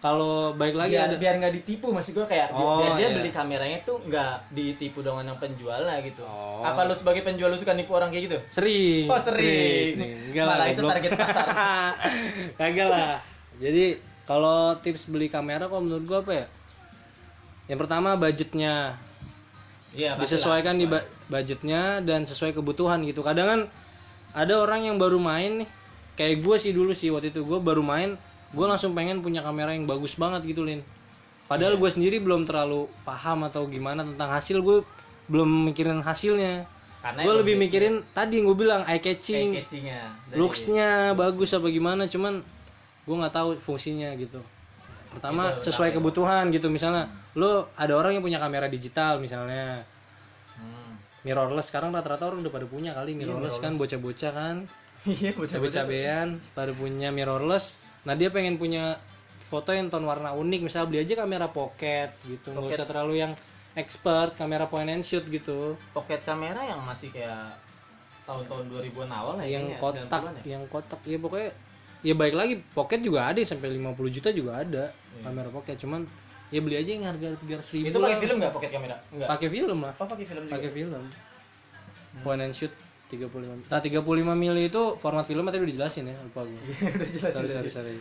kalau 0.06 0.54
baik 0.54 0.74
lagi 0.74 0.94
biar, 0.94 1.08
ada 1.08 1.16
biar 1.16 1.34
nggak 1.36 1.54
ditipu 1.56 1.90
masih 1.90 2.14
gue 2.14 2.22
kayak 2.24 2.54
Oh, 2.54 2.78
biar 2.78 2.94
dia 2.94 3.02
iya. 3.02 3.16
beli 3.16 3.30
kameranya 3.30 3.78
tuh 3.82 3.98
nggak 4.00 4.34
ditipu 4.50 5.02
dengan 5.02 5.24
yang 5.26 5.38
penjualnya 5.38 5.98
gitu 6.00 6.22
Oh. 6.22 6.62
apa 6.62 6.86
lu 6.86 6.94
sebagai 6.94 7.20
penjual 7.20 7.50
lu 7.50 7.58
suka 7.58 7.74
nipu 7.74 7.90
orang 7.90 8.08
kayak 8.08 8.24
gitu 8.24 8.38
sering. 8.48 9.04
Oh, 9.06 9.18
sering. 9.18 9.98
Enggak 10.30 10.44
lah, 10.44 10.54
Malah 10.54 10.66
itu 10.68 10.78
goblok. 10.78 10.92
target 10.94 11.10
pasar. 11.12 11.46
Kagak 12.58 12.86
lah. 12.86 13.18
Jadi 13.56 13.84
kalau 14.22 14.58
tips 14.76 15.06
beli 15.06 15.26
kamera 15.26 15.66
kok 15.66 15.80
menurut 15.80 16.04
gua 16.04 16.18
apa 16.20 16.32
ya? 16.34 16.46
Yang 17.66 17.78
pertama 17.82 18.14
budgetnya 18.14 18.94
iya 19.90 20.12
pastilah, 20.12 20.22
disesuaikan 20.22 20.74
di 20.76 20.86
sesuai. 20.86 21.26
budgetnya 21.26 21.82
dan 22.00 22.22
sesuai 22.22 22.52
kebutuhan 22.54 23.02
gitu. 23.02 23.20
Kadang 23.20 23.46
kan 23.48 23.60
ada 24.30 24.54
orang 24.56 24.84
yang 24.84 24.96
baru 24.96 25.16
main 25.16 25.64
nih, 25.64 25.68
kayak 26.14 26.44
gue 26.44 26.56
sih 26.56 26.70
dulu 26.70 26.92
sih 26.92 27.08
waktu 27.08 27.32
itu 27.32 27.40
gue 27.40 27.58
baru 27.58 27.80
main, 27.80 28.14
gue 28.50 28.66
langsung 28.66 28.92
pengen 28.92 29.20
punya 29.20 29.40
kamera 29.40 29.72
yang 29.72 29.84
bagus 29.84 30.14
banget 30.14 30.46
gitu 30.46 30.62
lin. 30.62 30.82
Padahal 31.46 31.74
Iya. 31.74 31.80
gue 31.80 31.90
sendiri 31.90 32.16
belum 32.18 32.42
terlalu 32.42 32.90
paham 33.02 33.46
atau 33.46 33.66
gimana 33.66 34.02
tentang 34.02 34.30
hasil 34.30 34.58
gue 34.60 34.82
belum 35.26 35.66
mikirin 35.66 36.02
hasilnya. 36.02 36.66
Karena 36.98 37.22
Gue 37.22 37.34
lebih 37.38 37.54
gitu. 37.54 37.62
mikirin 37.62 37.94
tadi 38.10 38.42
yang 38.42 38.50
gue 38.50 38.58
bilang 38.58 38.82
eye 38.82 38.98
catching, 38.98 39.54
catchingnya 39.54 40.10
Dari- 40.26 40.38
looksnya 40.38 40.90
bagus 41.14 41.54
apa 41.54 41.70
gimana, 41.70 42.10
cuman 42.10 42.42
gue 43.06 43.16
nggak 43.16 43.30
tahu 43.30 43.50
fungsinya 43.58 44.10
gitu. 44.18 44.42
Pertama 45.14 45.54
Itu 45.54 45.70
sesuai 45.70 45.94
pertama 45.94 46.02
ya. 46.02 46.02
kebutuhan 46.02 46.44
gitu, 46.50 46.66
misalnya 46.66 47.06
lo 47.32 47.70
ada 47.74 47.94
orang 47.94 48.18
yang 48.18 48.24
punya 48.24 48.42
kamera 48.42 48.66
digital 48.66 49.16
misalnya 49.16 49.86
Hmm. 50.56 50.96
mirrorless 51.22 51.68
sekarang 51.68 51.92
rata-rata 51.92 52.26
orang 52.26 52.40
udah 52.40 52.50
pada 52.50 52.64
punya 52.64 52.90
kali 52.90 53.12
mirrorless 53.12 53.60
kan 53.60 53.76
bocah-bocah 53.76 54.32
kan 54.32 54.56
iya 55.06 55.36
bocah 55.36 55.60
cabe-cabean 55.60 56.40
pada 56.52 56.72
punya 56.72 57.12
mirrorless 57.12 57.76
nah 58.06 58.14
dia 58.14 58.30
pengen 58.30 58.54
punya 58.54 58.96
foto 59.46 59.70
yang 59.74 59.90
tone 59.90 60.06
warna 60.06 60.34
unik. 60.34 60.60
Misal 60.66 60.86
beli 60.86 61.02
aja 61.02 61.14
kamera 61.18 61.50
pocket 61.50 62.14
gitu. 62.26 62.54
Nggak 62.54 62.78
usah 62.78 62.86
terlalu 62.86 63.22
yang 63.22 63.32
expert 63.76 64.34
kamera 64.34 64.66
point 64.66 64.88
and 64.88 65.04
shoot 65.04 65.26
gitu. 65.26 65.74
Pocket 65.92 66.22
kamera 66.22 66.62
yang 66.64 66.80
masih 66.82 67.10
kayak 67.12 67.54
tahun-tahun 68.26 68.64
2000-an 68.74 69.10
awal 69.14 69.34
lah 69.38 69.46
yang 69.46 69.70
kayaknya, 69.70 69.78
kotak 69.78 70.22
90-an 70.22 70.34
ya. 70.34 70.42
yang 70.50 70.62
kotak. 70.66 71.00
Ya 71.06 71.18
pokoknya 71.22 71.50
ya 72.02 72.14
baik 72.14 72.34
lagi 72.34 72.54
pocket 72.74 73.00
juga 73.02 73.20
ada 73.30 73.38
sampai 73.42 73.68
50 73.74 74.14
juta 74.14 74.28
juga 74.34 74.62
ada 74.62 74.84
Iya. 74.90 75.22
kamera 75.30 75.48
pocket. 75.54 75.76
Cuman 75.78 76.00
ya 76.50 76.60
beli 76.62 76.76
aja 76.78 76.90
yang 76.90 77.04
harga 77.06 77.26
300 77.38 77.74
ribu 77.74 77.86
itu 77.90 77.98
pakai 78.02 78.18
film 78.18 78.36
nggak 78.42 78.52
pocket 78.54 78.70
kamera? 78.74 78.96
Pakai 79.30 79.48
film 79.50 79.78
lah. 79.82 79.94
Oh 79.98 80.06
pakai 80.06 80.26
film 80.26 80.44
pakai 80.50 80.70
film. 80.70 81.02
Point 82.24 82.42
and 82.42 82.54
shoot 82.56 82.72
35 83.06 83.70
nah 83.70 83.78
35 83.78 84.02
mili 84.34 84.66
itu 84.66 84.82
format 84.96 85.22
filmnya 85.22 85.48
tadi 85.48 85.62
udah 85.62 85.70
dijelasin 85.70 86.04
ya 86.06 86.16
lupa 86.18 86.42
gue 86.42 86.58
udah 86.82 87.08
jelas 87.08 87.32
sorry 87.32 87.48
sorry 87.48 87.70
sorry. 87.70 87.94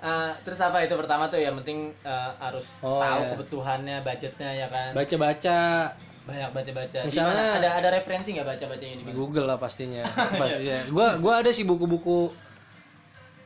Eh, 0.00 0.32
terus 0.42 0.56
apa 0.58 0.80
itu 0.80 0.96
pertama 0.96 1.28
tuh? 1.28 1.36
Yang 1.36 1.60
penting 1.60 1.78
eh, 2.00 2.30
harus 2.40 2.80
Oh, 2.80 2.98
tahu 2.98 3.20
iya. 3.20 3.28
kebutuhannya 3.30 3.96
budgetnya 4.00 4.50
ya 4.56 4.66
kan? 4.66 4.90
Baca 4.90 5.16
baca 5.20 5.58
banyak 6.20 6.50
baca-baca. 6.52 6.98
Di 7.00 7.06
Misalnya- 7.06 7.36
mana? 7.52 7.58
ada 7.60 7.68
ada 7.76 7.88
referensi 7.92 8.32
nggak 8.32 8.48
baca-bacanya 8.48 8.94
di 8.94 8.98
di 8.98 9.04
mana? 9.04 9.14
Google 9.14 9.44
lah 9.44 9.56
pastinya 9.56 10.00
pastinya. 10.40 10.88
Gua 10.88 11.14
gua 11.16 11.44
ada 11.44 11.50
sih 11.50 11.62
buku-buku 11.62 12.32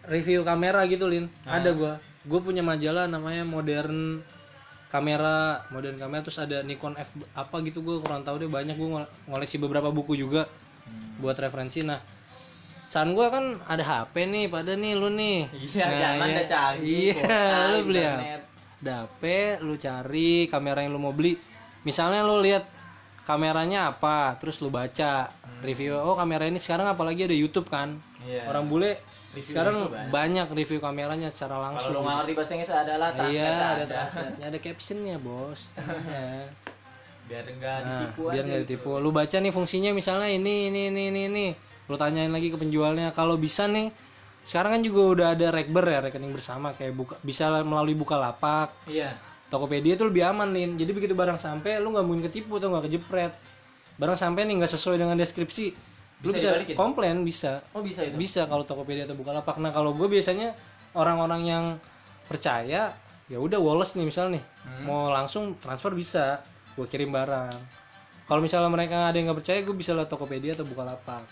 review 0.07 0.41
kamera 0.43 0.87
gitu 0.87 1.05
lin. 1.05 1.27
Ada 1.43 1.71
gua. 1.73 1.93
Gue 2.23 2.41
punya 2.41 2.63
majalah 2.63 3.05
namanya 3.05 3.43
modern 3.43 4.23
kamera. 4.89 5.59
Modern 5.69 5.99
kamera 5.99 6.23
terus 6.23 6.39
ada 6.39 6.63
Nikon 6.63 6.95
F 6.95 7.13
apa 7.35 7.61
gitu 7.61 7.83
gue 7.83 7.99
kurang 7.99 8.23
tahu 8.23 8.39
deh. 8.39 8.49
Banyak 8.49 8.75
gue 8.75 8.89
ngoleksi 9.27 9.59
beberapa 9.59 9.91
buku 9.91 10.15
juga 10.15 10.47
buat 11.17 11.37
referensi 11.37 11.81
nah 11.81 12.01
san 12.85 13.11
gue 13.11 13.27
kan 13.27 13.45
ada 13.65 13.81
HP 13.81 14.15
nih 14.25 14.45
pada 14.47 14.73
nih 14.73 14.93
lu 14.93 15.09
nih 15.09 15.49
Iya, 15.51 15.85
Nah, 15.85 15.99
zaman 16.13 16.29
ya. 16.31 16.43
canggih. 16.45 17.11
iya 17.11 17.15
kuota, 17.17 17.59
lu 17.73 17.79
beli 17.85 18.01
ya 18.01 18.15
ada 18.79 18.93
HP 19.03 19.23
lu 19.61 19.75
cari 19.75 20.31
kamera 20.47 20.79
yang 20.81 20.91
lu 20.91 21.01
mau 21.01 21.11
beli 21.11 21.41
misalnya 21.83 22.21
lu 22.21 22.39
lihat 22.39 22.69
kameranya 23.23 23.89
apa 23.89 24.37
terus 24.37 24.59
lu 24.59 24.69
baca 24.69 25.33
review 25.61 25.97
oh 25.97 26.13
kamera 26.13 26.45
ini 26.45 26.57
sekarang 26.57 26.85
apalagi 26.87 27.25
ada 27.25 27.35
YouTube 27.35 27.67
kan 27.67 27.97
Iya. 28.23 28.45
orang 28.47 28.67
bule 28.67 29.01
Review- 29.33 29.51
sekarang 29.51 29.77
review 29.83 30.09
banyak 30.11 30.47
review 30.53 30.79
kameranya 30.79 31.29
secara 31.29 31.57
Kalau 31.57 31.65
langsung 31.67 31.91
lu 31.91 32.01
nggak 32.01 32.17
ngerti 32.19 32.33
bahasa 32.35 32.53
Inggris 32.55 32.71
adalah 32.71 33.09
iya 33.11 33.19
translate 33.19 33.49
ada 33.51 33.73
ada. 33.75 33.85
translate-nya 33.91 34.47
ada 34.47 34.59
captionnya 34.61 35.17
bos 35.19 35.61
Tengahnya. 35.71 36.25
Biar 37.25 37.45
enggak 37.47 37.79
nah, 37.79 37.89
ditipu 38.05 38.23
biar 38.27 38.35
aja 38.35 38.41
nggak 38.45 38.61
gitu. 38.61 38.69
ditipu 38.69 38.91
lu 38.99 39.11
baca 39.11 39.37
nih 39.37 39.49
fungsinya 39.51 39.91
misalnya 39.91 40.29
ini 40.29 40.69
ini 40.69 40.81
ini 40.89 41.03
ini 41.09 41.21
ini 41.27 41.47
lu 41.85 41.95
tanyain 41.95 42.29
lagi 42.29 42.49
ke 42.49 42.57
penjualnya 42.57 43.11
kalau 43.11 43.35
bisa 43.35 43.65
nih 43.65 43.89
sekarang 44.41 44.77
kan 44.77 44.83
juga 44.83 45.01
udah 45.11 45.27
ada 45.33 45.49
rekber 45.49 45.85
ya 45.85 45.99
rekening 46.03 46.31
bersama 46.31 46.71
kayak 46.71 46.93
buka 46.93 47.15
bisa 47.21 47.49
melalui 47.61 47.95
buka 47.95 48.15
lapak 48.15 48.77
Iya. 48.85 49.17
Tokopedia 49.47 49.95
itu 49.95 50.05
lebih 50.05 50.21
aman 50.23 50.51
lin 50.51 50.75
jadi 50.75 50.91
begitu 50.91 51.13
barang 51.13 51.37
sampai 51.39 51.79
lu 51.79 51.91
nggak 51.91 52.03
mungkin 52.03 52.23
ketipu 52.25 52.59
atau 52.59 52.69
nggak 52.69 52.85
kejepret 52.85 53.33
barang 53.95 54.19
sampai 54.19 54.45
nih 54.45 54.55
nggak 54.59 54.69
sesuai 54.71 54.97
dengan 54.99 55.15
deskripsi 55.15 55.67
lu 56.21 56.29
Bisa 56.29 56.35
bisa 56.35 56.49
dibalikin? 56.51 56.75
komplain 56.75 57.17
bisa 57.21 57.65
Oh 57.73 57.81
bisa 57.81 58.01
itu. 58.03 58.17
bisa 58.17 58.45
kalau 58.45 58.63
Tokopedia 58.63 59.05
atau 59.05 59.15
Bukalapak 59.15 59.57
nah 59.57 59.71
kalau 59.71 59.93
gue 59.93 60.05
biasanya 60.07 60.53
orang-orang 60.93 61.43
yang 61.43 61.65
percaya 62.25 62.93
ya 63.25 63.39
udah 63.39 63.57
Wallace 63.57 63.95
nih 63.95 64.05
misal 64.05 64.29
nih 64.29 64.45
Hmm. 64.65 64.85
mau 64.85 65.09
langsung 65.09 65.57
transfer 65.59 65.93
bisa 65.93 66.41
gue 66.75 66.87
kirim 66.87 67.09
barang 67.09 67.55
kalau 68.25 68.41
misalnya 68.41 68.69
mereka 68.69 69.05
ada 69.05 69.15
yang 69.15 69.29
nggak 69.29 69.39
percaya 69.39 69.59
gue 69.61 69.73
bisa 69.73 69.93
lihat 69.93 70.07
Tokopedia 70.07 70.53
atau 70.53 70.65
Bukalapak 70.65 71.23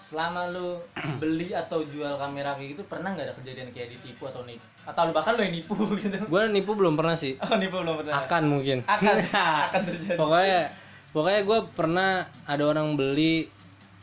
Selama 0.00 0.50
lu 0.50 0.82
beli 1.22 1.54
atau 1.54 1.80
jual 1.82 2.16
kamera 2.16 2.54
kayak 2.54 2.74
gitu 2.74 2.82
pernah 2.82 3.10
nggak 3.10 3.24
ada 3.24 3.34
kejadian 3.38 3.70
kayak 3.70 3.94
ditipu 3.94 4.26
atau 4.26 4.42
nipu? 4.42 4.66
Atau 4.82 5.06
lu 5.06 5.12
bahkan 5.12 5.32
lu 5.32 5.42
yang 5.42 5.54
nipu 5.54 5.74
gitu? 6.02 6.18
gue 6.18 6.42
nipu 6.50 6.74
belum 6.74 6.94
pernah 6.94 7.14
sih 7.14 7.38
Oh 7.40 7.54
nipu 7.54 7.78
belum 7.78 8.02
pernah. 8.02 8.18
akan 8.18 8.42
mungkin 8.44 8.78
Akan 8.84 9.22
akan 9.70 9.80
terjadi. 9.86 10.18
pokoknya 10.18 10.60
pokoknya 11.10 11.40
gue 11.42 11.58
pernah 11.70 12.10
ada 12.44 12.62
orang 12.64 12.94
beli 12.94 13.46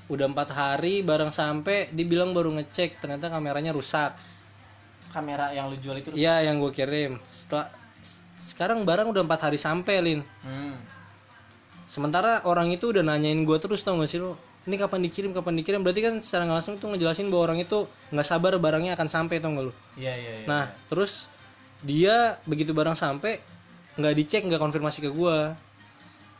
udah 0.07 0.25
empat 0.25 0.49
hari 0.49 1.03
barang 1.03 1.29
sampai 1.29 1.91
dibilang 1.91 2.31
baru 2.31 2.55
ngecek 2.55 2.97
ternyata 2.97 3.27
kameranya 3.27 3.75
rusak 3.75 4.15
Kamera 5.07 5.51
yang 5.51 5.67
lu 5.67 5.75
jual 5.75 5.97
itu. 5.97 6.07
iya 6.13 6.39
yang 6.41 6.55
gue 6.57 6.71
kirim 6.71 7.19
setelah 7.27 7.67
sekarang 8.47 8.87
barang 8.87 9.11
udah 9.11 9.27
empat 9.27 9.51
hari 9.51 9.59
sampai 9.59 9.99
lin. 9.99 10.19
Hmm. 10.47 10.79
sementara 11.87 12.43
orang 12.43 12.71
itu 12.71 12.91
udah 12.91 12.99
nanyain 12.99 13.47
gue 13.47 13.57
terus 13.63 13.79
tau 13.79 13.95
gak 13.95 14.11
sih 14.11 14.19
lo 14.19 14.35
ini 14.67 14.75
kapan 14.75 14.99
dikirim 14.99 15.31
kapan 15.31 15.55
dikirim? 15.55 15.79
Berarti 15.79 16.03
kan 16.03 16.19
secara 16.19 16.43
nggak 16.43 16.57
langsung 16.59 16.75
tuh 16.75 16.91
ngejelasin 16.91 17.31
bahwa 17.31 17.47
orang 17.47 17.63
itu 17.63 17.87
nggak 18.11 18.27
sabar 18.27 18.51
barangnya 18.59 18.99
akan 18.99 19.07
sampai 19.07 19.39
tau 19.39 19.55
gak 19.55 19.71
lo 19.71 19.73
Iya 19.95 20.13
iya 20.15 20.31
iya. 20.43 20.45
nah 20.47 20.67
terus 20.91 21.31
dia 21.79 22.35
begitu 22.43 22.75
barang 22.75 22.97
sampai 22.99 23.39
nggak 23.97 24.13
dicek 24.13 24.41
nggak 24.45 24.61
konfirmasi 24.61 24.99
ke 25.01 25.09
gua. 25.09 25.57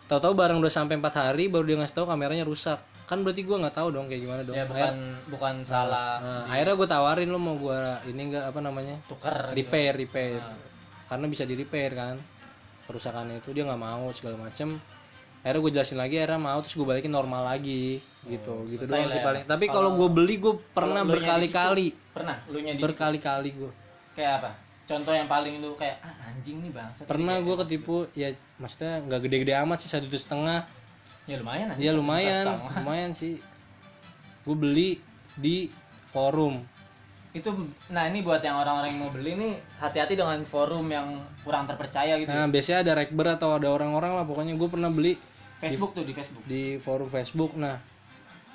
Tahu-tahu 0.08 0.34
barang 0.36 0.58
udah 0.60 0.72
sampai 0.72 0.96
empat 1.00 1.20
hari 1.20 1.52
baru 1.52 1.68
dia 1.68 1.78
ngasih 1.80 1.96
tahu 2.00 2.06
kameranya 2.08 2.44
rusak. 2.48 2.80
Kan 3.08 3.24
berarti 3.24 3.42
gua 3.48 3.64
nggak 3.66 3.76
tahu 3.76 3.88
dong 3.92 4.06
kayak 4.12 4.22
gimana 4.24 4.42
dong. 4.46 4.56
Ya 4.56 4.64
bukan 4.68 4.96
bukan 5.32 5.56
salah. 5.64 6.20
Nah, 6.20 6.44
akhirnya 6.52 6.76
gue 6.76 6.88
tawarin 6.88 7.30
lo 7.32 7.40
mau 7.40 7.56
gua 7.56 8.04
ini 8.06 8.22
enggak 8.32 8.52
apa 8.52 8.60
namanya? 8.62 8.96
Tuker 9.10 9.52
gitu. 9.56 9.58
repair 9.64 9.94
repair 9.96 10.42
karena 11.08 11.26
bisa 11.28 11.44
di 11.48 11.56
repair 11.56 11.92
kan. 11.96 12.16
Kerusakannya 12.88 13.44
itu 13.44 13.52
dia 13.52 13.68
nggak 13.68 13.82
mau 13.82 14.08
segala 14.16 14.48
macem. 14.48 14.80
Akhirnya 15.44 15.60
gue 15.64 15.72
jelasin 15.80 15.98
lagi 16.00 16.16
akhirnya 16.20 16.40
mau 16.40 16.60
terus 16.60 16.76
gue 16.76 16.88
balikin 16.88 17.12
normal 17.12 17.48
lagi. 17.48 18.00
Gitu 18.28 18.54
gitu 18.68 18.84
selesai 18.84 18.92
doang 18.92 19.12
sih 19.12 19.20
ya. 19.20 19.26
paling. 19.26 19.42
Tapi 19.48 19.66
kalau 19.72 19.90
gue 19.96 20.10
beli 20.12 20.36
gue 20.40 20.54
pernah 20.72 21.04
berkali-kali. 21.04 21.96
pernah 22.12 22.38
lu 22.50 22.60
nya 22.60 22.74
berkali-kali 22.76 23.50
gue 23.56 23.72
kayak 24.18 24.34
apa? 24.42 24.52
Contoh 24.88 25.14
yang 25.14 25.30
paling 25.30 25.60
lu 25.60 25.76
kayak 25.78 26.00
ah, 26.02 26.32
anjing 26.32 26.64
nih 26.64 26.72
bangsa 26.74 27.06
pernah 27.06 27.38
gue 27.38 27.56
ketipu 27.62 28.08
ya 28.18 28.34
maksudnya 28.58 29.04
nggak 29.06 29.20
gede-gede 29.28 29.54
amat 29.62 29.78
sih 29.84 29.90
satu 29.92 30.08
setengah. 30.10 30.66
Ya 31.28 31.38
lumayan 31.38 31.76
ya 31.78 31.92
lumayan 31.94 32.46
lumayan 32.82 33.12
sih. 33.14 33.38
Gue 34.48 34.56
beli 34.56 34.90
di 35.38 35.70
forum 36.10 36.77
itu 37.40 37.50
nah 37.94 38.10
ini 38.10 38.26
buat 38.26 38.42
yang 38.42 38.58
orang-orang 38.58 38.94
yang 38.94 39.00
mau 39.06 39.12
beli 39.14 39.32
nih 39.38 39.54
hati-hati 39.78 40.18
dengan 40.18 40.42
forum 40.44 40.90
yang 40.90 41.22
kurang 41.46 41.70
terpercaya 41.70 42.18
gitu 42.18 42.30
nah 42.30 42.50
biasanya 42.50 42.84
ada 42.84 42.94
rekber 42.98 43.28
atau 43.38 43.56
ada 43.56 43.70
orang-orang 43.70 44.18
lah 44.18 44.26
pokoknya 44.26 44.58
gue 44.58 44.70
pernah 44.70 44.90
beli 44.90 45.16
Facebook 45.58 45.98
tuh 45.98 46.06
di 46.06 46.14
Facebook. 46.14 46.44
di 46.46 46.78
forum 46.78 47.10
Facebook. 47.10 47.52
Nah 47.58 47.82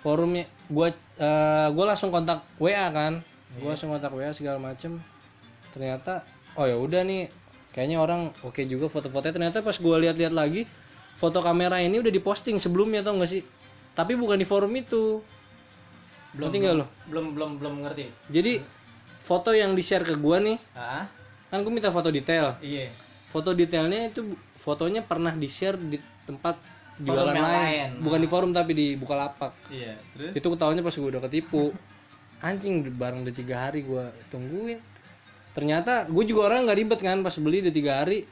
forumnya 0.03 0.47
gue 0.71 0.89
eh 1.19 1.69
gue 1.71 1.85
langsung 1.85 2.15
kontak 2.15 2.47
WA 2.63 2.87
kan. 2.95 3.23
Gue 3.59 3.69
langsung 3.69 3.91
kontak 3.91 4.15
WA 4.15 4.31
segala 4.31 4.63
macem. 4.63 5.03
Ternyata 5.75 6.23
oh 6.55 6.67
ya 6.67 6.79
udah 6.79 7.03
nih 7.03 7.27
kayaknya 7.75 7.99
orang 7.99 8.31
oke 8.47 8.63
juga 8.71 8.87
foto-fotonya. 8.87 9.35
Ternyata 9.35 9.59
pas 9.67 9.75
gue 9.75 9.97
lihat-lihat 10.07 10.35
lagi 10.35 10.63
foto 11.19 11.43
kamera 11.43 11.83
ini 11.83 11.99
udah 11.99 12.11
diposting 12.11 12.63
sebelumnya 12.63 13.03
tau 13.03 13.19
gak 13.19 13.31
sih? 13.31 13.43
Tapi 13.93 14.15
bukan 14.15 14.39
di 14.39 14.47
forum 14.47 14.73
itu 14.79 15.21
belum 16.33 16.49
Ngerti 16.49 16.59
nggak 16.65 16.75
lo 16.81 16.87
belum 17.13 17.27
belum 17.37 17.51
belum 17.61 17.75
ngerti. 17.85 18.07
Jadi 18.33 18.53
foto 19.21 19.53
yang 19.53 19.77
di 19.77 19.83
share 19.85 20.05
ke 20.05 20.17
gue 20.17 20.37
nih 20.41 20.59
ah 20.77 21.05
kan 21.53 21.61
gue 21.61 21.73
minta 21.73 21.93
foto 21.93 22.09
detail. 22.09 22.57
Iya. 22.65 22.89
Foto 23.29 23.53
detailnya 23.53 24.09
itu 24.09 24.25
fotonya 24.57 25.05
pernah 25.05 25.33
di 25.37 25.49
share 25.49 25.77
di 25.77 26.01
tempat 26.25 26.57
jualan 27.03 27.37
lain. 27.37 27.45
lain. 27.45 27.89
bukan 28.01 28.21
di 28.21 28.29
forum 28.29 28.51
tapi 28.57 28.73
di 28.73 28.87
Bukalapak. 28.97 29.53
Iya 29.69 30.01
terus? 30.17 30.33
Itu 30.33 30.49
ketahuannya 30.49 30.81
pas 30.81 30.97
gue 30.97 31.11
udah 31.13 31.23
ketipu. 31.29 31.73
Anjing 32.41 32.89
bareng 32.97 33.29
udah 33.29 33.35
tiga 33.37 33.69
hari 33.69 33.85
gue 33.85 34.05
tungguin. 34.33 34.81
Ternyata 35.53 36.09
gue 36.09 36.25
juga 36.25 36.49
orang 36.49 36.65
nggak 36.65 36.79
ribet 36.81 37.01
kan 37.05 37.21
pas 37.21 37.37
beli 37.37 37.61
udah 37.61 37.75
tiga 37.77 37.93
hari. 38.01 38.25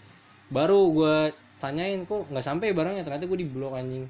Baru 0.48 0.96
gue 0.96 1.36
tanyain 1.60 2.00
kok 2.08 2.32
nggak 2.32 2.44
sampai 2.44 2.72
barangnya? 2.72 3.04
Ternyata 3.04 3.28
gue 3.28 3.38
diblok 3.44 3.76
anjing. 3.76 4.08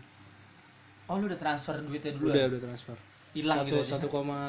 Oh 1.11 1.19
lu 1.19 1.27
udah 1.27 1.41
transfer 1.43 1.75
duitnya 1.83 2.15
dulu 2.15 2.31
udah 2.31 2.47
udah 2.47 2.63
transfer 2.63 2.95
hilang 3.35 3.63
satu 3.63 3.67
gitu 3.69 3.79
aja. 3.83 3.91
satu 3.97 4.07
koma 4.11 4.41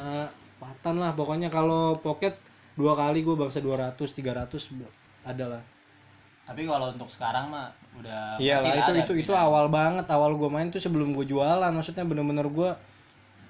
empatan 0.58 0.94
lah. 0.98 1.12
Pokoknya 1.14 1.48
kalau 1.50 1.98
pocket 1.98 2.34
dua 2.74 2.96
kali 2.96 3.20
gue 3.22 3.36
bangsa 3.36 3.60
200 3.60 3.98
300 3.98 4.48
ada 5.22 5.44
lah. 5.58 5.62
Tapi 6.42 6.66
kalau 6.66 6.90
untuk 6.90 7.06
sekarang 7.06 7.54
mah 7.54 7.70
udah 7.94 8.34
Iya 8.40 8.58
lah 8.58 8.74
itu 8.74 8.92
ada, 8.94 9.00
itu 9.06 9.12
itu 9.22 9.32
awal 9.32 9.70
banget. 9.70 10.06
Awal 10.10 10.34
gue 10.34 10.50
main 10.50 10.68
tuh 10.70 10.82
sebelum 10.82 11.14
gue 11.14 11.26
jualan. 11.26 11.70
Maksudnya 11.70 12.02
bener-bener 12.02 12.46
gue 12.50 12.70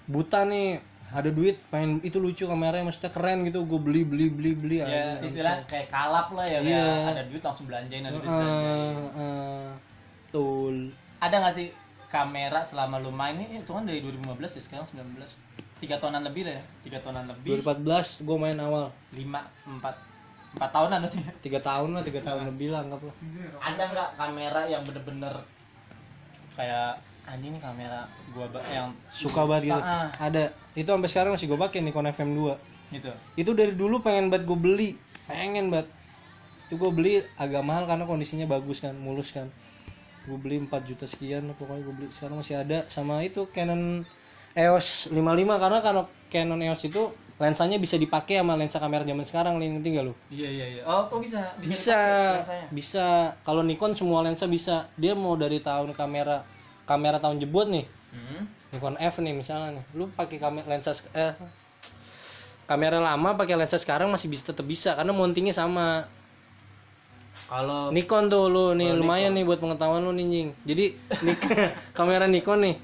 buta 0.09 0.45
nih. 0.45 0.81
Ada 1.13 1.29
duit 1.29 1.61
pengen 1.69 2.01
itu 2.05 2.17
lucu 2.21 2.45
kameranya. 2.49 2.89
Maksudnya 2.89 3.13
keren 3.13 3.45
gitu. 3.49 3.65
Gue 3.65 3.81
beli 3.81 4.05
beli 4.05 4.29
beli 4.29 4.53
beli. 4.57 4.77
Ya 4.81 5.17
anjing, 5.21 5.29
istilah 5.29 5.65
kayak 5.69 5.89
kalap 5.89 6.33
lah 6.37 6.45
ya 6.45 6.61
Iya. 6.61 6.85
kayak 6.85 7.13
ada 7.17 7.25
duit 7.29 7.43
langsung 7.45 7.67
belanjain 7.69 8.05
ada 8.05 8.13
duit 8.17 8.25
belanjain. 8.29 8.69
Eh, 8.69 9.09
eh, 9.17 9.69
betul. 10.29 10.77
Ada 11.21 11.35
nggak 11.41 11.55
sih 11.57 11.69
kamera 12.13 12.61
selama 12.61 13.01
lu 13.01 13.09
main 13.09 13.41
ini 13.41 13.65
itu 13.65 13.73
kan 13.73 13.89
dari 13.89 14.05
2015 14.05 14.37
ya 14.37 14.61
sekarang 14.61 14.85
19 14.85 15.17
tiga 15.81 15.97
tahunan 15.97 16.23
lebih 16.29 16.45
lah 16.45 16.61
ya 16.61 16.65
tiga 16.85 16.99
tahunan 17.01 17.25
lebih. 17.33 17.49
2014 17.65 18.29
gue 18.29 18.37
main 18.37 18.59
awal. 18.61 18.93
Lima 19.17 19.41
empat 19.65 19.97
empat 20.53 20.71
tahunan 20.77 20.99
berarti. 21.09 21.19
Ya. 21.25 21.33
tiga 21.41 21.61
tahun 21.65 21.91
lah 21.97 22.03
tiga 22.05 22.21
tahun 22.21 22.43
lebih 22.53 22.69
lah 22.69 22.85
anggap 22.85 23.01
lah. 23.01 23.15
Ada 23.65 23.83
nggak 23.89 24.09
kamera 24.21 24.61
yang 24.69 24.83
bener-bener 24.85 25.35
kayak 26.53 27.01
anjing 27.25 27.57
nih 27.57 27.63
kamera 27.65 28.05
gua 28.37 28.47
yang 28.69 28.93
suka 29.09 29.49
banget 29.49 29.73
gitu. 29.73 29.81
Ah, 29.81 30.07
ah. 30.07 30.09
ada. 30.21 30.53
Itu 30.77 30.93
sampai 30.93 31.09
sekarang 31.09 31.33
masih 31.35 31.49
gue 31.49 31.59
pakai 31.59 31.81
Nikon 31.81 32.13
FM2 32.13 32.41
gitu. 32.93 33.11
Itu 33.41 33.51
dari 33.57 33.73
dulu 33.73 34.05
pengen 34.05 34.29
banget 34.29 34.45
gue 34.45 34.59
beli. 34.61 34.91
Pengen 35.25 35.73
banget. 35.73 35.89
Itu 36.69 36.77
gue 36.77 36.91
beli 36.93 37.25
agak 37.41 37.65
mahal 37.65 37.89
karena 37.89 38.05
kondisinya 38.05 38.45
bagus 38.45 38.85
kan 38.85 38.93
mulus 39.01 39.33
kan 39.33 39.49
gue 40.23 40.39
beli 40.39 40.63
4 40.63 40.71
juta 40.87 41.05
sekian 41.05 41.51
pokoknya 41.59 41.83
gue 41.83 41.95
beli 41.99 42.09
sekarang 42.15 42.39
masih 42.39 42.63
ada 42.63 42.87
sama 42.87 43.23
itu 43.27 43.47
Canon 43.51 44.07
EOS 44.55 45.11
55 45.11 45.19
karena 45.59 45.79
kalau 45.83 46.03
Canon 46.31 46.61
EOS 46.63 46.87
itu 46.87 47.11
lensanya 47.43 47.75
bisa 47.75 47.99
dipakai 47.99 48.39
sama 48.39 48.55
lensa 48.55 48.79
kamera 48.79 49.03
zaman 49.03 49.27
sekarang 49.27 49.59
Lin 49.59 49.75
ngerti 49.83 49.99
gak 49.99 50.05
lu? 50.07 50.15
iya 50.31 50.47
iya 50.47 50.67
iya 50.79 50.83
oh 50.87 51.11
kok 51.11 51.19
bisa 51.19 51.43
Bisa, 51.59 51.99
lensanya? 52.39 52.67
bisa. 52.71 53.07
Kalau 53.43 53.67
Nikon 53.67 53.99
semua 53.99 54.23
lensa 54.23 54.47
bisa. 54.47 54.87
Dia 54.95 55.19
mau 55.19 55.35
dari 55.35 55.59
tahun 55.59 55.91
kamera 55.91 56.47
kamera 56.87 57.19
tahun 57.19 57.43
jebot 57.43 57.67
nih. 57.67 57.83
Hmm. 58.15 58.47
Nikon 58.71 58.95
F 58.95 59.19
nih 59.19 59.35
misalnya 59.35 59.83
nih. 59.83 59.85
Lu 59.99 60.07
pakai 60.15 60.39
kamera 60.39 60.71
lensa 60.71 60.95
eh 61.19 61.35
kamera 62.63 63.03
lama 63.03 63.35
pakai 63.35 63.59
lensa 63.59 63.75
sekarang 63.75 64.07
masih 64.09 64.31
bisa 64.31 64.55
tetap 64.55 64.63
bisa 64.63 64.95
karena 64.95 65.11
mountingnya 65.11 65.57
sama. 65.57 66.07
Kalau 67.45 67.89
Nikon 67.91 68.27
tuh 68.27 68.49
lu 68.49 68.73
nih 68.73 68.93
lumayan 68.93 69.33
nih 69.33 69.43
buat 69.43 69.59
pengetahuan 69.59 70.01
lu 70.01 70.13
nih 70.13 70.25
Nying. 70.25 70.49
Jadi 70.63 70.85
Nik- 71.21 71.49
kamera 71.97 72.25
Nikon 72.25 72.63
nih 72.63 72.77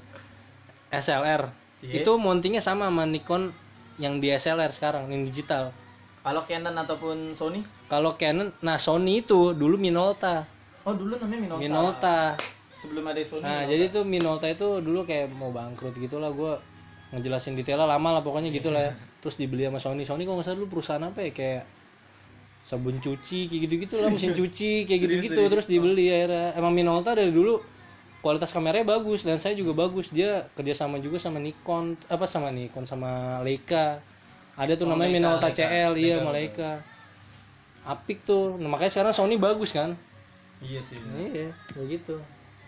SLR. 0.89 1.49
Iya. 1.79 2.01
Itu 2.01 2.15
mountingnya 2.15 2.59
sama 2.59 2.85
sama 2.85 3.03
Nikon 3.03 3.53
yang 3.97 4.17
di 4.17 4.29
SLR 4.29 4.69
sekarang 4.69 5.07
yang 5.07 5.23
digital. 5.23 5.71
kalau 6.19 6.43
Canon 6.43 6.75
ataupun 6.75 7.31
Sony 7.31 7.63
Kalau 7.87 8.13
Canon, 8.13 8.51
nah 8.59 8.75
Sony 8.75 9.23
itu 9.23 9.55
dulu 9.55 9.75
Minolta. 9.75 10.43
oh 10.83 10.91
dulu 10.91 11.15
namanya 11.15 11.39
Minolta 11.39 11.61
Minolta. 11.61 12.17
sebelum 12.71 13.03
ada 13.03 13.17
Sony 13.21 13.41
Nah, 13.41 13.63
jadi 13.63 13.87
tuh 13.87 14.03
Minolta 14.03 14.45
itu 14.45 14.77
dulu 14.77 15.03
kayak 15.03 15.31
mau 15.31 15.49
bangkrut 15.49 15.95
gitu 15.95 16.19
lah 16.19 16.27
gue 16.29 16.59
ngejelasin 17.09 17.55
detailnya 17.55 17.87
lama 17.87 18.09
lah 18.11 18.21
pokoknya 18.21 18.51
gitu 18.51 18.69
lah 18.69 18.81
ya. 18.83 18.93
Terus 19.23 19.35
dibeli 19.35 19.63
sama 19.63 19.79
Sony. 19.79 20.03
Sony 20.03 20.23
kalau 20.23 20.37
nggak 20.37 20.47
salah 20.47 20.59
dulu 20.59 20.67
perusahaan 20.69 21.01
apa 21.01 21.19
ya 21.19 21.31
kayak 21.31 21.63
sabun 22.61 23.01
cuci 23.01 23.49
kayak 23.49 23.61
gitu-gitu 23.65 23.95
lah, 23.99 24.09
mesin 24.13 24.31
cuci 24.31 24.85
kayak 24.85 24.99
gitu-gitu 25.09 25.41
terus 25.49 25.65
dibeli 25.65 26.07
akhirnya. 26.07 26.53
Emang 26.53 26.71
Minolta 26.71 27.13
dari 27.13 27.33
dulu 27.33 27.57
kualitas 28.19 28.51
kameranya 28.51 28.85
bagus 28.85 29.23
dan 29.23 29.39
saya 29.39 29.55
juga 29.55 29.73
bagus. 29.73 30.11
Dia 30.11 30.45
kerjasama 30.53 30.99
juga 30.99 31.17
sama 31.17 31.39
Nikon, 31.39 31.97
apa 32.05 32.25
sama 32.25 32.51
Nikon 32.51 32.85
sama 32.85 33.41
Leica. 33.41 33.97
Ada 34.59 34.75
tuh 34.75 34.85
namanya 34.85 35.09
Minolta 35.09 35.47
CL, 35.49 35.95
iya 35.95 36.19
sama 36.19 36.35
Leica. 36.35 36.83
Apik 37.87 38.21
tuh. 38.21 38.59
Nah, 38.59 38.69
makanya 38.69 38.91
sekarang 38.91 39.13
Sony 39.15 39.39
bagus 39.39 39.71
kan? 39.71 39.95
iya 40.59 40.83
sih 40.83 40.99
Iya, 41.15 41.55
begitu. 41.71 42.19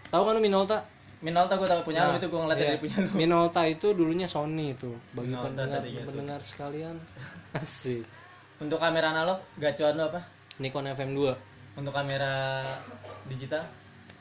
Tahu 0.07 0.23
kan 0.23 0.39
Minolta? 0.39 0.87
Minolta 1.19 1.53
gue 1.53 1.67
tahu 1.67 1.83
punya 1.85 2.07
lu 2.09 2.17
itu 2.17 2.31
gue 2.31 2.39
ngeliat 2.39 2.57
Iya. 2.57 2.65
dari 2.71 2.79
punya 2.79 2.97
lu 3.03 3.09
Minolta 3.13 3.61
itu 3.67 3.91
dulunya 3.93 4.25
Sony 4.25 4.71
itu. 4.73 4.95
Bagi 5.11 5.35
Minolta 5.35 5.45
pendengar, 5.51 5.81
iya 5.83 5.99
sih. 5.99 6.07
pendengar 6.07 6.39
sekalian. 6.41 6.95
Asik. 7.59 8.01
Untuk 8.61 8.77
kamera 8.77 9.09
analog 9.09 9.41
gacuan 9.57 9.97
lu 9.97 10.05
apa 10.05 10.21
Nikon 10.57 10.85
FM2. 10.87 11.19
untuk 11.73 11.89
kamera 11.89 12.61
digital 13.25 13.65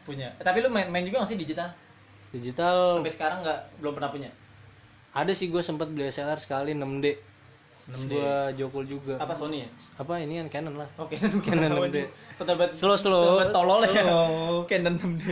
punya 0.03 0.33
Eh, 0.35 0.45
tapi 0.45 0.65
lu 0.65 0.69
main, 0.69 0.89
main 0.89 1.05
juga 1.05 1.21
gak 1.21 1.31
sih 1.31 1.39
digital 1.39 1.69
Digital 2.31 3.03
sampai 3.03 3.11
sekarang 3.11 3.39
nggak 3.43 3.59
belum 3.79 3.93
pernah 3.93 4.09
punya 4.09 4.31
ada 5.11 5.35
sih 5.35 5.51
gue 5.51 5.59
sempat 5.59 5.91
beli 5.91 6.07
SLR 6.07 6.39
sekali 6.39 6.71
6D. 6.71 7.07
6D. 7.91 8.13
Gue 8.15 8.35
jokul 8.55 8.87
juga. 8.87 9.19
apa 9.19 9.35
Sony 9.35 9.67
ya 9.67 9.69
Apa 9.99 10.23
ini 10.23 10.39
kan 10.39 10.63
Canon 10.63 10.79
lah. 10.79 10.87
oke 10.95 11.19
Canon 11.19 11.43
6D. 11.91 12.07
Tebet 12.39 12.71
Slow 12.73 12.95
slow. 12.95 13.43
tolol 13.51 13.83
ya. 13.83 14.07
Canon 14.71 14.95
6D 14.95 15.23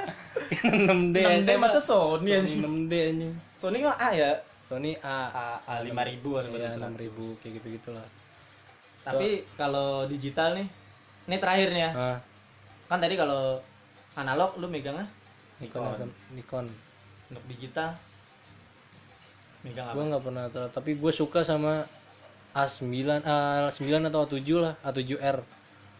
Canon 0.52 0.82
6D. 1.08 1.16
6D 1.16 1.50
masa 1.56 1.80
Sony 1.80 2.28
Sony 2.28 2.36
anjing 2.36 2.60
6D 2.60 2.92
anjing. 3.08 3.32
Sony 3.56 3.78
mah 3.80 3.96
A 3.96 4.08
ya 4.12 4.30
Sony 4.60 4.92
A. 5.00 5.16
A, 5.32 5.44
A 5.64 5.74
5000 5.80 6.20
atau 6.20 6.52
Iya, 6.52 6.68
berapa 6.68 6.92
6000 6.92 7.40
kayak 7.40 7.52
gitu-gitulah. 7.58 8.04
Tapi 9.02 9.28
kalau 9.58 10.06
digital 10.06 10.54
nih 10.54 10.68
ini 11.26 11.36
terakhir 11.38 11.68
nih 11.70 11.82
ya 11.82 11.92
Nah, 11.92 12.18
kan 12.86 12.98
tadi 13.00 13.14
kalau 13.16 13.58
analog 14.14 14.54
lu 14.60 14.68
megangnya 14.68 15.08
Nikon. 15.62 15.82
FM, 15.94 16.10
Nikon. 16.34 16.66
untuk 17.30 17.44
digital. 17.46 17.94
Megang 19.62 19.86
apa? 19.88 19.94
Gue 19.94 20.04
nggak 20.10 20.22
pernah 20.26 20.44
tahu 20.50 20.66
tapi 20.74 20.90
gue 20.98 21.12
suka 21.14 21.46
sama 21.46 21.86
A9 22.52 23.22
A9 23.24 23.80
atau 24.10 24.20
A7 24.26 24.48
lah 24.58 24.74
A7R 24.82 25.38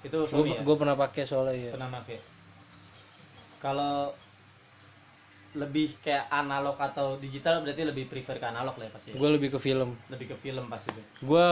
itu 0.02 0.16
gue 0.18 0.26
Sony 0.26 0.58
ya? 0.58 0.74
pernah 0.74 0.98
pakai 0.98 1.22
soalnya 1.22 1.54
ya 1.54 1.72
pernah 1.72 1.90
pakai. 2.02 2.18
Kalau 3.62 4.10
lebih 5.54 5.94
kayak 6.02 6.26
analog 6.32 6.74
atau 6.80 7.14
digital 7.22 7.62
berarti 7.62 7.86
lebih 7.86 8.10
prefer 8.10 8.40
ke 8.42 8.46
analog 8.50 8.74
lah 8.76 8.90
ya 8.90 8.92
pasti 8.92 9.08
ya? 9.12 9.16
gue 9.16 9.30
lebih 9.30 9.48
ke 9.54 9.58
film. 9.62 9.94
Lebih 10.10 10.34
ke 10.34 10.36
film 10.42 10.66
pasti 10.66 10.90
gue 10.98 11.44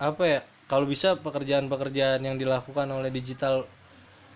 apa 0.00 0.22
ya 0.24 0.40
kalau 0.68 0.84
bisa 0.84 1.16
pekerjaan-pekerjaan 1.16 2.20
yang 2.20 2.36
dilakukan 2.36 2.86
oleh 2.92 3.08
digital 3.08 3.64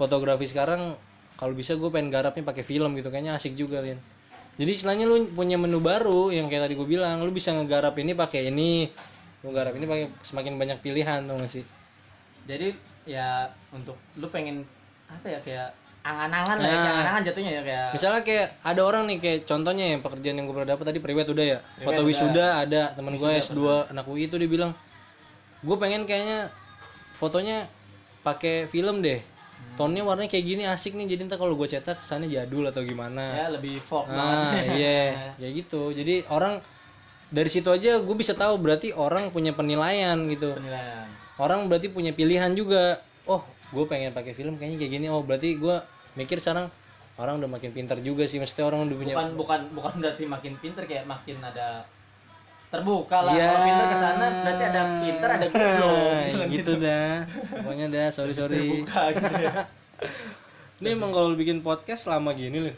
fotografi 0.00 0.48
sekarang 0.48 0.96
kalau 1.36 1.52
bisa 1.52 1.76
gue 1.76 1.88
pengen 1.92 2.08
garapnya 2.08 2.42
pakai 2.42 2.64
film 2.64 2.96
gitu 2.96 3.12
kayaknya 3.12 3.36
asik 3.36 3.52
juga 3.54 3.84
Lin 3.84 4.00
jadi 4.56 4.70
istilahnya 4.72 5.04
lu 5.04 5.28
punya 5.32 5.60
menu 5.60 5.78
baru 5.78 6.32
yang 6.32 6.48
kayak 6.48 6.68
tadi 6.68 6.74
gue 6.74 6.88
bilang 6.88 7.20
lu 7.20 7.30
bisa 7.30 7.52
ngegarap 7.52 7.94
ini 8.00 8.12
pakai 8.16 8.48
ini 8.48 8.88
lu 9.44 9.52
garap 9.52 9.76
ini 9.76 9.84
pakai 9.84 10.06
semakin 10.24 10.56
banyak 10.56 10.78
pilihan 10.80 11.20
tuh 11.28 11.36
gak 11.36 11.50
sih 11.50 11.64
jadi 12.48 12.72
ya 13.04 13.52
untuk 13.70 13.98
lu 14.16 14.26
pengen 14.32 14.64
apa 15.10 15.26
ya 15.28 15.38
kayak 15.44 15.68
angan-angan 16.02 16.56
lah 16.58 16.66
ya, 16.66 16.72
Nah. 16.72 16.82
kayak 16.82 16.94
angan-angan 16.98 17.22
jatuhnya 17.30 17.50
ya 17.52 17.62
kayak 17.62 17.88
Misalnya 17.94 18.22
kayak 18.26 18.46
ada 18.66 18.80
orang 18.82 19.02
nih 19.06 19.18
kayak 19.22 19.38
contohnya 19.46 19.84
yang 19.94 20.00
pekerjaan 20.02 20.34
yang 20.34 20.46
gue 20.50 20.54
pernah 20.58 20.70
dapat 20.74 20.84
tadi 20.90 20.98
priwet 20.98 21.28
udah 21.30 21.46
ya. 21.46 21.58
Foto 21.78 22.02
udah. 22.02 22.08
wisuda 22.10 22.46
ada 22.66 22.82
teman 22.96 23.14
gue 23.14 23.30
S2 23.38 23.60
anak 23.94 24.04
UI 24.10 24.26
itu 24.26 24.34
dia 24.34 24.50
bilang 24.50 24.72
gue 25.62 25.76
pengen 25.78 26.02
kayaknya 26.04 26.50
fotonya 27.14 27.70
pakai 28.22 28.66
film 28.66 29.00
deh. 29.00 29.22
Tonnya 29.72 30.02
warnanya 30.02 30.28
kayak 30.28 30.44
gini 30.44 30.62
asik 30.66 30.98
nih 30.98 31.14
jadi 31.14 31.30
ntar 31.30 31.38
kalau 31.38 31.54
gue 31.54 31.64
cetak 31.64 32.02
kesannya 32.02 32.28
jadul 32.28 32.66
atau 32.66 32.82
gimana. 32.82 33.30
ya 33.32 33.46
lebih 33.48 33.78
folk 33.78 34.10
Nah, 34.10 34.18
banget. 34.52 34.62
iya, 34.82 35.02
kayak 35.40 35.52
gitu. 35.64 35.94
Jadi 35.94 36.26
orang 36.28 36.58
dari 37.32 37.48
situ 37.48 37.70
aja 37.72 37.96
gue 37.96 38.16
bisa 38.18 38.36
tahu 38.36 38.58
berarti 38.60 38.92
orang 38.92 39.30
punya 39.32 39.54
penilaian 39.56 40.18
gitu. 40.28 40.52
penilaian 40.52 41.06
Orang 41.40 41.70
berarti 41.70 41.88
punya 41.88 42.12
pilihan 42.12 42.52
juga. 42.52 43.00
Oh, 43.24 43.40
gue 43.72 43.84
pengen 43.88 44.12
pakai 44.12 44.34
film 44.36 44.58
kayaknya 44.60 44.82
kayak 44.82 44.92
gini. 44.98 45.06
Oh, 45.08 45.22
berarti 45.24 45.56
gue 45.56 45.80
mikir 46.18 46.42
sekarang 46.42 46.68
orang 47.16 47.40
udah 47.40 47.48
makin 47.48 47.70
pintar 47.72 47.96
juga 48.02 48.28
sih. 48.28 48.36
Maksudnya 48.42 48.66
orang 48.68 48.90
udah 48.90 48.96
punya 48.98 49.14
bukan 49.16 49.28
bukan 49.38 49.60
bukan 49.72 49.94
berarti 50.04 50.24
makin 50.28 50.52
pinter 50.60 50.84
kayak 50.84 51.08
makin 51.08 51.38
ada 51.40 51.86
terbuka 52.72 53.18
lah. 53.20 53.32
Iya. 53.36 53.46
kalau 53.46 53.60
pinter 53.62 53.86
ke 53.86 53.96
sana 53.96 54.26
berarti 54.40 54.64
ada 54.64 54.82
pinter 54.98 55.28
ada 55.28 55.46
goblok 55.46 56.24
Nah, 56.32 56.46
gitu. 56.48 56.72
dah. 56.80 57.12
Pokoknya 57.60 57.86
dah, 57.86 58.08
sorry 58.08 58.32
sorry. 58.32 58.56
terbuka 58.58 59.02
gitu 59.12 59.32
ya. 59.36 59.52
Ini 60.80 60.88
emang 60.90 61.12
kalau 61.12 61.36
bikin 61.36 61.60
podcast 61.60 62.08
lama 62.08 62.32
gini 62.32 62.58
loh. 62.64 62.76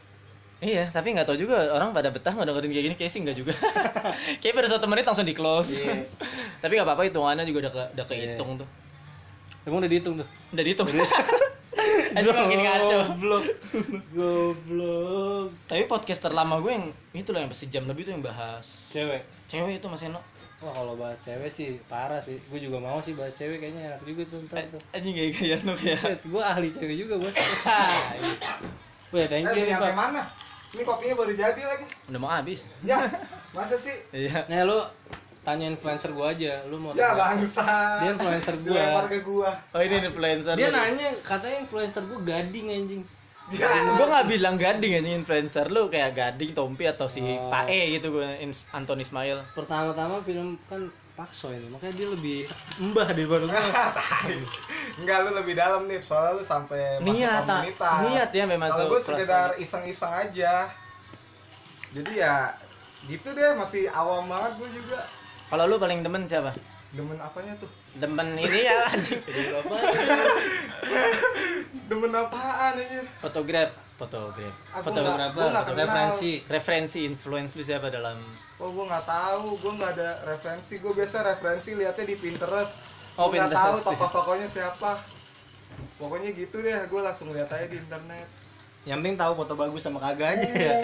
iya 0.59 0.91
tapi 0.91 1.15
nggak 1.15 1.25
tahu 1.25 1.39
juga. 1.39 1.71
Orang 1.71 1.95
pada 1.95 2.11
betah 2.11 2.35
nggak 2.35 2.45
dengerin 2.45 2.71
kayak 2.71 2.85
gini 2.91 2.97
kayak 2.99 3.13
sih 3.13 3.21
nggak 3.23 3.37
juga. 3.37 3.55
Kayak 4.43 4.55
pada 4.59 4.69
satu 4.69 4.85
menit 4.85 5.07
langsung 5.07 5.25
di 5.25 5.33
close 5.33 5.79
tapi 6.63 6.73
nggak 6.75 6.85
apa-apa 6.85 7.07
hitungannya 7.07 7.45
juga 7.47 7.69
udah 7.69 7.73
ke, 7.73 7.83
udah 7.95 8.07
kehitung 8.11 8.51
tuh. 8.61 8.69
Emang 9.65 9.79
udah 9.81 9.89
dihitung 9.89 10.15
tuh. 10.19 10.29
udah 10.53 10.65
dihitung 10.67 10.89
Aduh 12.15 12.33
makin 12.33 12.61
ngaco 12.61 12.99
Goblok. 13.09 13.45
Goblok. 14.15 15.49
tapi 15.67 15.83
podcast 15.85 16.21
terlama 16.21 16.59
gue 16.59 16.73
yang 16.73 16.87
itu 17.13 17.29
loh 17.29 17.41
yang 17.41 17.51
sejam 17.51 17.85
lebih 17.85 18.03
tuh 18.03 18.13
yang 18.13 18.23
bahas 18.23 18.87
Cewek. 18.89 19.23
cewek 19.47 19.79
itu 19.79 19.87
mas 19.87 20.03
Eno 20.03 20.21
Wah 20.57 20.73
kalau 20.73 20.95
bahas 20.95 21.19
cewek 21.19 21.51
sih 21.51 21.77
parah 21.85 22.17
sih. 22.19 22.41
Gue 22.49 22.57
juga 22.57 22.79
mau 22.79 22.97
sih 22.97 23.13
bahas 23.13 23.31
cewek 23.31 23.59
kayaknya 23.59 23.85
enak 23.91 24.01
juga 24.03 24.23
tuh 24.25 24.39
ntar 24.45 24.65
tuh. 24.67 24.81
anjing 24.91 25.13
kayak 25.13 25.33
kayak 25.35 25.59
kayak 25.77 25.99
Set, 25.99 26.21
gue 26.23 26.41
ahli 26.43 26.69
cewek 26.71 26.97
juga 26.97 27.15
bos. 27.19 27.37
Wah 29.13 29.27
thank 29.27 29.45
Eh, 29.45 29.53
you 29.55 29.67
nyampe 29.69 29.85
pak. 29.85 29.95
mana? 29.95 30.23
Ini 30.71 30.83
kopinya 30.83 31.15
baru 31.15 31.33
jadi 31.33 31.61
lagi. 31.61 31.87
udah 32.09 32.19
mau 32.19 32.27
habis 32.29 32.65
Ya, 32.81 33.07
masa 33.51 33.77
sih? 33.77 33.95
iya 34.11 34.43
Nah 34.47 34.65
lu 34.65 34.79
tanya 35.45 35.69
influencer 35.69 36.11
gue 36.11 36.25
aja, 36.25 36.65
lu 36.67 36.81
mau 36.81 36.91
Ya 36.91 37.13
bangsa. 37.13 38.01
Dia 38.01 38.11
influencer 38.13 38.55
gua. 38.59 38.73
Dilempar 38.75 39.05
ke 39.07 39.19
gua. 39.21 39.51
oh 39.71 39.81
ini 39.81 39.95
influencer 40.01 40.55
Dia 40.57 40.69
nanya 40.73 41.09
katanya 41.21 41.57
influencer 41.61 42.03
gue 42.03 42.19
gading 42.19 42.67
anjing. 42.67 43.03
Ya, 43.53 43.69
gue 43.69 44.07
nggak 44.09 44.27
bilang 44.27 44.57
gading 44.57 45.05
ini 45.05 45.11
influencer 45.15 45.69
lu 45.69 45.93
kayak 45.93 46.17
gading 46.17 46.57
Tompi 46.57 46.89
atau 46.89 47.07
si 47.07 47.21
Oh. 47.21 47.53
Pak 47.53 47.69
E 47.69 48.01
gitu 48.01 48.17
gue 48.17 48.25
Anton 48.73 48.97
Ismail 48.97 49.45
Pertama-tama 49.53 50.17
film 50.19 50.57
kan 50.65 50.81
Pakso 51.15 51.53
ini, 51.53 51.71
makanya 51.71 51.95
dia 51.95 52.09
lebih 52.11 52.39
mbah 52.81 53.07
daripada 53.07 53.47
gue. 53.47 53.65
Enggak 54.99 55.19
lu 55.25 55.31
lebih 55.39 55.55
dalam 55.55 55.87
nih, 55.87 56.03
soalnya 56.03 56.35
lu 56.35 56.43
sampai 56.43 56.99
Niat, 56.99 57.47
tak? 57.47 57.63
komunitas. 57.63 57.99
Niat 58.03 58.31
ya 58.33 58.45
memang 58.49 58.67
Kalau 58.67 58.91
gue 58.91 58.99
sekedar 58.99 59.49
iseng-iseng 59.55 60.11
aja. 60.11 60.67
Jadi 61.95 62.13
ya 62.19 62.59
gitu 63.07 63.31
deh, 63.31 63.55
masih 63.55 63.87
awam 63.95 64.27
banget 64.27 64.59
gue 64.59 64.71
juga. 64.75 65.07
Kalau 65.47 65.65
lu 65.67 65.77
paling 65.77 66.01
demen 66.01 66.25
siapa 66.25 66.53
Demen 66.91 67.19
apanya 67.19 67.51
tuh? 67.57 67.67
demen 67.93 68.35
ini 68.35 68.61
ya 68.63 68.87
anjing 68.93 69.19
Demen 71.85 72.13
apaan 72.13 72.75
anjir? 72.75 73.05
fotograf 73.19 73.71
fotograf 73.95 74.55
Aku 74.73 74.85
fotograf 74.87 75.15
nggak- 75.15 75.33
gua 75.35 75.47
nggak 75.49 75.65
kenal. 75.67 75.81
referensi. 75.81 76.31
referensi 76.47 76.99
influence 77.03 77.53
lu 77.53 77.63
siapa 77.63 77.89
dalam 77.89 78.19
Oh 78.55 78.71
gue 78.71 78.85
nggak 78.85 79.03
tahu, 79.05 79.59
gue 79.59 79.73
nggak 79.75 79.93
ada 79.93 80.11
referensi. 80.25 80.79
Gue 80.79 80.95
biasa 80.95 81.27
referensi 81.27 81.75
liatnya 81.75 82.07
di 82.07 82.15
Pinterest. 82.15 82.79
Oh, 83.13 83.27
Gua 83.27 83.35
nggak 83.37 83.51
tahu 83.51 83.75
Pinterest. 83.75 83.87
tokoh-tokohnya 83.91 84.49
siapa. 84.49 84.93
Pokoknya 85.97 86.31
gitu 86.31 86.57
deh, 86.59 86.87
gue 86.87 87.01
langsung 87.03 87.29
lihat 87.29 87.51
aja 87.51 87.67
di 87.67 87.77
internet. 87.77 88.25
Yang 88.85 88.99
penting 89.01 89.17
tahu 89.19 89.33
foto 89.35 89.53
bagus 89.55 89.83
sama 89.83 89.99
kagak 89.99 90.39
aja 90.39 90.49
ya. 90.49 90.75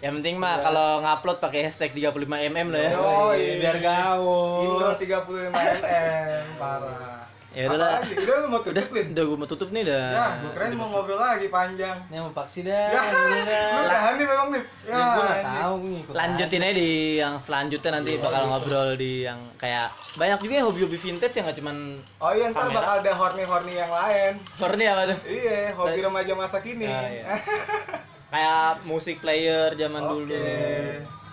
Yang 0.00 0.12
penting 0.16 0.36
mah 0.36 0.60
kalau 0.60 1.00
ngupload 1.00 1.38
pakai 1.38 1.60
hashtag 1.62 1.92
35 1.92 2.24
mm 2.24 2.68
lah 2.68 2.82
ya 2.82 2.92
Oh, 2.94 3.30
biar 3.32 3.76
gaul. 3.78 4.64
Indo 4.64 4.88
35 4.96 5.52
mm, 5.52 6.56
parah. 6.56 7.28
Ya 7.50 7.66
udahlah. 7.66 7.98
Apalagi? 7.98 8.14
Udah 8.16 8.34
lu 8.36 8.46
mau 8.46 8.60
udah 8.62 8.70
tutup 8.70 8.88
Lin? 8.94 9.06
udah 9.10 9.24
gue 9.26 9.36
mau 9.36 9.48
tutup 9.50 9.68
nih 9.68 9.82
udah 9.82 10.04
Ya, 10.08 10.26
gue 10.38 10.50
keren 10.54 10.70
mau 10.72 10.86
ngobrol 10.86 11.18
lagi 11.18 11.50
panjang. 11.50 11.98
Ini 12.06 12.16
mau 12.16 12.30
paksi 12.30 12.62
dah. 12.62 12.86
Ya, 12.88 13.02
dah. 13.02 13.66
lu 13.74 13.82
tahan 13.84 14.12
nih 14.14 14.26
memang 14.30 14.48
nih. 14.48 14.62
Ya, 14.86 14.94
gue 14.94 15.02
nggak 15.02 15.34
anjing. 15.34 15.58
tahu 15.58 15.74
gue 15.74 15.90
ngikut. 15.90 16.12
lanjutin 16.14 16.62
aja 16.62 16.72
di 16.72 16.90
yang 17.18 17.34
selanjutnya 17.36 17.90
nanti 17.90 18.12
bakal 18.16 18.42
ngobrol 18.46 18.88
di 18.94 19.12
yang 19.26 19.40
kayak 19.58 19.88
banyak 20.14 20.38
juga 20.40 20.54
ya 20.54 20.62
hobi-hobi 20.62 20.96
vintage 20.96 21.34
yang 21.34 21.44
nggak 21.44 21.58
cuman 21.58 21.76
Oh 22.22 22.30
iya, 22.30 22.44
ntar 22.48 22.70
bakal 22.70 22.94
ada 23.02 23.12
horny-horny 23.12 23.74
yang 23.74 23.90
lain. 23.90 24.32
Korni 24.54 24.84
apa 24.86 25.02
tuh 25.10 25.18
Iya, 25.26 25.74
hobi 25.74 25.98
remaja 26.00 26.32
masa 26.32 26.62
kini. 26.62 26.86
Ah, 26.86 27.04
iya. 27.04 27.24
kayak 28.30 28.82
musik 28.82 29.18
player 29.18 29.74
zaman 29.74 30.02
Oke. 30.02 30.10
dulu 30.24 30.34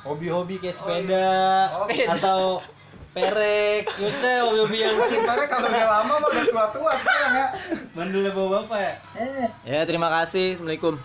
Hobi-hobi 0.04 0.56
kayak 0.58 0.74
sepeda 0.74 1.30
Oh, 1.70 1.84
sepeda. 1.84 2.16
atau 2.16 2.42
perek. 3.12 3.90
Maksudnya 3.98 4.36
hobi-hobi 4.42 4.78
yang 4.80 4.96
Sebenarnya 4.96 5.48
kalau 5.48 5.68
udah 5.68 5.88
lama 5.92 6.14
mah 6.16 6.28
udah 6.28 6.46
tua-tua 6.46 6.92
sekarang 6.96 7.34
ya. 7.34 7.48
mandulnya 7.92 8.32
bawa 8.32 8.50
bapak 8.62 8.80
ya. 8.80 8.94
ya 9.66 9.80
terima 9.84 10.08
kasih 10.12 10.54
assalamualaikum 10.54 10.96